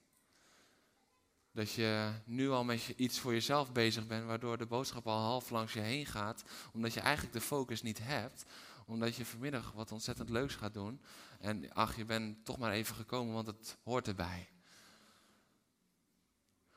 Dat 1.59 1.73
je 1.73 2.13
nu 2.25 2.51
al 2.51 2.65
met 2.65 2.89
iets 2.97 3.19
voor 3.19 3.33
jezelf 3.33 3.73
bezig 3.73 4.07
bent, 4.07 4.27
waardoor 4.27 4.59
de 4.59 4.67
boodschap 4.67 5.07
al 5.07 5.19
half 5.19 5.51
langs 5.51 5.73
je 5.73 5.81
heen 5.81 6.07
gaat. 6.07 6.45
Omdat 6.73 6.95
je 6.95 7.01
eigenlijk 7.01 7.35
de 7.35 7.41
focus 7.41 7.83
niet 7.83 7.99
hebt. 8.03 8.45
Omdat 8.87 9.17
je 9.17 9.25
vanmiddag 9.25 9.73
wat 9.73 9.93
ontzettend 9.93 10.31
leuks 10.31 10.55
gaat 10.55 10.75
doen. 10.75 11.01
En 11.41 11.73
ach, 11.73 11.97
je 11.97 12.05
bent 12.05 12.45
toch 12.45 12.59
maar 12.59 12.73
even 12.73 12.95
gekomen, 12.95 13.35
want 13.35 13.47
het 13.47 13.77
hoort 13.83 14.09
erbij. 14.09 14.49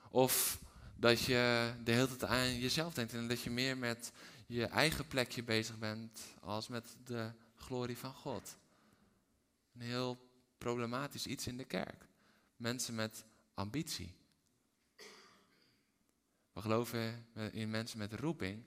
Of 0.09 0.59
dat 0.95 1.21
je 1.21 1.73
de 1.83 1.91
hele 1.91 2.15
tijd 2.15 2.31
aan 2.31 2.59
jezelf 2.59 2.93
denkt 2.93 3.13
en 3.13 3.27
dat 3.27 3.41
je 3.41 3.49
meer 3.49 3.77
met 3.77 4.11
je 4.47 4.65
eigen 4.65 5.07
plekje 5.07 5.43
bezig 5.43 5.79
bent 5.79 6.19
als 6.39 6.67
met 6.67 6.95
de 7.03 7.31
glorie 7.55 7.97
van 7.97 8.13
God. 8.13 8.57
Een 9.73 9.81
heel 9.81 10.29
problematisch 10.57 11.27
iets 11.27 11.47
in 11.47 11.57
de 11.57 11.65
kerk. 11.65 12.07
Mensen 12.55 12.95
met 12.95 13.25
ambitie. 13.53 14.19
We 16.53 16.61
geloven 16.61 17.25
in 17.51 17.69
mensen 17.69 17.97
met 17.97 18.13
roeping, 18.13 18.63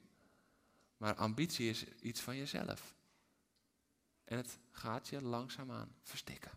maar 0.97 1.15
ambitie 1.15 1.69
is 1.69 1.85
iets 1.85 2.21
van 2.21 2.37
jezelf. 2.37 2.95
En 4.25 4.37
het 4.37 4.59
gaat 4.71 5.09
je 5.09 5.23
langzaamaan 5.23 5.95
verstikken. 6.03 6.51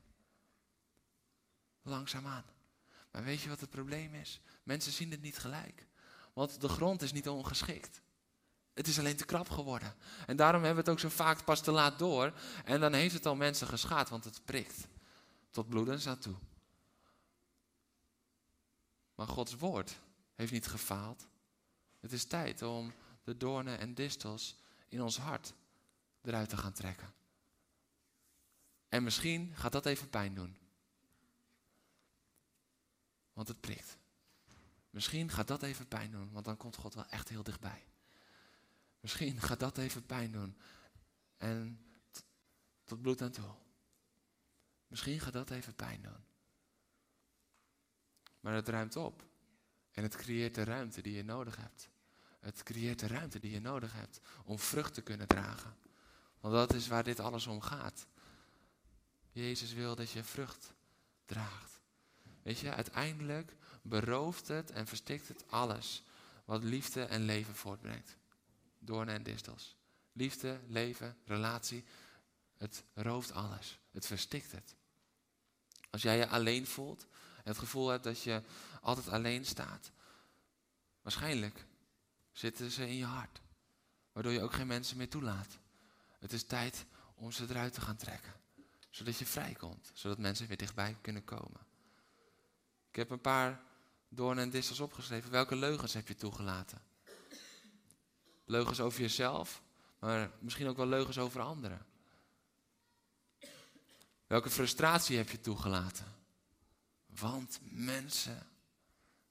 Langzaamaan. 1.81 2.45
Maar 3.11 3.23
weet 3.23 3.41
je 3.41 3.49
wat 3.49 3.59
het 3.59 3.69
probleem 3.69 4.13
is? 4.13 4.41
Mensen 4.63 4.91
zien 4.91 5.11
het 5.11 5.21
niet 5.21 5.37
gelijk. 5.37 5.87
Want 6.33 6.61
de 6.61 6.69
grond 6.69 7.01
is 7.01 7.11
niet 7.11 7.29
ongeschikt. 7.29 8.01
Het 8.73 8.87
is 8.87 8.99
alleen 8.99 9.17
te 9.17 9.25
krap 9.25 9.49
geworden. 9.49 9.95
En 10.25 10.35
daarom 10.35 10.63
hebben 10.63 10.83
we 10.83 10.89
het 10.89 10.99
ook 10.99 11.11
zo 11.11 11.15
vaak 11.15 11.43
pas 11.43 11.61
te 11.61 11.71
laat 11.71 11.99
door. 11.99 12.33
En 12.65 12.79
dan 12.79 12.93
heeft 12.93 13.13
het 13.13 13.25
al 13.25 13.35
mensen 13.35 13.67
geschaad, 13.67 14.09
want 14.09 14.23
het 14.23 14.45
prikt. 14.45 14.87
Tot 15.51 15.69
bloedens 15.69 16.07
aan 16.07 16.19
toe. 16.19 16.35
Maar 19.15 19.27
Gods 19.27 19.55
woord 19.55 19.99
heeft 20.37 20.51
niet 20.51 20.67
gefaald. 20.67 21.27
Het 21.99 22.11
is 22.11 22.25
tijd 22.25 22.61
om 22.61 22.93
de 23.23 23.37
doornen 23.37 23.79
en 23.79 23.93
distels 23.93 24.55
in 24.87 25.01
ons 25.01 25.17
hart 25.17 25.53
eruit 26.21 26.49
te 26.49 26.57
gaan 26.57 26.73
trekken. 26.73 27.13
En 28.89 29.03
misschien 29.03 29.55
gaat 29.55 29.71
dat 29.71 29.85
even 29.85 30.09
pijn 30.09 30.33
doen. 30.33 30.57
Want 33.33 33.47
het 33.47 33.59
prikt. 33.59 33.97
Misschien 34.89 35.29
gaat 35.29 35.47
dat 35.47 35.63
even 35.63 35.87
pijn 35.87 36.11
doen, 36.11 36.31
want 36.31 36.45
dan 36.45 36.57
komt 36.57 36.75
God 36.75 36.93
wel 36.93 37.07
echt 37.07 37.29
heel 37.29 37.43
dichtbij. 37.43 37.85
Misschien 38.99 39.41
gaat 39.41 39.59
dat 39.59 39.77
even 39.77 40.05
pijn 40.05 40.31
doen. 40.31 40.57
En 41.37 41.79
tot 42.83 43.01
bloed 43.01 43.21
aan 43.21 43.31
toe. 43.31 43.55
Misschien 44.87 45.19
gaat 45.19 45.33
dat 45.33 45.49
even 45.49 45.75
pijn 45.75 46.01
doen. 46.01 46.25
Maar 48.39 48.53
het 48.53 48.67
ruimt 48.67 48.95
op. 48.95 49.26
En 49.97 50.03
het 50.03 50.15
creëert 50.15 50.55
de 50.55 50.63
ruimte 50.63 51.01
die 51.01 51.15
je 51.15 51.23
nodig 51.23 51.55
hebt. 51.55 51.89
Het 52.39 52.63
creëert 52.63 52.99
de 52.99 53.07
ruimte 53.07 53.39
die 53.39 53.51
je 53.51 53.59
nodig 53.59 53.93
hebt 53.93 54.19
om 54.43 54.59
vrucht 54.59 54.93
te 54.93 55.01
kunnen 55.01 55.27
dragen. 55.27 55.75
Want 56.39 56.53
dat 56.53 56.73
is 56.73 56.87
waar 56.87 57.03
dit 57.03 57.19
alles 57.19 57.47
om 57.47 57.61
gaat. 57.61 58.07
Jezus 59.31 59.73
wil 59.73 59.95
dat 59.95 60.11
je 60.11 60.23
vrucht 60.23 60.73
draagt. 61.25 61.79
Weet 62.43 62.59
je, 62.59 62.73
uiteindelijk 62.73 63.55
berooft 63.81 64.47
het 64.47 64.71
en 64.71 64.87
verstikt 64.87 65.27
het 65.27 65.51
alles 65.51 66.03
wat 66.45 66.63
liefde 66.63 67.03
en 67.03 67.21
leven 67.21 67.55
voortbrengt. 67.55 68.17
Doornen 68.79 69.15
en 69.15 69.23
distels. 69.23 69.75
Liefde, 70.11 70.59
leven, 70.67 71.17
relatie. 71.25 71.83
Het 72.57 72.83
rooft 72.93 73.31
alles. 73.31 73.79
Het 73.91 74.05
verstikt 74.05 74.51
het. 74.51 74.75
Als 75.89 76.01
jij 76.01 76.17
je 76.17 76.27
alleen 76.27 76.67
voelt 76.67 77.07
het 77.47 77.57
gevoel 77.57 77.87
hebt 77.87 78.03
dat 78.03 78.21
je 78.21 78.41
altijd 78.81 79.09
alleen 79.09 79.45
staat, 79.45 79.91
waarschijnlijk 81.01 81.65
zitten 82.31 82.71
ze 82.71 82.87
in 82.87 82.95
je 82.95 83.05
hart. 83.05 83.41
Waardoor 84.11 84.31
je 84.31 84.41
ook 84.41 84.53
geen 84.53 84.67
mensen 84.67 84.97
meer 84.97 85.09
toelaat. 85.09 85.57
Het 86.19 86.33
is 86.33 86.43
tijd 86.43 86.85
om 87.15 87.31
ze 87.31 87.45
eruit 87.49 87.73
te 87.73 87.81
gaan 87.81 87.95
trekken. 87.95 88.33
Zodat 88.89 89.17
je 89.17 89.25
vrijkomt. 89.25 89.91
Zodat 89.93 90.17
mensen 90.17 90.47
weer 90.47 90.57
dichtbij 90.57 90.97
kunnen 91.01 91.23
komen. 91.23 91.65
Ik 92.89 92.95
heb 92.95 93.09
een 93.09 93.21
paar 93.21 93.61
doornen 94.09 94.43
en 94.43 94.49
distels 94.49 94.79
opgeschreven. 94.79 95.31
Welke 95.31 95.55
leugens 95.55 95.93
heb 95.93 96.07
je 96.07 96.15
toegelaten? 96.15 96.81
Leugens 98.45 98.79
over 98.79 99.01
jezelf, 99.01 99.61
maar 99.99 100.31
misschien 100.39 100.67
ook 100.67 100.77
wel 100.77 100.87
leugens 100.87 101.17
over 101.17 101.41
anderen. 101.41 101.85
Welke 104.27 104.49
frustratie 104.49 105.17
heb 105.17 105.29
je 105.29 105.41
toegelaten? 105.41 106.16
Want 107.19 107.59
mensen, 107.61 108.47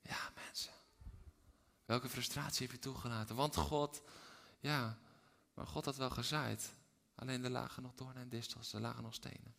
ja 0.02 0.32
mensen. 0.34 0.72
Welke 1.84 2.08
frustratie 2.08 2.66
heb 2.66 2.76
je 2.76 2.82
toegelaten? 2.82 3.36
Want 3.36 3.56
God, 3.56 4.02
ja, 4.60 4.98
maar 5.54 5.66
God 5.66 5.84
had 5.84 5.96
wel 5.96 6.10
gezaaid. 6.10 6.70
Alleen 7.14 7.44
er 7.44 7.50
lagen 7.50 7.82
nog 7.82 7.94
doornen 7.94 8.22
en 8.22 8.28
distels, 8.28 8.72
er 8.72 8.80
lagen 8.80 9.02
nog 9.02 9.14
stenen. 9.14 9.54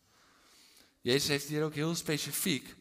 Jezus 1.00 1.28
heeft 1.28 1.48
hier 1.48 1.64
ook 1.64 1.74
heel 1.74 1.94
specifiek 1.94 2.76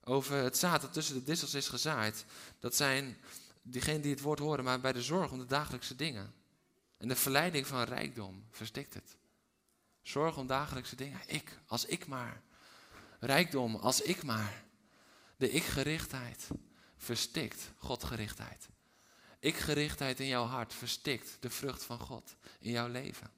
over 0.00 0.36
het 0.36 0.56
zaad 0.56 0.80
dat 0.80 0.92
tussen 0.92 1.14
de 1.14 1.22
distels 1.22 1.54
is 1.54 1.68
gezaaid. 1.68 2.24
Dat 2.58 2.76
zijn 2.76 3.18
diegenen 3.62 4.00
die 4.00 4.10
het 4.10 4.20
woord 4.20 4.38
horen, 4.38 4.64
maar 4.64 4.80
bij 4.80 4.92
de 4.92 5.02
zorg 5.02 5.30
om 5.30 5.38
de 5.38 5.46
dagelijkse 5.46 5.96
dingen. 5.96 6.34
En 6.96 7.08
de 7.08 7.16
verleiding 7.16 7.66
van 7.66 7.82
rijkdom 7.82 8.44
verstikt 8.50 8.94
het. 8.94 9.16
Zorg 10.02 10.36
om 10.36 10.46
dagelijkse 10.46 10.96
dingen. 10.96 11.20
Ik, 11.26 11.58
als 11.66 11.84
ik 11.84 12.06
maar. 12.06 12.42
Rijkdom, 13.20 13.76
als 13.76 14.00
ik 14.00 14.22
maar. 14.22 14.64
De 15.36 15.50
ik-gerichtheid 15.50 16.48
verstikt 16.96 17.70
Godgerichtheid. 17.76 18.68
Ik-gerichtheid 19.38 20.20
in 20.20 20.26
jouw 20.26 20.44
hart 20.44 20.74
verstikt 20.74 21.36
de 21.40 21.50
vrucht 21.50 21.84
van 21.84 21.98
God 21.98 22.36
in 22.58 22.70
jouw 22.70 22.88
leven. 22.88 23.30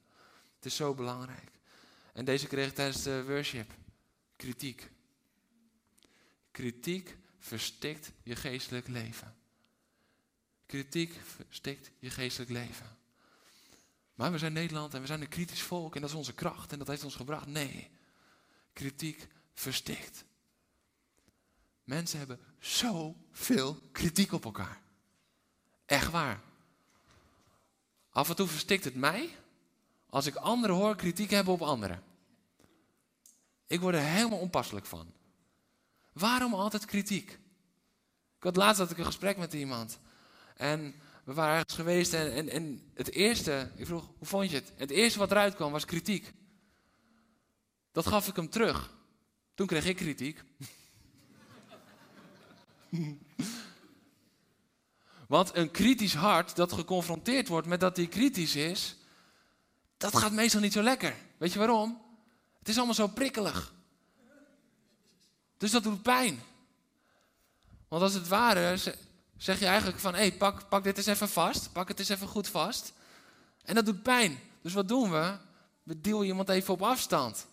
Het 0.55 0.65
is 0.65 0.75
zo 0.75 0.93
belangrijk. 0.93 1.51
En 2.13 2.25
deze 2.25 2.47
kreeg 2.47 2.67
ik 2.67 2.75
tijdens 2.75 3.03
de 3.03 3.23
worship. 3.23 3.71
Kritiek. 4.35 4.91
Kritiek 6.51 7.17
verstikt 7.39 8.11
je 8.23 8.35
geestelijk 8.35 8.87
leven. 8.87 9.35
Kritiek 10.65 11.19
verstikt 11.23 11.91
je 11.99 12.09
geestelijk 12.09 12.51
leven. 12.51 12.97
Maar 14.13 14.31
we 14.31 14.37
zijn 14.37 14.53
Nederland 14.53 14.93
en 14.93 15.01
we 15.01 15.07
zijn 15.07 15.21
een 15.21 15.27
kritisch 15.27 15.61
volk 15.61 15.95
en 15.95 16.01
dat 16.01 16.09
is 16.09 16.15
onze 16.15 16.33
kracht 16.33 16.71
en 16.71 16.77
dat 16.77 16.87
heeft 16.87 17.03
ons 17.03 17.15
gebracht. 17.15 17.45
Nee, 17.45 17.91
kritiek 18.73 19.27
verstikt. 19.53 20.25
Mensen 21.83 22.17
hebben 22.17 22.39
zoveel 22.59 23.81
kritiek 23.91 24.31
op 24.31 24.45
elkaar. 24.45 24.81
Echt 25.85 26.11
waar. 26.11 26.41
Af 28.09 28.29
en 28.29 28.35
toe 28.35 28.47
verstikt 28.47 28.83
het 28.83 28.95
mij 28.95 29.29
als 30.09 30.25
ik 30.25 30.35
anderen 30.35 30.75
hoor 30.75 30.95
kritiek 30.95 31.29
hebben 31.29 31.53
op 31.53 31.61
anderen. 31.61 32.03
Ik 33.67 33.79
word 33.79 33.95
er 33.95 34.01
helemaal 34.01 34.39
onpasselijk 34.39 34.85
van. 34.85 35.13
Waarom 36.11 36.53
altijd 36.53 36.85
kritiek? 36.85 37.31
Ik 38.37 38.43
had 38.43 38.55
laatst 38.55 38.79
had 38.79 38.91
ik 38.91 38.97
een 38.97 39.05
gesprek 39.05 39.37
met 39.37 39.53
iemand. 39.53 39.99
En 40.55 40.95
we 41.23 41.33
waren 41.33 41.55
ergens 41.55 41.75
geweest 41.75 42.13
en, 42.13 42.33
en, 42.33 42.49
en 42.49 42.91
het 42.93 43.11
eerste, 43.11 43.71
ik 43.75 43.85
vroeg, 43.85 44.09
hoe 44.17 44.27
vond 44.27 44.49
je 44.49 44.55
het? 44.55 44.71
Het 44.75 44.89
eerste 44.89 45.19
wat 45.19 45.31
eruit 45.31 45.55
kwam 45.55 45.71
was 45.71 45.85
kritiek. 45.85 46.33
Dat 47.91 48.07
gaf 48.07 48.27
ik 48.27 48.35
hem 48.35 48.49
terug. 48.49 48.92
Toen 49.55 49.67
kreeg 49.67 49.85
ik 49.85 49.95
kritiek. 49.95 50.43
Want 55.27 55.55
een 55.55 55.71
kritisch 55.71 56.13
hart 56.13 56.55
dat 56.55 56.73
geconfronteerd 56.73 57.47
wordt 57.47 57.67
met 57.67 57.79
dat 57.79 57.97
hij 57.97 58.07
kritisch 58.07 58.55
is, 58.55 58.95
dat 59.97 60.17
gaat 60.17 60.31
meestal 60.31 60.61
niet 60.61 60.73
zo 60.73 60.81
lekker. 60.81 61.15
Weet 61.37 61.53
je 61.53 61.59
waarom? 61.59 62.01
Het 62.59 62.69
is 62.69 62.75
allemaal 62.77 62.95
zo 62.95 63.07
prikkelig. 63.07 63.73
Dus 65.57 65.71
dat 65.71 65.83
doet 65.83 66.01
pijn. 66.01 66.39
Want 67.87 68.01
als 68.01 68.13
het 68.13 68.27
ware 68.27 68.77
zeg 69.37 69.59
je 69.59 69.65
eigenlijk 69.65 69.99
van, 69.99 70.13
hé, 70.13 70.19
hey, 70.19 70.33
pak, 70.33 70.69
pak 70.69 70.83
dit 70.83 70.97
eens 70.97 71.05
even 71.05 71.29
vast. 71.29 71.71
Pak 71.71 71.87
het 71.87 71.99
eens 71.99 72.09
even 72.09 72.27
goed 72.27 72.47
vast. 72.47 72.93
En 73.63 73.75
dat 73.75 73.85
doet 73.85 74.03
pijn. 74.03 74.39
Dus 74.61 74.73
wat 74.73 74.87
doen 74.87 75.11
we? 75.11 75.37
We 75.83 76.01
duwen 76.01 76.25
iemand 76.25 76.49
even 76.49 76.73
op 76.73 76.81
afstand. 76.81 77.45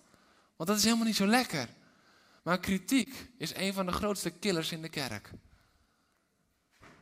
Want 0.56 0.68
dat 0.68 0.78
is 0.78 0.84
helemaal 0.84 1.06
niet 1.06 1.16
zo 1.16 1.26
lekker. 1.26 1.68
Maar 2.42 2.60
kritiek 2.60 3.28
is 3.36 3.54
een 3.54 3.72
van 3.72 3.86
de 3.86 3.92
grootste 3.92 4.30
killers 4.30 4.72
in 4.72 4.82
de 4.82 4.88
kerk. 4.88 5.30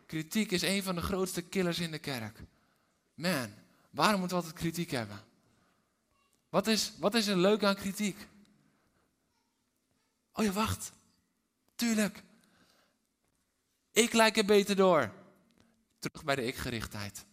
Kritiek 0.07 0.51
is 0.51 0.63
een 0.63 0.83
van 0.83 0.95
de 0.95 1.03
grootste 1.03 1.43
killers 1.43 1.79
in 1.79 1.91
de 1.91 1.99
kerk. 1.99 2.41
Man, 3.15 3.55
waarom 3.91 4.21
moeten 4.21 4.39
we 4.39 4.43
altijd 4.45 4.63
kritiek 4.63 4.91
hebben? 4.91 5.25
Wat 6.49 6.67
is, 6.67 6.93
wat 6.99 7.15
is 7.15 7.27
er 7.27 7.37
leuk 7.37 7.63
aan 7.63 7.75
kritiek? 7.75 8.27
Oh 10.33 10.45
ja, 10.45 10.53
wacht. 10.53 10.93
Tuurlijk. 11.75 12.23
Ik 13.93 14.13
lijk 14.13 14.37
er 14.37 14.45
beter 14.45 14.77
door. 14.77 15.13
Terug 15.99 16.25
bij 16.25 16.35
de 16.35 16.45
ik-gerichtheid. 16.45 17.25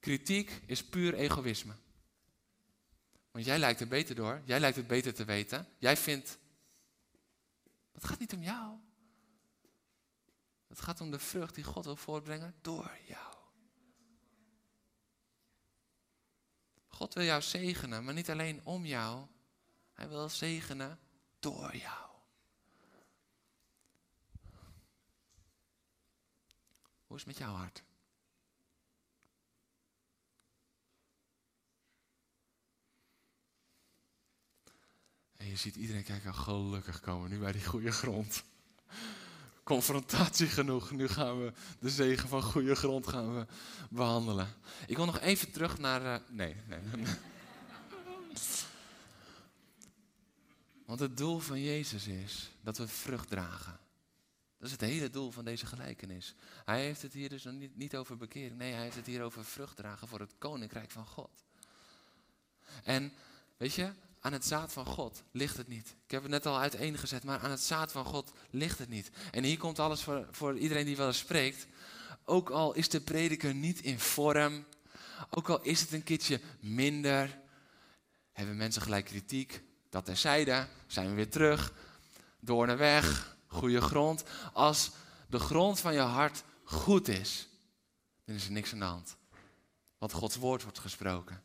Kritiek 0.00 0.62
is 0.66 0.84
puur 0.84 1.14
egoïsme. 1.14 1.72
Want 3.30 3.44
jij 3.44 3.58
lijkt 3.58 3.80
er 3.80 3.88
beter 3.88 4.14
door. 4.14 4.42
Jij 4.44 4.60
lijkt 4.60 4.76
het 4.76 4.86
beter 4.86 5.14
te 5.14 5.24
weten. 5.24 5.68
Jij 5.78 5.96
vindt. 5.96 6.38
Het 7.92 8.04
gaat 8.04 8.18
niet 8.18 8.32
om 8.32 8.42
jou. 8.42 8.78
Het 10.66 10.80
gaat 10.80 11.00
om 11.00 11.10
de 11.10 11.18
vrucht 11.18 11.54
die 11.54 11.64
God 11.64 11.84
wil 11.84 11.96
voortbrengen 11.96 12.54
door 12.60 12.98
jou. 13.06 13.34
God 16.86 17.14
wil 17.14 17.24
jou 17.24 17.42
zegenen, 17.42 18.04
maar 18.04 18.14
niet 18.14 18.30
alleen 18.30 18.64
om 18.64 18.84
jou. 18.86 19.26
Hij 19.92 20.08
wil 20.08 20.28
zegenen 20.28 21.00
door 21.38 21.76
jou. 21.76 22.10
Hoe 27.06 27.16
is 27.16 27.24
het 27.24 27.26
met 27.26 27.36
jouw 27.36 27.54
hart? 27.54 27.82
En 35.42 35.48
je 35.48 35.56
ziet 35.56 35.76
iedereen 35.76 36.04
kijken, 36.04 36.34
gelukkig 36.34 37.00
komen 37.00 37.30
nu 37.30 37.38
bij 37.38 37.52
die 37.52 37.64
goede 37.64 37.90
grond. 37.90 38.42
Confrontatie 39.62 40.46
genoeg. 40.46 40.90
Nu 40.90 41.08
gaan 41.08 41.44
we 41.44 41.52
de 41.78 41.90
zegen 41.90 42.28
van 42.28 42.42
goede 42.42 42.74
grond 42.74 43.06
gaan 43.06 43.34
we 43.34 43.46
behandelen. 43.90 44.48
Ik 44.86 44.96
wil 44.96 45.04
nog 45.04 45.20
even 45.20 45.50
terug 45.50 45.78
naar. 45.78 46.02
Uh, 46.02 46.16
nee, 46.28 46.56
nee. 46.66 46.78
Want 50.86 51.00
het 51.00 51.16
doel 51.16 51.38
van 51.38 51.60
Jezus 51.60 52.06
is 52.06 52.50
dat 52.60 52.78
we 52.78 52.88
vrucht 52.88 53.28
dragen. 53.28 53.78
Dat 54.58 54.66
is 54.66 54.72
het 54.72 54.80
hele 54.80 55.10
doel 55.10 55.30
van 55.30 55.44
deze 55.44 55.66
gelijkenis. 55.66 56.34
Hij 56.64 56.84
heeft 56.84 57.02
het 57.02 57.12
hier 57.12 57.28
dus 57.28 57.44
niet, 57.44 57.76
niet 57.76 57.96
over 57.96 58.16
bekering. 58.16 58.58
Nee, 58.58 58.72
hij 58.72 58.82
heeft 58.82 58.96
het 58.96 59.06
hier 59.06 59.22
over 59.22 59.44
vrucht 59.44 59.76
dragen 59.76 60.08
voor 60.08 60.20
het 60.20 60.34
koninkrijk 60.38 60.90
van 60.90 61.06
God. 61.06 61.44
En 62.84 63.12
weet 63.56 63.74
je, 63.74 63.92
aan 64.22 64.32
het 64.32 64.44
zaad 64.44 64.72
van 64.72 64.86
God 64.86 65.22
ligt 65.32 65.56
het 65.56 65.68
niet. 65.68 65.94
Ik 66.04 66.10
heb 66.10 66.22
het 66.22 66.30
net 66.30 66.46
al 66.46 66.58
uiteengezet, 66.58 67.24
maar 67.24 67.40
aan 67.40 67.50
het 67.50 67.60
zaad 67.60 67.92
van 67.92 68.04
God 68.04 68.32
ligt 68.50 68.78
het 68.78 68.88
niet. 68.88 69.10
En 69.30 69.44
hier 69.44 69.58
komt 69.58 69.78
alles 69.78 70.02
voor, 70.02 70.26
voor 70.30 70.58
iedereen 70.58 70.84
die 70.84 70.96
wel 70.96 71.06
eens 71.06 71.18
spreekt. 71.18 71.66
ook 72.24 72.50
al 72.50 72.72
is 72.74 72.88
de 72.88 73.00
prediker 73.00 73.54
niet 73.54 73.80
in 73.80 73.98
vorm, 73.98 74.64
ook 75.30 75.48
al 75.48 75.62
is 75.62 75.80
het 75.80 75.92
een 75.92 76.02
keertje 76.02 76.40
minder, 76.60 77.38
hebben 78.32 78.56
mensen 78.56 78.82
gelijk 78.82 79.04
kritiek. 79.04 79.62
Dat 79.90 80.04
terzijde, 80.04 80.66
zijn 80.86 81.08
we 81.08 81.14
weer 81.14 81.30
terug, 81.30 81.72
door 82.40 82.66
naar 82.66 82.78
weg, 82.78 83.36
goede 83.46 83.80
grond. 83.80 84.24
Als 84.52 84.90
de 85.28 85.38
grond 85.38 85.80
van 85.80 85.94
je 85.94 86.00
hart 86.00 86.42
goed 86.64 87.08
is, 87.08 87.48
dan 88.24 88.34
is 88.34 88.44
er 88.44 88.52
niks 88.52 88.72
aan 88.72 88.78
de 88.78 88.84
hand. 88.84 89.16
Want 89.98 90.12
Gods 90.12 90.36
woord 90.36 90.62
wordt 90.62 90.78
gesproken. 90.78 91.42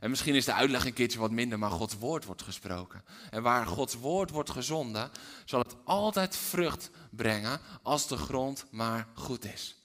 En 0.00 0.10
misschien 0.10 0.34
is 0.34 0.44
de 0.44 0.52
uitleg 0.52 0.84
een 0.84 0.92
keertje 0.92 1.18
wat 1.18 1.30
minder, 1.30 1.58
maar 1.58 1.70
Gods 1.70 1.98
woord 1.98 2.24
wordt 2.24 2.42
gesproken. 2.42 3.04
En 3.30 3.42
waar 3.42 3.66
Gods 3.66 3.94
woord 3.94 4.30
wordt 4.30 4.50
gezonden, 4.50 5.10
zal 5.44 5.60
het 5.60 5.76
altijd 5.84 6.36
vrucht 6.36 6.90
brengen 7.10 7.60
als 7.82 8.08
de 8.08 8.16
grond 8.16 8.64
maar 8.70 9.08
goed 9.14 9.44
is. 9.44 9.76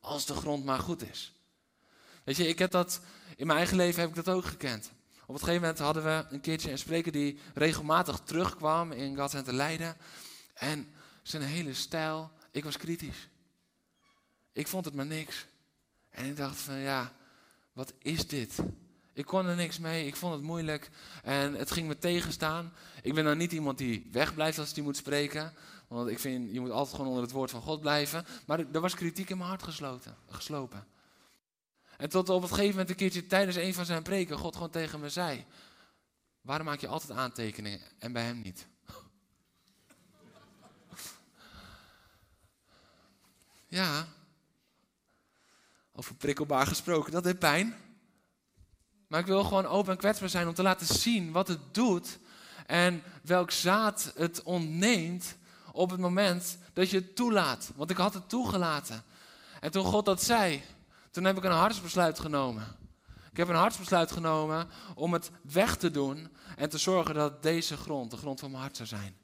Als 0.00 0.26
de 0.26 0.34
grond 0.34 0.64
maar 0.64 0.78
goed 0.78 1.10
is. 1.10 1.32
Weet 2.24 2.36
je, 2.36 2.48
ik 2.48 2.58
heb 2.58 2.70
dat, 2.70 3.00
in 3.36 3.46
mijn 3.46 3.58
eigen 3.58 3.76
leven 3.76 4.00
heb 4.00 4.08
ik 4.08 4.24
dat 4.24 4.34
ook 4.34 4.44
gekend. 4.44 4.92
Op 5.26 5.34
een 5.34 5.40
gegeven 5.40 5.60
moment 5.60 5.78
hadden 5.78 6.04
we 6.04 6.24
een 6.30 6.40
keertje 6.40 6.70
een 6.70 6.78
spreker 6.78 7.12
die 7.12 7.38
regelmatig 7.54 8.20
terugkwam 8.24 8.92
in 8.92 9.16
God 9.16 9.34
en 9.34 9.44
te 9.44 9.52
Leiden. 9.52 9.96
En 10.54 10.94
zijn 11.22 11.42
hele 11.42 11.74
stijl, 11.74 12.30
ik 12.50 12.64
was 12.64 12.76
kritisch. 12.76 13.28
Ik 14.52 14.68
vond 14.68 14.84
het 14.84 14.94
maar 14.94 15.06
niks. 15.06 15.46
En 16.10 16.24
ik 16.24 16.36
dacht 16.36 16.56
van 16.56 16.78
ja, 16.78 17.12
wat 17.72 17.92
is 17.98 18.26
dit? 18.28 18.56
Ik 19.14 19.26
kon 19.26 19.46
er 19.46 19.56
niks 19.56 19.78
mee, 19.78 20.06
ik 20.06 20.16
vond 20.16 20.34
het 20.34 20.42
moeilijk 20.42 20.90
en 21.22 21.54
het 21.54 21.70
ging 21.70 21.88
me 21.88 21.98
tegenstaan. 21.98 22.72
Ik 23.02 23.14
ben 23.14 23.24
dan 23.24 23.38
niet 23.38 23.52
iemand 23.52 23.78
die 23.78 24.08
wegblijft 24.12 24.58
als 24.58 24.74
hij 24.74 24.82
moet 24.82 24.96
spreken. 24.96 25.52
Want 25.88 26.08
ik 26.08 26.18
vind, 26.18 26.52
je 26.52 26.60
moet 26.60 26.70
altijd 26.70 26.90
gewoon 26.90 27.08
onder 27.08 27.22
het 27.22 27.32
woord 27.32 27.50
van 27.50 27.62
God 27.62 27.80
blijven. 27.80 28.26
Maar 28.46 28.58
er 28.72 28.80
was 28.80 28.94
kritiek 28.94 29.30
in 29.30 29.36
mijn 29.36 29.48
hart 29.48 29.62
gesloten, 29.62 30.16
geslopen. 30.28 30.86
En 31.96 32.08
tot 32.08 32.28
op 32.28 32.42
het 32.42 32.50
gegeven 32.50 32.70
moment 32.70 32.90
een 32.90 32.96
keertje 32.96 33.26
tijdens 33.26 33.56
een 33.56 33.74
van 33.74 33.84
zijn 33.84 34.02
preken 34.02 34.38
God 34.38 34.54
gewoon 34.54 34.70
tegen 34.70 35.00
me 35.00 35.08
zei. 35.08 35.44
Waarom 36.40 36.66
maak 36.66 36.80
je 36.80 36.88
altijd 36.88 37.18
aantekeningen 37.18 37.80
en 37.98 38.12
bij 38.12 38.24
hem 38.24 38.40
niet? 38.40 38.66
Ja, 43.68 44.06
over 45.92 46.14
prikkelbaar 46.14 46.66
gesproken, 46.66 47.12
dat 47.12 47.22
deed 47.22 47.38
pijn. 47.38 47.83
Maar 49.14 49.22
ik 49.22 49.28
wil 49.28 49.44
gewoon 49.44 49.66
open 49.66 49.92
en 49.92 49.98
kwetsbaar 49.98 50.28
zijn 50.28 50.48
om 50.48 50.54
te 50.54 50.62
laten 50.62 50.86
zien 50.86 51.32
wat 51.32 51.48
het 51.48 51.74
doet 51.74 52.18
en 52.66 53.02
welk 53.22 53.50
zaad 53.50 54.12
het 54.16 54.42
ontneemt 54.42 55.36
op 55.72 55.90
het 55.90 56.00
moment 56.00 56.58
dat 56.72 56.90
je 56.90 56.96
het 56.96 57.16
toelaat. 57.16 57.70
Want 57.74 57.90
ik 57.90 57.96
had 57.96 58.14
het 58.14 58.28
toegelaten. 58.28 59.02
En 59.60 59.70
toen 59.70 59.84
God 59.84 60.04
dat 60.04 60.22
zei, 60.22 60.62
toen 61.10 61.24
heb 61.24 61.36
ik 61.36 61.44
een 61.44 61.50
hartsbesluit 61.50 62.20
genomen. 62.20 62.66
Ik 63.30 63.36
heb 63.36 63.48
een 63.48 63.54
hartsbesluit 63.54 64.12
genomen 64.12 64.68
om 64.94 65.12
het 65.12 65.30
weg 65.42 65.76
te 65.76 65.90
doen 65.90 66.28
en 66.56 66.68
te 66.68 66.78
zorgen 66.78 67.14
dat 67.14 67.42
deze 67.42 67.76
grond 67.76 68.10
de 68.10 68.16
grond 68.16 68.40
van 68.40 68.50
mijn 68.50 68.62
hart 68.62 68.76
zou 68.76 68.88
zijn. 68.88 69.16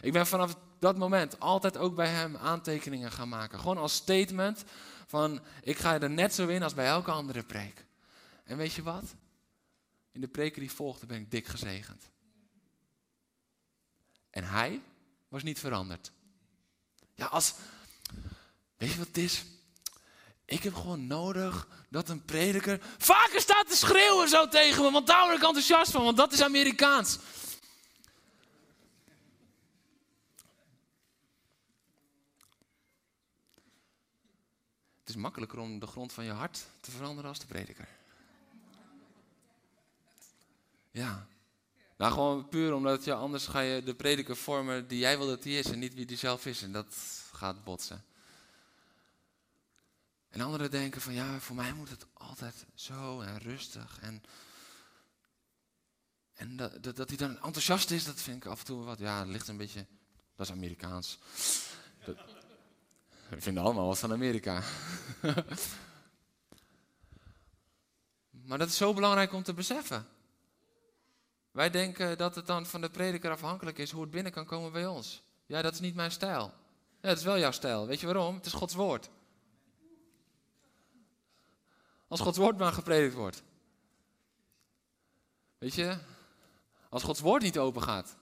Ik 0.00 0.12
ben 0.12 0.26
vanaf 0.26 0.56
dat 0.78 0.96
moment 0.96 1.40
altijd 1.40 1.76
ook 1.76 1.94
bij 1.94 2.08
hem 2.08 2.36
aantekeningen 2.36 3.12
gaan 3.12 3.28
maken. 3.28 3.58
Gewoon 3.58 3.78
als 3.78 3.94
statement 3.94 4.64
van 5.06 5.40
ik 5.62 5.78
ga 5.78 6.00
er 6.00 6.10
net 6.10 6.34
zo 6.34 6.46
in 6.46 6.62
als 6.62 6.74
bij 6.74 6.86
elke 6.86 7.10
andere 7.10 7.42
preek. 7.42 7.85
En 8.46 8.56
weet 8.56 8.72
je 8.72 8.82
wat? 8.82 9.14
In 10.12 10.20
de 10.20 10.28
preken 10.28 10.60
die 10.60 10.70
volgde 10.70 11.06
ben 11.06 11.20
ik 11.20 11.30
dik 11.30 11.46
gezegend. 11.46 12.10
En 14.30 14.44
hij 14.44 14.82
was 15.28 15.42
niet 15.42 15.58
veranderd. 15.58 16.12
Ja, 17.14 17.26
als. 17.26 17.54
Weet 18.76 18.92
je 18.92 18.98
wat 18.98 19.06
het 19.06 19.16
is? 19.16 19.44
Ik 20.44 20.62
heb 20.62 20.74
gewoon 20.74 21.06
nodig 21.06 21.68
dat 21.88 22.08
een 22.08 22.24
prediker 22.24 22.80
vaker 22.98 23.40
staat 23.40 23.68
te 23.68 23.76
schreeuwen 23.76 24.28
zo 24.28 24.48
tegen 24.48 24.82
me, 24.82 24.90
want 24.90 25.06
daar 25.06 25.24
word 25.24 25.36
ik 25.36 25.44
enthousiast 25.44 25.90
van, 25.90 26.04
want 26.04 26.16
dat 26.16 26.32
is 26.32 26.42
Amerikaans. 26.42 27.18
Het 35.00 35.08
is 35.08 35.16
makkelijker 35.16 35.58
om 35.58 35.78
de 35.78 35.86
grond 35.86 36.12
van 36.12 36.24
je 36.24 36.30
hart 36.30 36.66
te 36.80 36.90
veranderen 36.90 37.28
als 37.30 37.38
de 37.38 37.46
prediker. 37.46 37.88
Ja. 40.96 41.26
Nou, 41.96 42.12
gewoon 42.12 42.48
puur 42.48 42.74
omdat 42.74 43.04
je 43.04 43.14
anders 43.14 43.46
ga 43.46 43.60
je 43.60 43.82
de 43.82 43.94
prediker 43.94 44.36
vormen 44.36 44.88
die 44.88 44.98
jij 44.98 45.18
wil 45.18 45.26
dat 45.26 45.44
hij 45.44 45.52
is 45.52 45.70
en 45.70 45.78
niet 45.78 45.94
wie 45.94 46.06
die 46.06 46.16
zelf 46.16 46.46
is. 46.46 46.62
En 46.62 46.72
dat 46.72 46.94
gaat 47.32 47.64
botsen. 47.64 48.04
En 50.28 50.40
anderen 50.40 50.70
denken 50.70 51.00
van 51.00 51.12
ja, 51.12 51.40
voor 51.40 51.56
mij 51.56 51.72
moet 51.72 51.90
het 51.90 52.06
altijd 52.12 52.66
zo 52.74 53.20
en 53.20 53.38
rustig. 53.38 53.98
En, 54.00 54.22
en 56.34 56.56
dat, 56.56 56.82
dat, 56.82 57.08
hij 57.08 57.16
dan 57.16 57.42
enthousiast 57.42 57.90
is, 57.90 58.04
dat 58.04 58.20
vind 58.20 58.44
ik 58.44 58.50
af 58.50 58.58
en 58.58 58.64
toe 58.64 58.84
wat. 58.84 58.98
Ja, 58.98 59.18
het 59.18 59.28
ligt 59.28 59.48
een 59.48 59.56
beetje. 59.56 59.86
Dat 60.36 60.46
is 60.46 60.52
Amerikaans. 60.52 61.18
Dat, 62.04 62.16
we 63.28 63.40
vinden 63.40 63.62
allemaal 63.62 63.86
wat 63.86 63.98
van 63.98 64.12
Amerika. 64.12 64.62
maar 68.46 68.58
dat 68.58 68.68
is 68.68 68.76
zo 68.76 68.94
belangrijk 68.94 69.32
om 69.32 69.42
te 69.42 69.54
beseffen. 69.54 70.14
Wij 71.56 71.70
denken 71.70 72.18
dat 72.18 72.34
het 72.34 72.46
dan 72.46 72.66
van 72.66 72.80
de 72.80 72.90
prediker 72.90 73.30
afhankelijk 73.30 73.78
is 73.78 73.90
hoe 73.90 74.00
het 74.00 74.10
binnen 74.10 74.32
kan 74.32 74.44
komen 74.44 74.72
bij 74.72 74.86
ons. 74.86 75.22
Ja, 75.46 75.62
dat 75.62 75.72
is 75.72 75.80
niet 75.80 75.94
mijn 75.94 76.10
stijl. 76.10 76.52
Ja, 77.00 77.08
dat 77.08 77.18
is 77.18 77.24
wel 77.24 77.38
jouw 77.38 77.50
stijl. 77.50 77.86
Weet 77.86 78.00
je 78.00 78.06
waarom? 78.06 78.34
Het 78.34 78.46
is 78.46 78.52
Gods 78.52 78.74
woord. 78.74 79.10
Als 82.08 82.20
Gods 82.20 82.38
woord 82.38 82.58
maar 82.58 82.72
gepredikt 82.72 83.14
wordt. 83.14 83.42
Weet 85.58 85.74
je, 85.74 85.98
als 86.88 87.02
Gods 87.02 87.20
woord 87.20 87.42
niet 87.42 87.58
open 87.58 87.82
gaat, 87.82 88.16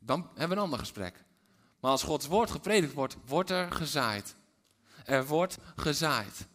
dan 0.00 0.20
hebben 0.20 0.48
we 0.48 0.54
een 0.54 0.62
ander 0.62 0.78
gesprek. 0.78 1.24
Maar 1.80 1.90
als 1.90 2.02
Gods 2.02 2.26
woord 2.26 2.50
gepredikt 2.50 2.92
wordt, 2.92 3.16
wordt 3.26 3.50
er 3.50 3.72
gezaaid. 3.72 4.36
Er 5.04 5.26
wordt 5.26 5.58
gezaaid. 5.76 6.46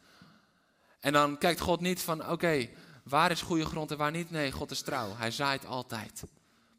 En 1.00 1.14
dan 1.14 1.38
kijkt 1.38 1.60
God 1.60 1.80
niet 1.80 2.02
van, 2.02 2.30
oké, 2.30 2.70
Waar 3.10 3.32
is 3.32 3.42
goede 3.42 3.66
grond 3.66 3.92
en 3.92 3.98
waar 3.98 4.12
niet? 4.12 4.32
Nee, 4.32 4.52
God 4.52 4.72
is 4.72 4.82
trouw. 4.82 5.16
Hij 5.16 5.32
zaait 5.32 5.66
altijd. 5.66 6.24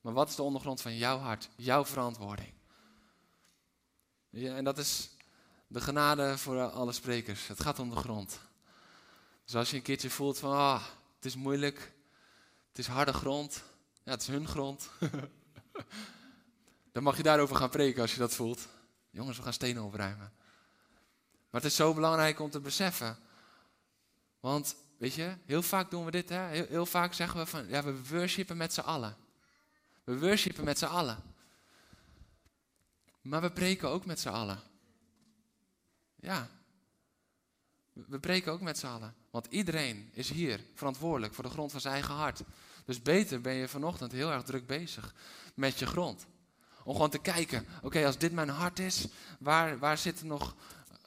Maar 0.00 0.12
wat 0.12 0.28
is 0.28 0.34
de 0.34 0.42
ondergrond 0.42 0.82
van 0.82 0.96
jouw 0.96 1.18
hart, 1.18 1.48
jouw 1.56 1.84
verantwoording? 1.84 2.52
Ja, 4.30 4.56
en 4.56 4.64
dat 4.64 4.78
is 4.78 5.10
de 5.66 5.80
genade 5.80 6.38
voor 6.38 6.70
alle 6.70 6.92
sprekers. 6.92 7.46
Het 7.46 7.60
gaat 7.60 7.78
om 7.78 7.90
de 7.90 7.96
grond. 7.96 8.40
Dus 9.44 9.54
als 9.54 9.70
je 9.70 9.76
een 9.76 9.82
keertje 9.82 10.10
voelt 10.10 10.38
van, 10.38 10.52
ah, 10.52 10.82
het 11.16 11.24
is 11.24 11.36
moeilijk, 11.36 11.92
het 12.68 12.78
is 12.78 12.86
harde 12.86 13.12
grond, 13.12 13.62
ja, 14.02 14.12
het 14.12 14.22
is 14.22 14.28
hun 14.28 14.48
grond. 14.48 14.90
Dan 16.92 17.02
mag 17.02 17.16
je 17.16 17.22
daarover 17.22 17.56
gaan 17.56 17.70
preken 17.70 18.02
als 18.02 18.12
je 18.12 18.18
dat 18.18 18.34
voelt. 18.34 18.68
Jongens, 19.10 19.36
we 19.36 19.42
gaan 19.42 19.52
stenen 19.52 19.82
opruimen. 19.82 20.32
Maar 21.50 21.60
het 21.60 21.70
is 21.70 21.76
zo 21.76 21.94
belangrijk 21.94 22.40
om 22.40 22.50
te 22.50 22.60
beseffen. 22.60 23.18
Want 24.40 24.76
Weet 25.00 25.14
je, 25.14 25.36
heel 25.46 25.62
vaak 25.62 25.90
doen 25.90 26.04
we 26.04 26.10
dit, 26.10 26.28
hè? 26.28 26.46
Heel, 26.46 26.66
heel 26.68 26.86
vaak 26.86 27.12
zeggen 27.12 27.40
we 27.40 27.46
van, 27.46 27.68
ja, 27.68 27.82
we 27.82 28.06
worshipen 28.08 28.56
met 28.56 28.72
z'n 28.72 28.80
allen. 28.80 29.16
We 30.04 30.18
worshipen 30.18 30.64
met 30.64 30.78
z'n 30.78 30.84
allen. 30.84 31.22
Maar 33.20 33.40
we 33.40 33.50
preken 33.50 33.88
ook 33.88 34.04
met 34.04 34.20
z'n 34.20 34.28
allen. 34.28 34.60
Ja. 36.16 36.48
We 37.92 38.18
preken 38.18 38.52
ook 38.52 38.60
met 38.60 38.78
z'n 38.78 38.86
allen. 38.86 39.14
Want 39.30 39.46
iedereen 39.46 40.10
is 40.12 40.30
hier 40.30 40.60
verantwoordelijk 40.74 41.34
voor 41.34 41.44
de 41.44 41.50
grond 41.50 41.70
van 41.70 41.80
zijn 41.80 41.94
eigen 41.94 42.14
hart. 42.14 42.42
Dus 42.84 43.02
beter 43.02 43.40
ben 43.40 43.54
je 43.54 43.68
vanochtend 43.68 44.12
heel 44.12 44.32
erg 44.32 44.42
druk 44.42 44.66
bezig 44.66 45.14
met 45.54 45.78
je 45.78 45.86
grond. 45.86 46.26
Om 46.84 46.92
gewoon 46.92 47.10
te 47.10 47.18
kijken, 47.18 47.66
oké, 47.82 48.06
als 48.06 48.18
dit 48.18 48.32
mijn 48.32 48.48
hart 48.48 48.78
is, 48.78 49.06
waar, 49.38 49.78
waar 49.78 49.98
zit 49.98 50.20
er 50.20 50.26
nog 50.26 50.54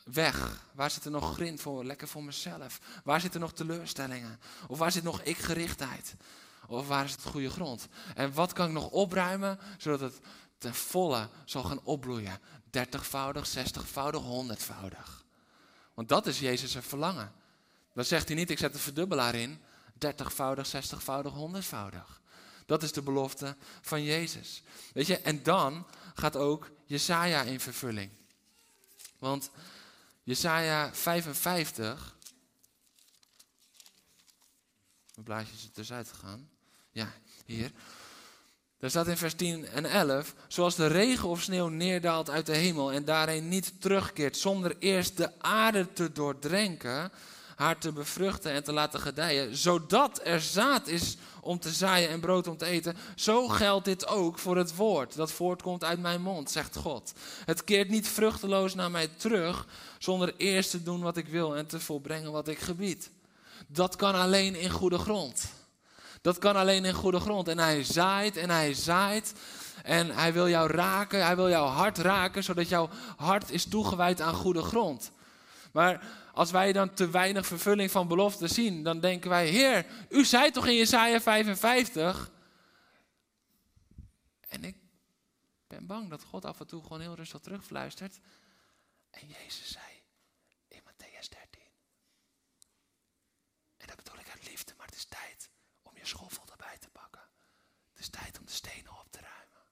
weg? 0.03 0.61
Waar 0.73 0.91
zit 0.91 1.05
er 1.05 1.11
nog 1.11 1.33
grind 1.33 1.61
voor, 1.61 1.85
lekker 1.85 2.07
voor 2.07 2.23
mezelf? 2.23 2.79
Waar 3.03 3.21
zitten 3.21 3.39
nog 3.39 3.53
teleurstellingen? 3.53 4.39
Of 4.67 4.77
waar 4.77 4.91
zit 4.91 5.03
nog 5.03 5.21
ik-gerichtheid? 5.21 6.15
Of 6.67 6.87
waar 6.87 7.05
is 7.05 7.11
het 7.11 7.23
goede 7.23 7.49
grond? 7.49 7.87
En 8.15 8.33
wat 8.33 8.53
kan 8.53 8.67
ik 8.67 8.73
nog 8.73 8.89
opruimen, 8.89 9.59
zodat 9.77 9.99
het 9.99 10.19
ten 10.57 10.73
volle 10.73 11.29
zal 11.45 11.63
gaan 11.63 11.83
opbloeien? 11.83 12.39
Dertigvoudig, 12.69 13.45
zestigvoudig, 13.45 14.21
honderdvoudig. 14.21 15.23
Want 15.93 16.09
dat 16.09 16.27
is 16.27 16.39
Jezus' 16.39 16.77
verlangen. 16.79 17.31
Dan 17.93 18.05
zegt 18.05 18.27
hij 18.27 18.37
niet, 18.37 18.49
ik 18.49 18.57
zet 18.57 18.73
een 18.73 18.79
verdubbelaar 18.79 19.35
in. 19.35 19.61
Dertigvoudig, 19.93 20.65
zestigvoudig, 20.65 21.33
honderdvoudig. 21.33 22.21
Dat 22.65 22.83
is 22.83 22.91
de 22.91 23.01
belofte 23.01 23.55
van 23.81 24.03
Jezus. 24.03 24.63
Weet 24.93 25.07
je, 25.07 25.17
en 25.19 25.43
dan 25.43 25.85
gaat 26.13 26.35
ook 26.35 26.71
Jesaja 26.85 27.41
in 27.41 27.59
vervulling. 27.59 28.11
Want 29.19 29.49
Jesaja 30.23 30.93
55. 30.93 32.15
Mijn 35.13 35.25
blaadje 35.25 35.53
is 35.53 35.63
er 35.63 35.71
tussenuit 35.71 36.07
gegaan. 36.07 36.49
Ja, 36.91 37.13
hier. 37.45 37.71
Daar 38.77 38.89
staat 38.89 39.07
in 39.07 39.17
vers 39.17 39.33
10 39.33 39.67
en 39.67 39.85
11, 39.85 40.33
zoals 40.47 40.75
de 40.75 40.87
regen 40.87 41.29
of 41.29 41.41
sneeuw 41.41 41.67
neerdaalt 41.67 42.29
uit 42.29 42.45
de 42.45 42.55
hemel 42.55 42.91
en 42.91 43.05
daarheen 43.05 43.47
niet 43.47 43.81
terugkeert 43.81 44.37
zonder 44.37 44.75
eerst 44.79 45.17
de 45.17 45.39
aarde 45.41 45.93
te 45.93 46.11
doordrenken, 46.11 47.11
haar 47.55 47.77
te 47.77 47.91
bevruchten 47.91 48.51
en 48.51 48.63
te 48.63 48.73
laten 48.73 48.99
gedijen, 48.99 49.57
zodat 49.57 50.19
er 50.23 50.41
zaad 50.41 50.87
is 50.87 51.17
om 51.41 51.59
te 51.59 51.69
zaaien 51.69 52.09
en 52.09 52.19
brood 52.19 52.47
om 52.47 52.57
te 52.57 52.65
eten, 52.65 52.97
zo 53.15 53.47
geldt 53.47 53.85
dit 53.85 54.07
ook 54.07 54.39
voor 54.39 54.57
het 54.57 54.75
woord 54.75 55.15
dat 55.15 55.31
voortkomt 55.31 55.83
uit 55.83 55.99
mijn 55.99 56.21
mond, 56.21 56.51
zegt 56.51 56.75
God. 56.75 57.13
Het 57.45 57.63
keert 57.63 57.89
niet 57.89 58.07
vruchteloos 58.07 58.75
naar 58.75 58.91
mij 58.91 59.07
terug, 59.07 59.67
zonder 60.03 60.33
eerst 60.37 60.71
te 60.71 60.83
doen 60.83 61.01
wat 61.01 61.17
ik 61.17 61.27
wil 61.27 61.57
en 61.57 61.67
te 61.67 61.79
volbrengen 61.79 62.31
wat 62.31 62.47
ik 62.47 62.59
gebied. 62.59 63.11
Dat 63.67 63.95
kan 63.95 64.15
alleen 64.15 64.55
in 64.55 64.69
goede 64.69 64.97
grond. 64.97 65.53
Dat 66.21 66.37
kan 66.37 66.55
alleen 66.55 66.85
in 66.85 66.93
goede 66.93 67.19
grond. 67.19 67.47
En 67.47 67.59
hij 67.59 67.83
zaait 67.83 68.37
en 68.37 68.49
hij 68.49 68.73
zaait. 68.73 69.33
En 69.83 70.09
hij 70.09 70.33
wil 70.33 70.49
jou 70.49 70.71
raken, 70.71 71.25
hij 71.25 71.35
wil 71.35 71.49
jouw 71.49 71.65
hart 71.65 71.97
raken, 71.97 72.43
zodat 72.43 72.69
jouw 72.69 72.89
hart 73.17 73.49
is 73.49 73.65
toegewijd 73.65 74.21
aan 74.21 74.33
goede 74.33 74.61
grond. 74.61 75.11
Maar 75.71 76.05
als 76.33 76.51
wij 76.51 76.73
dan 76.73 76.93
te 76.93 77.09
weinig 77.09 77.45
vervulling 77.45 77.91
van 77.91 78.07
beloften 78.07 78.49
zien, 78.49 78.83
dan 78.83 78.99
denken 78.99 79.29
wij, 79.29 79.47
Heer, 79.47 79.85
u 80.09 80.25
zei 80.25 80.51
toch 80.51 80.67
in 80.67 80.75
Jesaja 80.75 81.21
55. 81.21 82.31
En 84.47 84.63
ik 84.63 84.75
ben 85.67 85.85
bang 85.85 86.09
dat 86.09 86.23
God 86.23 86.45
af 86.45 86.59
en 86.59 86.67
toe 86.67 86.81
gewoon 86.81 87.01
heel 87.01 87.15
rustig 87.15 87.39
terugfluistert. 87.39 88.19
En 89.13 89.27
Jezus 89.27 89.71
zei 89.71 89.85
in 90.67 90.81
Matthäus 90.81 91.29
13. 91.29 91.61
En 93.77 93.87
dat 93.87 93.95
bedoel 93.95 94.19
ik 94.19 94.29
uit 94.29 94.47
liefde, 94.47 94.73
maar 94.77 94.85
het 94.85 94.92
is 95.03 95.09
tijd 95.09 95.49
om 95.81 95.97
je 95.97 96.05
schoffel 96.05 96.43
erbij 96.51 96.77
te 96.77 96.89
pakken. 96.89 97.21
Het 97.89 97.99
is 97.99 98.09
tijd 98.09 98.39
om 98.39 98.45
de 98.45 98.51
stenen 98.51 98.99
op 98.99 99.11
te 99.11 99.19
ruimen. 99.19 99.63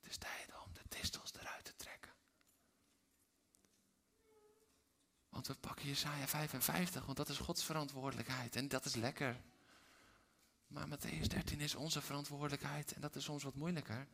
Het 0.00 0.10
is 0.10 0.16
tijd 0.16 0.52
om 0.64 0.72
de 0.72 0.82
distels 0.88 1.32
eruit 1.32 1.64
te 1.64 1.76
trekken. 1.76 2.12
Want 5.28 5.46
we 5.46 5.54
pakken 5.54 5.86
Jesaja 5.86 6.26
55, 6.26 7.04
want 7.04 7.16
dat 7.16 7.28
is 7.28 7.38
Gods 7.38 7.64
verantwoordelijkheid. 7.64 8.56
En 8.56 8.68
dat 8.68 8.84
is 8.84 8.94
lekker. 8.94 9.40
Maar 10.66 10.86
Matthäus 10.88 11.26
13 11.26 11.60
is 11.60 11.74
onze 11.74 12.02
verantwoordelijkheid. 12.02 12.92
En 12.92 13.00
dat 13.00 13.16
is 13.16 13.24
soms 13.24 13.42
wat 13.42 13.54
moeilijker. 13.54 14.08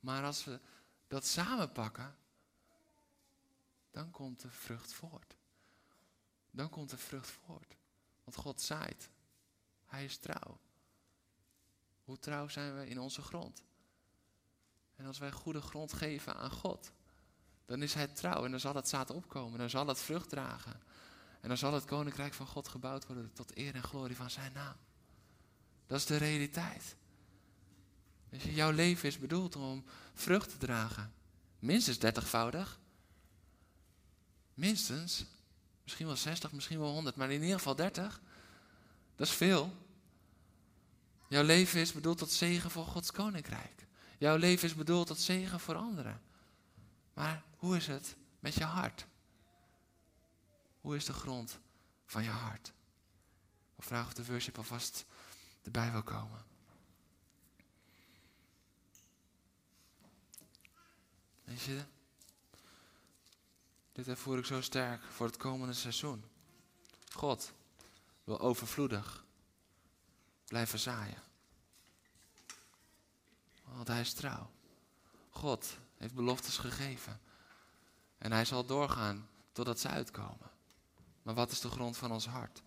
Maar 0.00 0.24
als 0.24 0.44
we 0.44 0.60
dat 1.08 1.26
samen 1.26 1.72
pakken, 1.72 2.16
dan 3.90 4.10
komt 4.10 4.40
de 4.40 4.50
vrucht 4.50 4.92
voort. 4.92 5.36
Dan 6.50 6.68
komt 6.68 6.90
de 6.90 6.98
vrucht 6.98 7.30
voort. 7.30 7.78
Want 8.30 8.42
God 8.42 8.60
zaait. 8.60 9.10
Hij 9.86 10.04
is 10.04 10.16
trouw. 10.16 10.60
Hoe 12.04 12.18
trouw 12.18 12.48
zijn 12.48 12.76
we 12.76 12.86
in 12.86 13.00
onze 13.00 13.22
grond? 13.22 13.62
En 14.96 15.06
als 15.06 15.18
wij 15.18 15.32
goede 15.32 15.60
grond 15.60 15.92
geven 15.92 16.36
aan 16.36 16.50
God, 16.50 16.92
dan 17.64 17.82
is 17.82 17.94
Hij 17.94 18.06
trouw 18.06 18.44
en 18.44 18.50
dan 18.50 18.60
zal 18.60 18.74
het 18.74 18.88
zaad 18.88 19.10
opkomen, 19.10 19.58
dan 19.58 19.70
zal 19.70 19.86
het 19.86 19.98
vrucht 19.98 20.28
dragen. 20.28 20.80
En 21.40 21.48
dan 21.48 21.56
zal 21.56 21.74
het 21.74 21.84
koninkrijk 21.84 22.34
van 22.34 22.46
God 22.46 22.68
gebouwd 22.68 23.06
worden 23.06 23.32
tot 23.32 23.56
eer 23.56 23.74
en 23.74 23.82
glorie 23.82 24.16
van 24.16 24.30
Zijn 24.30 24.52
naam. 24.52 24.76
Dat 25.86 25.98
is 25.98 26.06
de 26.06 26.16
realiteit. 26.16 26.96
Dus 28.28 28.44
jouw 28.44 28.70
leven 28.70 29.08
is 29.08 29.18
bedoeld 29.18 29.56
om 29.56 29.84
vrucht 30.14 30.50
te 30.50 30.56
dragen. 30.56 31.12
Minstens 31.58 31.98
dertigvoudig. 31.98 32.80
Minstens. 34.54 35.26
Misschien 35.90 36.10
wel 36.10 36.16
60, 36.16 36.52
misschien 36.52 36.78
wel 36.78 36.92
100, 36.92 37.16
maar 37.16 37.30
in 37.30 37.42
ieder 37.42 37.56
geval 37.56 37.76
30. 37.76 38.20
Dat 39.16 39.26
is 39.26 39.32
veel. 39.32 39.76
Jouw 41.28 41.42
leven 41.42 41.80
is 41.80 41.92
bedoeld 41.92 42.18
tot 42.18 42.30
zegen 42.30 42.70
voor 42.70 42.84
Gods 42.84 43.10
koninkrijk. 43.10 43.86
Jouw 44.18 44.36
leven 44.36 44.68
is 44.68 44.74
bedoeld 44.74 45.06
tot 45.06 45.18
zegen 45.18 45.60
voor 45.60 45.74
anderen. 45.74 46.22
Maar 47.14 47.42
hoe 47.56 47.76
is 47.76 47.86
het 47.86 48.16
met 48.40 48.54
je 48.54 48.64
hart? 48.64 49.06
Hoe 50.80 50.96
is 50.96 51.04
de 51.04 51.12
grond 51.12 51.58
van 52.06 52.22
je 52.22 52.30
hart? 52.30 52.72
Ik 53.76 53.84
vraag 53.84 54.06
of 54.06 54.14
de 54.14 54.26
worship 54.26 54.56
alvast 54.56 55.04
erbij 55.62 55.92
wil 55.92 56.02
komen. 56.02 56.44
Weet 61.44 61.60
je, 61.60 61.84
dit 64.04 64.08
ervoer 64.08 64.38
ik 64.38 64.44
zo 64.44 64.60
sterk 64.60 65.02
voor 65.02 65.26
het 65.26 65.36
komende 65.36 65.74
seizoen. 65.74 66.24
God 67.12 67.52
wil 68.24 68.40
overvloedig 68.40 69.24
blijven 70.46 70.78
zaaien. 70.78 71.22
Want 73.64 73.88
hij 73.88 74.00
is 74.00 74.12
trouw. 74.12 74.50
God 75.30 75.76
heeft 75.96 76.14
beloftes 76.14 76.56
gegeven. 76.56 77.20
En 78.18 78.32
hij 78.32 78.44
zal 78.44 78.64
doorgaan 78.64 79.28
totdat 79.52 79.80
ze 79.80 79.88
uitkomen. 79.88 80.50
Maar 81.22 81.34
wat 81.34 81.50
is 81.50 81.60
de 81.60 81.70
grond 81.70 81.96
van 81.96 82.12
ons 82.12 82.26
hart? 82.26 82.62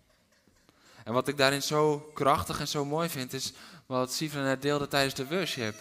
En 1.04 1.12
wat 1.12 1.28
ik 1.28 1.36
daarin 1.36 1.62
zo 1.62 1.98
krachtig 1.98 2.60
en 2.60 2.68
zo 2.68 2.84
mooi 2.84 3.08
vind, 3.08 3.32
is 3.32 3.52
wat 3.86 4.12
Sivra 4.12 4.42
net 4.42 4.62
deelde 4.62 4.88
tijdens 4.88 5.14
de 5.14 5.26
worship. 5.26 5.76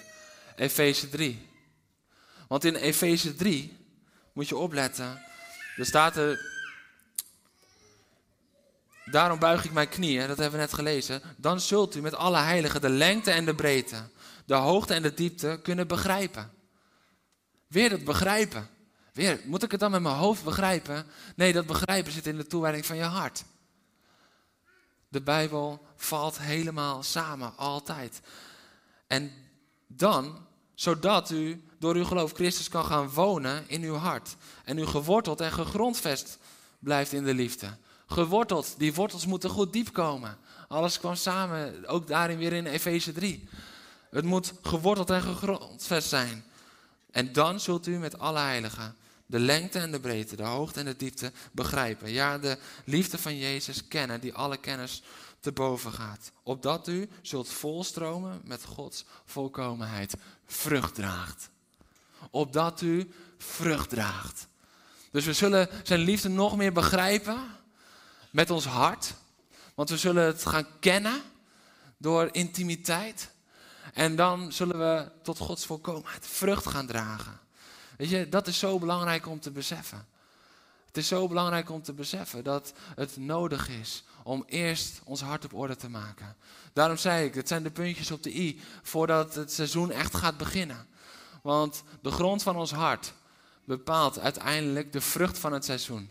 Efeze 0.56 1.10
3. 1.10 1.49
Want 2.47 2.64
in 2.64 2.76
Efeze 2.76 3.36
3, 3.36 3.78
moet 4.32 4.47
je 4.47 4.58
opletten, 4.58 5.22
er 5.78 5.86
staat 5.86 6.18
er, 6.18 6.40
daarom 9.06 9.40
buig 9.40 9.66
ik 9.66 9.72
mijn 9.72 9.90
knieën, 9.90 10.28
dat 10.28 10.38
hebben 10.38 10.60
we 10.60 10.66
net 10.66 10.74
gelezen, 10.74 11.22
dan 11.38 11.60
zult 11.60 11.96
u 11.96 12.02
met 12.02 12.16
alle 12.16 12.38
heiligen 12.38 12.82
de 12.82 12.90
lengte 12.90 13.32
en 13.32 13.46
de 13.46 13.56
breedte, 13.56 14.04
de 14.46 14.54
hoogte 14.54 14.94
en 14.94 15.02
de 15.02 15.14
diepte 15.14 15.60
kunnen 15.64 15.88
begrijpen. 15.88 16.52
Weer 17.68 17.90
dat 17.90 18.04
begrijpen. 18.04 18.70
Weer, 19.14 19.40
moet 19.46 19.64
ik 19.64 19.72
het 19.72 19.80
dan 19.80 19.92
met 19.92 20.02
mijn 20.02 20.16
hoofd 20.16 20.44
begrijpen? 20.44 21.06
Nee, 21.36 21.54
dat 21.54 21.66
begrijpen 21.66 22.12
zit 22.12 22.28
in 22.28 22.38
de 22.38 22.48
toewijding 22.48 22.86
van 22.86 22.96
je 22.96 23.04
hart. 23.04 23.44
De 25.08 25.22
Bijbel 25.22 25.86
valt 25.96 26.40
helemaal 26.40 27.04
samen, 27.04 27.58
altijd. 27.58 28.22
En 29.08 29.32
dan, 29.88 30.48
zodat 30.74 31.30
u 31.30 31.64
door 31.84 31.96
uw 31.96 32.06
geloof 32.06 32.32
Christus 32.32 32.70
kan 32.70 32.86
gaan 32.86 33.10
wonen 33.10 33.64
in 33.68 33.84
uw 33.84 33.96
hart. 33.96 34.36
En 34.64 34.78
u 34.78 34.86
geworteld 34.86 35.42
en 35.42 35.52
gegrondvest 35.52 36.38
blijft 36.80 37.14
in 37.14 37.24
de 37.24 37.34
liefde. 37.34 37.78
Geworteld, 38.08 38.76
die 38.78 38.94
wortels 38.94 39.26
moeten 39.26 39.50
goed 39.50 39.74
diep 39.74 39.94
komen. 39.94 40.38
Alles 40.68 41.00
kwam 41.00 41.16
samen, 41.16 41.88
ook 41.88 42.08
daarin 42.08 42.38
weer 42.38 42.54
in 42.54 42.66
Efeze 42.66 43.12
3. 43.12 43.48
Het 44.10 44.26
moet 44.26 44.54
geworteld 44.62 45.10
en 45.10 45.22
gegrondvest 45.22 46.10
zijn. 46.10 46.44
En 47.12 47.34
dan 47.34 47.60
zult 47.60 47.88
u 47.88 47.98
met 47.98 48.20
alle 48.20 48.40
heiligen 48.40 48.96
de 49.26 49.40
lengte 49.40 49.80
en 49.80 49.92
de 49.92 50.00
breedte, 50.00 50.36
de 50.36 50.44
hoogte 50.44 50.80
en 50.80 50.86
de 50.86 50.96
diepte 50.96 51.32
begrijpen. 51.52 52.12
Ja, 52.12 52.38
de 52.38 52.58
liefde 52.86 53.18
van 53.18 53.38
Jezus 53.38 53.88
kennen, 53.88 54.22
die 54.22 54.34
alle 54.34 54.58
kennis 54.58 55.04
te 55.40 55.52
boven 55.52 55.92
gaat. 55.92 56.32
Opdat 56.44 56.88
u 56.88 57.10
zult 57.22 57.50
volstromen 57.50 58.42
met 58.44 58.64
Gods 58.64 59.06
volkomenheid. 59.26 60.14
Vrucht 60.46 60.96
draagt. 60.96 61.52
Opdat 62.34 62.82
u 62.82 63.12
vrucht 63.38 63.90
draagt. 63.90 64.48
Dus 65.12 65.26
we 65.26 65.34
zullen 65.34 65.70
zijn 65.84 66.00
liefde 66.00 66.30
nog 66.30 66.58
meer 66.58 66.74
begrijpen 66.74 67.38
met 68.32 68.50
ons 68.50 68.66
hart. 68.66 69.14
Want 69.76 69.90
we 69.90 69.98
zullen 69.98 70.26
het 70.26 70.46
gaan 70.46 70.68
kennen 70.80 71.22
door 71.98 72.30
intimiteit. 72.32 73.32
En 73.94 74.16
dan 74.16 74.52
zullen 74.52 74.80
we 74.80 75.12
tot 75.24 75.38
Gods 75.38 75.66
volkomenheid 75.66 76.28
vrucht 76.28 76.68
gaan 76.68 76.88
dragen. 76.88 77.40
Weet 77.98 78.10
je, 78.10 78.30
dat 78.30 78.48
is 78.48 78.60
zo 78.60 78.80
belangrijk 78.80 79.28
om 79.28 79.40
te 79.40 79.52
beseffen. 79.52 80.08
Het 80.86 80.98
is 80.98 81.08
zo 81.08 81.28
belangrijk 81.28 81.70
om 81.70 81.82
te 81.82 81.94
beseffen 81.94 82.44
dat 82.44 82.74
het 82.96 83.18
nodig 83.18 83.70
is 83.70 84.04
om 84.24 84.44
eerst 84.48 85.02
ons 85.04 85.22
hart 85.22 85.46
op 85.46 85.54
orde 85.54 85.76
te 85.76 85.90
maken. 85.90 86.36
Daarom 86.74 86.98
zei 86.98 87.26
ik, 87.26 87.34
het 87.34 87.48
zijn 87.48 87.64
de 87.64 87.72
puntjes 87.72 88.12
op 88.12 88.24
de 88.24 88.36
i 88.36 88.62
voordat 88.82 89.36
het 89.36 89.52
seizoen 89.52 89.92
echt 89.92 90.16
gaat 90.16 90.38
beginnen. 90.38 90.88
Want 91.44 91.84
de 92.02 92.12
grond 92.12 92.44
van 92.44 92.56
ons 92.56 92.72
hart 92.72 93.14
bepaalt 93.66 94.20
uiteindelijk 94.20 94.94
de 94.94 95.02
vrucht 95.02 95.39
van 95.39 95.54
het 95.54 95.66
seizoen. 95.66 96.10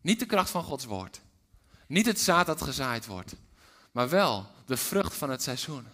Niet 0.00 0.18
de 0.18 0.26
kracht 0.26 0.50
van 0.50 0.62
Gods 0.62 0.84
woord. 0.84 1.20
Niet 1.86 2.06
het 2.06 2.20
zaad 2.20 2.46
dat 2.46 2.62
gezaaid 2.62 3.06
wordt. 3.06 3.34
Maar 3.92 4.08
wel 4.08 4.46
de 4.66 4.76
vrucht 4.76 5.14
van 5.14 5.30
het 5.30 5.42
seizoen. 5.42 5.86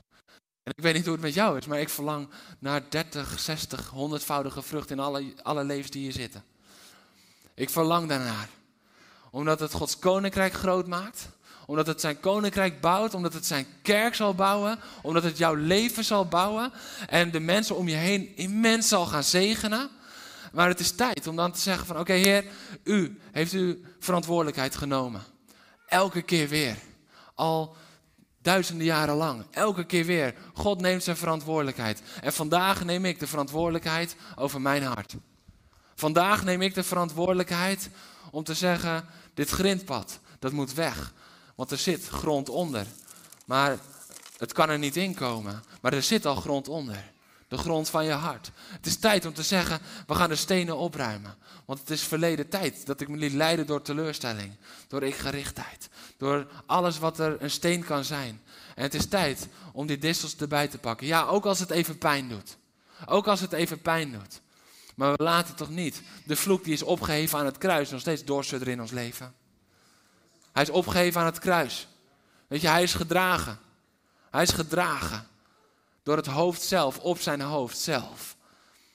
En 0.63 0.73
ik 0.77 0.83
weet 0.83 0.95
niet 0.95 1.05
hoe 1.05 1.13
het 1.13 1.23
met 1.23 1.35
jou 1.35 1.59
is, 1.59 1.67
maar 1.67 1.81
ik 1.81 1.89
verlang 1.89 2.29
naar 2.59 2.83
30, 2.89 3.41
60, 3.41 3.93
100voudige 3.95 4.63
vrucht 4.63 4.91
in 4.91 5.01
alle, 5.01 5.35
alle 5.43 5.65
levens 5.65 5.91
die 5.91 6.03
hier 6.03 6.13
zitten. 6.13 6.45
Ik 7.55 7.71
verlang 7.71 8.09
daarnaar. 8.09 8.49
Omdat 9.31 9.61
het 9.61 9.73
Gods 9.73 9.99
koninkrijk 9.99 10.53
groot 10.53 10.87
maakt. 10.87 11.29
Omdat 11.67 11.87
het 11.87 12.01
zijn 12.01 12.21
koninkrijk 12.21 12.81
bouwt. 12.81 13.15
Omdat 13.15 13.33
het 13.33 13.47
zijn 13.47 13.67
kerk 13.83 14.15
zal 14.15 14.35
bouwen. 14.35 14.79
Omdat 15.03 15.23
het 15.23 15.39
jouw 15.39 15.55
leven 15.55 16.05
zal 16.05 16.27
bouwen. 16.27 16.73
En 17.07 17.31
de 17.31 17.41
mensen 17.41 17.77
om 17.77 17.89
je 17.89 17.97
heen 17.97 18.37
immens 18.37 18.89
zal 18.89 19.07
gaan 19.07 19.25
zegenen. 19.25 19.89
Maar 20.53 20.69
het 20.69 20.81
is 20.81 20.93
tijd 20.93 21.27
om 21.27 21.37
dan 21.37 21.53
te 21.53 21.61
zeggen 21.61 21.87
van 21.87 21.99
oké 21.99 22.13
Heer, 22.13 22.45
u 22.85 23.21
heeft 23.33 23.53
uw 23.53 23.77
verantwoordelijkheid 23.99 24.77
genomen. 24.77 25.23
Elke 25.87 26.23
keer 26.23 26.49
weer. 26.49 26.77
Al 27.35 27.77
Duizenden 28.43 28.87
jaren 28.87 29.15
lang. 29.15 29.45
Elke 29.51 29.85
keer 29.85 30.05
weer. 30.05 30.35
God 30.55 30.81
neemt 30.81 31.03
zijn 31.03 31.17
verantwoordelijkheid. 31.17 32.03
En 32.21 32.33
vandaag 32.33 32.85
neem 32.85 33.05
ik 33.05 33.19
de 33.19 33.27
verantwoordelijkheid 33.27 34.17
over 34.37 34.61
mijn 34.61 34.83
hart. 34.83 35.15
Vandaag 35.95 36.45
neem 36.45 36.63
ik 36.63 36.75
de 36.75 36.83
verantwoordelijkheid 36.83 37.91
om 38.31 38.45
te 38.45 38.55
zeggen: 38.55 39.05
dit 39.35 39.51
grindpad, 39.51 40.19
dat 40.39 40.53
moet 40.53 40.75
weg. 40.75 41.13
Want 41.61 41.73
er 41.73 41.79
zit 41.79 42.09
grond 42.09 42.49
onder. 42.49 42.87
Maar 43.45 43.79
het 44.37 44.53
kan 44.53 44.71
er 44.71 44.79
niet 44.79 44.97
in 44.97 45.15
komen. 45.15 45.63
Maar 45.81 45.93
er 45.93 46.03
zit 46.03 46.27
al 46.27 46.35
grond 46.35 46.69
onder. 46.69 47.13
De 47.49 47.59
grond 47.59 47.91
van 47.91 48.05
je 48.05 48.13
hart. 48.13 48.51
Het 48.57 48.87
is 48.87 48.97
tijd 48.97 49.27
om 49.27 49.35
te 49.35 49.43
zeggen: 49.43 49.81
we 50.07 50.15
gaan 50.15 50.29
de 50.29 50.37
stenen 50.37 50.77
opruimen. 50.77 51.37
Want 51.65 51.79
het 51.79 51.91
is 51.91 52.03
verleden 52.03 52.49
tijd 52.49 52.87
dat 52.87 53.01
ik 53.01 53.09
me 53.09 53.17
liet 53.17 53.33
leiden 53.33 53.67
door 53.67 53.83
teleurstelling, 53.83 54.57
door 54.89 55.03
ikgerichtheid, 55.03 55.89
door 56.17 56.47
alles 56.67 56.99
wat 56.99 57.19
er 57.19 57.43
een 57.43 57.51
steen 57.51 57.85
kan 57.85 58.05
zijn. 58.05 58.41
En 58.75 58.83
het 58.83 58.95
is 58.95 59.07
tijd 59.07 59.49
om 59.73 59.87
die 59.87 59.99
distels 59.99 60.37
erbij 60.37 60.69
te 60.69 60.79
pakken. 60.79 61.07
Ja, 61.07 61.25
ook 61.25 61.47
als 61.47 61.59
het 61.59 61.71
even 61.71 61.99
pijn 61.99 62.29
doet. 62.29 62.57
Ook 63.07 63.27
als 63.27 63.41
het 63.41 63.53
even 63.53 63.81
pijn 63.81 64.13
doet. 64.13 64.41
Maar 64.95 65.13
we 65.13 65.23
laten 65.23 65.55
toch 65.55 65.71
niet 65.71 66.03
de 66.25 66.37
vloek 66.37 66.65
die 66.65 66.73
is 66.73 66.83
opgeheven 66.83 67.39
aan 67.39 67.47
het 67.47 67.59
kruis 67.59 67.91
nog 67.91 68.01
steeds 68.01 68.25
doorsudderen 68.25 68.75
in 68.75 68.81
ons 68.81 68.91
leven. 68.91 69.40
Hij 70.53 70.63
is 70.63 70.71
opgeheven 70.71 71.21
aan 71.21 71.27
het 71.27 71.39
kruis. 71.39 71.89
Weet 72.47 72.61
je, 72.61 72.69
hij 72.69 72.83
is 72.83 72.95
gedragen. 72.95 73.59
Hij 74.31 74.43
is 74.43 74.51
gedragen 74.51 75.27
door 76.03 76.17
het 76.17 76.27
hoofd 76.27 76.63
zelf, 76.63 76.99
op 76.99 77.19
zijn 77.19 77.41
hoofd 77.41 77.79
zelf. 77.79 78.37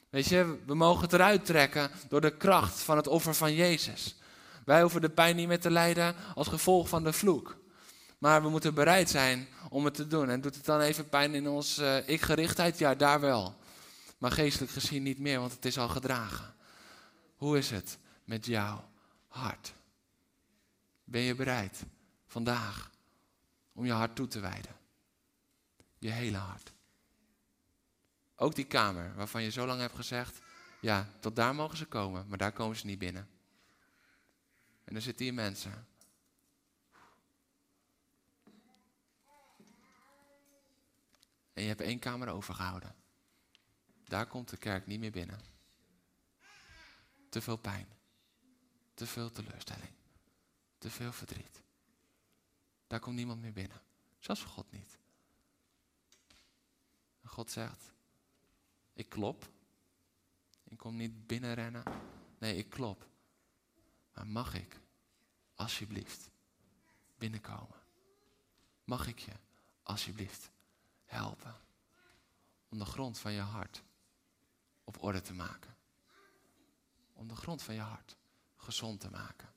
Weet 0.10 0.28
je, 0.28 0.58
we 0.66 0.76
mogen 0.76 1.04
het 1.04 1.14
eruit 1.14 1.46
trekken 1.46 1.92
door 2.10 2.22
de 2.22 2.38
kracht 2.38 2.80
van 2.80 2.98
het 2.98 3.08
offer 3.08 3.34
van 3.34 3.54
Jezus. 3.54 4.16
Wij 4.66 4.82
hoeven 4.82 5.02
de 5.02 5.10
pijn 5.10 5.36
niet 5.36 5.48
meer 5.48 5.60
te 5.60 5.72
lijden 5.72 6.16
als 6.36 6.48
gevolg 6.48 6.90
van 6.90 7.04
de 7.04 7.14
vloek. 7.14 7.58
Maar 8.18 8.42
we 8.42 8.50
moeten 8.50 8.74
bereid 8.74 9.10
zijn 9.10 9.48
om 9.70 9.86
het 9.86 9.94
te 9.94 10.08
doen. 10.08 10.30
En 10.30 10.42
doet 10.42 10.56
het 10.56 10.66
dan 10.66 10.80
even 10.80 11.10
pijn 11.10 11.36
in 11.36 11.50
ons 11.50 11.80
uh, 11.80 12.10
ik-gerichtheid? 12.10 12.78
Ja, 12.78 12.96
daar 12.96 13.20
wel. 13.20 13.56
Maar 14.18 14.32
geestelijk 14.32 14.72
gezien 14.72 15.04
niet 15.04 15.20
meer, 15.20 15.40
want 15.40 15.52
het 15.52 15.66
is 15.66 15.78
al 15.78 15.90
gedragen. 15.90 16.54
Hoe 17.36 17.58
is 17.58 17.70
het 17.70 17.98
met 18.24 18.46
jouw 18.46 18.84
hart? 19.28 19.74
Ben 21.06 21.22
je 21.22 21.36
bereid 21.36 21.86
vandaag 22.26 22.92
om 23.74 23.86
je 23.86 23.92
hart 23.92 24.16
toe 24.16 24.28
te 24.28 24.40
wijden? 24.40 24.76
Je 25.98 26.10
hele 26.10 26.38
hart. 26.38 26.74
Ook 28.36 28.56
die 28.56 28.66
kamer 28.66 29.16
waarvan 29.16 29.44
je 29.44 29.52
zo 29.52 29.66
lang 29.66 29.80
hebt 29.80 29.96
gezegd, 29.96 30.42
ja, 30.82 31.10
tot 31.20 31.36
daar 31.36 31.56
mogen 31.56 31.78
ze 31.78 31.86
komen, 31.86 32.28
maar 32.28 32.38
daar 32.38 32.52
komen 32.52 32.76
ze 32.76 32.86
niet 32.86 33.00
binnen. 33.00 33.30
En 34.84 34.94
dan 34.94 35.02
zitten 35.02 35.26
hier 35.26 35.34
mensen. 35.34 35.88
En 41.54 41.62
je 41.62 41.68
hebt 41.68 41.82
één 41.82 42.00
kamer 42.00 42.28
overgehouden. 42.28 42.96
Daar 44.04 44.28
komt 44.28 44.50
de 44.50 44.58
kerk 44.58 44.88
niet 44.88 45.00
meer 45.00 45.12
binnen. 45.12 45.40
Te 47.30 47.42
veel 47.42 47.58
pijn. 47.58 47.88
Te 48.94 49.06
veel 49.06 49.32
teleurstelling. 49.32 49.92
Te 50.86 50.92
veel 50.92 51.12
verdriet. 51.12 51.64
Daar 52.88 53.00
komt 53.00 53.16
niemand 53.16 53.42
meer 53.42 53.54
binnen. 53.54 53.82
Zelfs 54.20 54.44
God 54.44 54.72
niet. 54.72 54.98
God 57.24 57.52
zegt, 57.52 57.94
ik 58.94 59.10
klop. 59.10 59.50
Ik 60.64 60.78
kom 60.78 60.96
niet 60.96 61.28
binnenrennen. 61.28 61.84
Nee, 62.38 62.58
ik 62.58 62.70
klop. 62.70 63.08
Maar 64.14 64.28
mag 64.28 64.54
ik, 64.54 64.80
alsjeblieft, 65.56 66.30
binnenkomen? 67.18 67.82
Mag 68.84 69.08
ik 69.08 69.20
je, 69.20 69.34
alsjeblieft, 69.84 70.52
helpen 71.06 71.56
om 72.70 72.78
de 72.78 72.86
grond 72.86 73.20
van 73.20 73.32
je 73.32 73.42
hart 73.42 73.84
op 74.84 75.04
orde 75.04 75.22
te 75.22 75.34
maken? 75.34 75.76
Om 77.14 77.28
de 77.28 77.36
grond 77.36 77.62
van 77.62 77.74
je 77.76 77.82
hart 77.82 78.18
gezond 78.56 79.00
te 79.00 79.10
maken. 79.10 79.55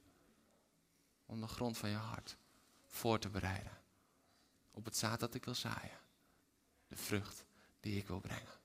Om 1.29 1.41
de 1.41 1.49
grond 1.49 1.79
van 1.79 1.89
je 1.89 1.97
hart 1.97 2.37
voor 2.87 3.18
te 3.18 3.29
bereiden. 3.29 3.79
Op 4.70 4.85
het 4.85 4.97
zaad 4.97 5.20
dat 5.20 5.35
ik 5.35 5.45
wil 5.45 5.55
zaaien. 5.55 5.99
De 6.89 6.97
vrucht 6.97 7.45
die 7.81 7.97
ik 7.97 8.07
wil 8.07 8.20
brengen. 8.20 8.59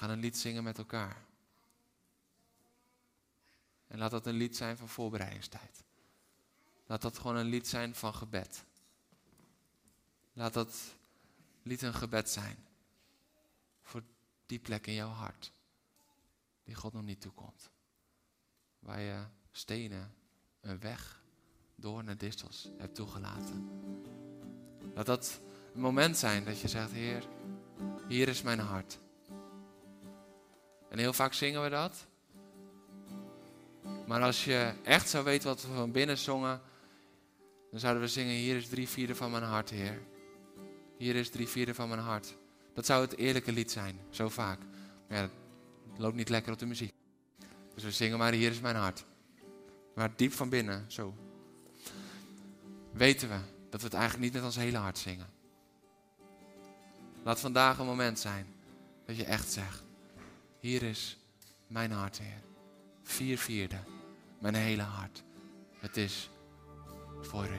gaan 0.00 0.10
een 0.10 0.18
lied 0.18 0.38
zingen 0.38 0.62
met 0.62 0.78
elkaar. 0.78 1.24
En 3.86 3.98
laat 3.98 4.10
dat 4.10 4.26
een 4.26 4.34
lied 4.34 4.56
zijn 4.56 4.76
van 4.76 4.88
voorbereidingstijd. 4.88 5.84
Laat 6.86 7.02
dat 7.02 7.18
gewoon 7.18 7.36
een 7.36 7.46
lied 7.46 7.68
zijn 7.68 7.94
van 7.94 8.14
gebed. 8.14 8.64
Laat 10.32 10.52
dat 10.52 10.96
lied 11.62 11.82
een 11.82 11.94
gebed 11.94 12.30
zijn. 12.30 12.66
Voor 13.82 14.02
die 14.46 14.58
plek 14.58 14.86
in 14.86 14.94
jouw 14.94 15.08
hart. 15.08 15.52
Die 16.64 16.74
God 16.74 16.92
nog 16.92 17.02
niet 17.02 17.20
toekomt. 17.20 17.70
Waar 18.80 19.00
je 19.00 19.24
stenen, 19.50 20.14
een 20.60 20.80
weg, 20.80 21.22
door 21.74 22.04
naar 22.04 22.16
distels 22.16 22.68
hebt 22.78 22.94
toegelaten. 22.94 23.68
Laat 24.94 25.06
dat 25.06 25.40
een 25.74 25.80
moment 25.80 26.16
zijn 26.16 26.44
dat 26.44 26.60
je 26.60 26.68
zegt, 26.68 26.92
Heer, 26.92 27.24
hier 28.08 28.28
is 28.28 28.42
mijn 28.42 28.58
hart. 28.58 28.98
En 30.88 30.98
heel 30.98 31.12
vaak 31.12 31.32
zingen 31.32 31.62
we 31.62 31.68
dat. 31.68 32.06
Maar 34.06 34.22
als 34.22 34.44
je 34.44 34.72
echt 34.82 35.08
zou 35.08 35.24
weten 35.24 35.48
wat 35.48 35.62
we 35.62 35.68
van 35.68 35.92
binnen 35.92 36.18
zongen, 36.18 36.60
dan 37.70 37.80
zouden 37.80 38.02
we 38.02 38.08
zingen: 38.08 38.34
Hier 38.34 38.56
is 38.56 38.68
drie 38.68 38.88
vierde 38.88 39.14
van 39.14 39.30
mijn 39.30 39.42
hart, 39.42 39.70
Heer. 39.70 40.02
Hier 40.98 41.14
is 41.14 41.30
drie 41.30 41.48
vierde 41.48 41.74
van 41.74 41.88
mijn 41.88 42.00
hart. 42.00 42.34
Dat 42.74 42.86
zou 42.86 43.02
het 43.02 43.16
eerlijke 43.16 43.52
lied 43.52 43.70
zijn, 43.70 44.00
zo 44.10 44.28
vaak. 44.28 44.58
Maar 45.08 45.18
ja, 45.18 45.30
loopt 45.96 46.16
niet 46.16 46.28
lekker 46.28 46.52
op 46.52 46.58
de 46.58 46.66
muziek. 46.66 46.99
Dus 47.80 47.88
we 47.88 48.04
zingen 48.04 48.18
maar: 48.18 48.32
Hier 48.32 48.50
is 48.50 48.60
mijn 48.60 48.76
hart. 48.76 49.04
Maar 49.94 50.10
diep 50.16 50.32
van 50.32 50.48
binnen, 50.48 50.84
zo. 50.88 51.14
Weten 52.92 53.28
we 53.28 53.38
dat 53.70 53.80
we 53.80 53.86
het 53.86 53.94
eigenlijk 53.94 54.24
niet 54.24 54.32
met 54.32 54.42
ons 54.42 54.56
hele 54.56 54.76
hart 54.76 54.98
zingen. 54.98 55.28
Laat 57.22 57.40
vandaag 57.40 57.78
een 57.78 57.86
moment 57.86 58.18
zijn 58.18 58.46
dat 59.06 59.16
je 59.16 59.24
echt 59.24 59.52
zegt. 59.52 59.82
Hier 60.58 60.82
is 60.82 61.18
mijn 61.66 61.92
hart, 61.92 62.18
Heer. 62.18 62.42
Vier 63.02 63.38
vierde, 63.38 63.78
mijn 64.38 64.54
hele 64.54 64.82
hart. 64.82 65.22
Het 65.78 65.96
is 65.96 66.30
voor 67.20 67.46
u. 67.46 67.58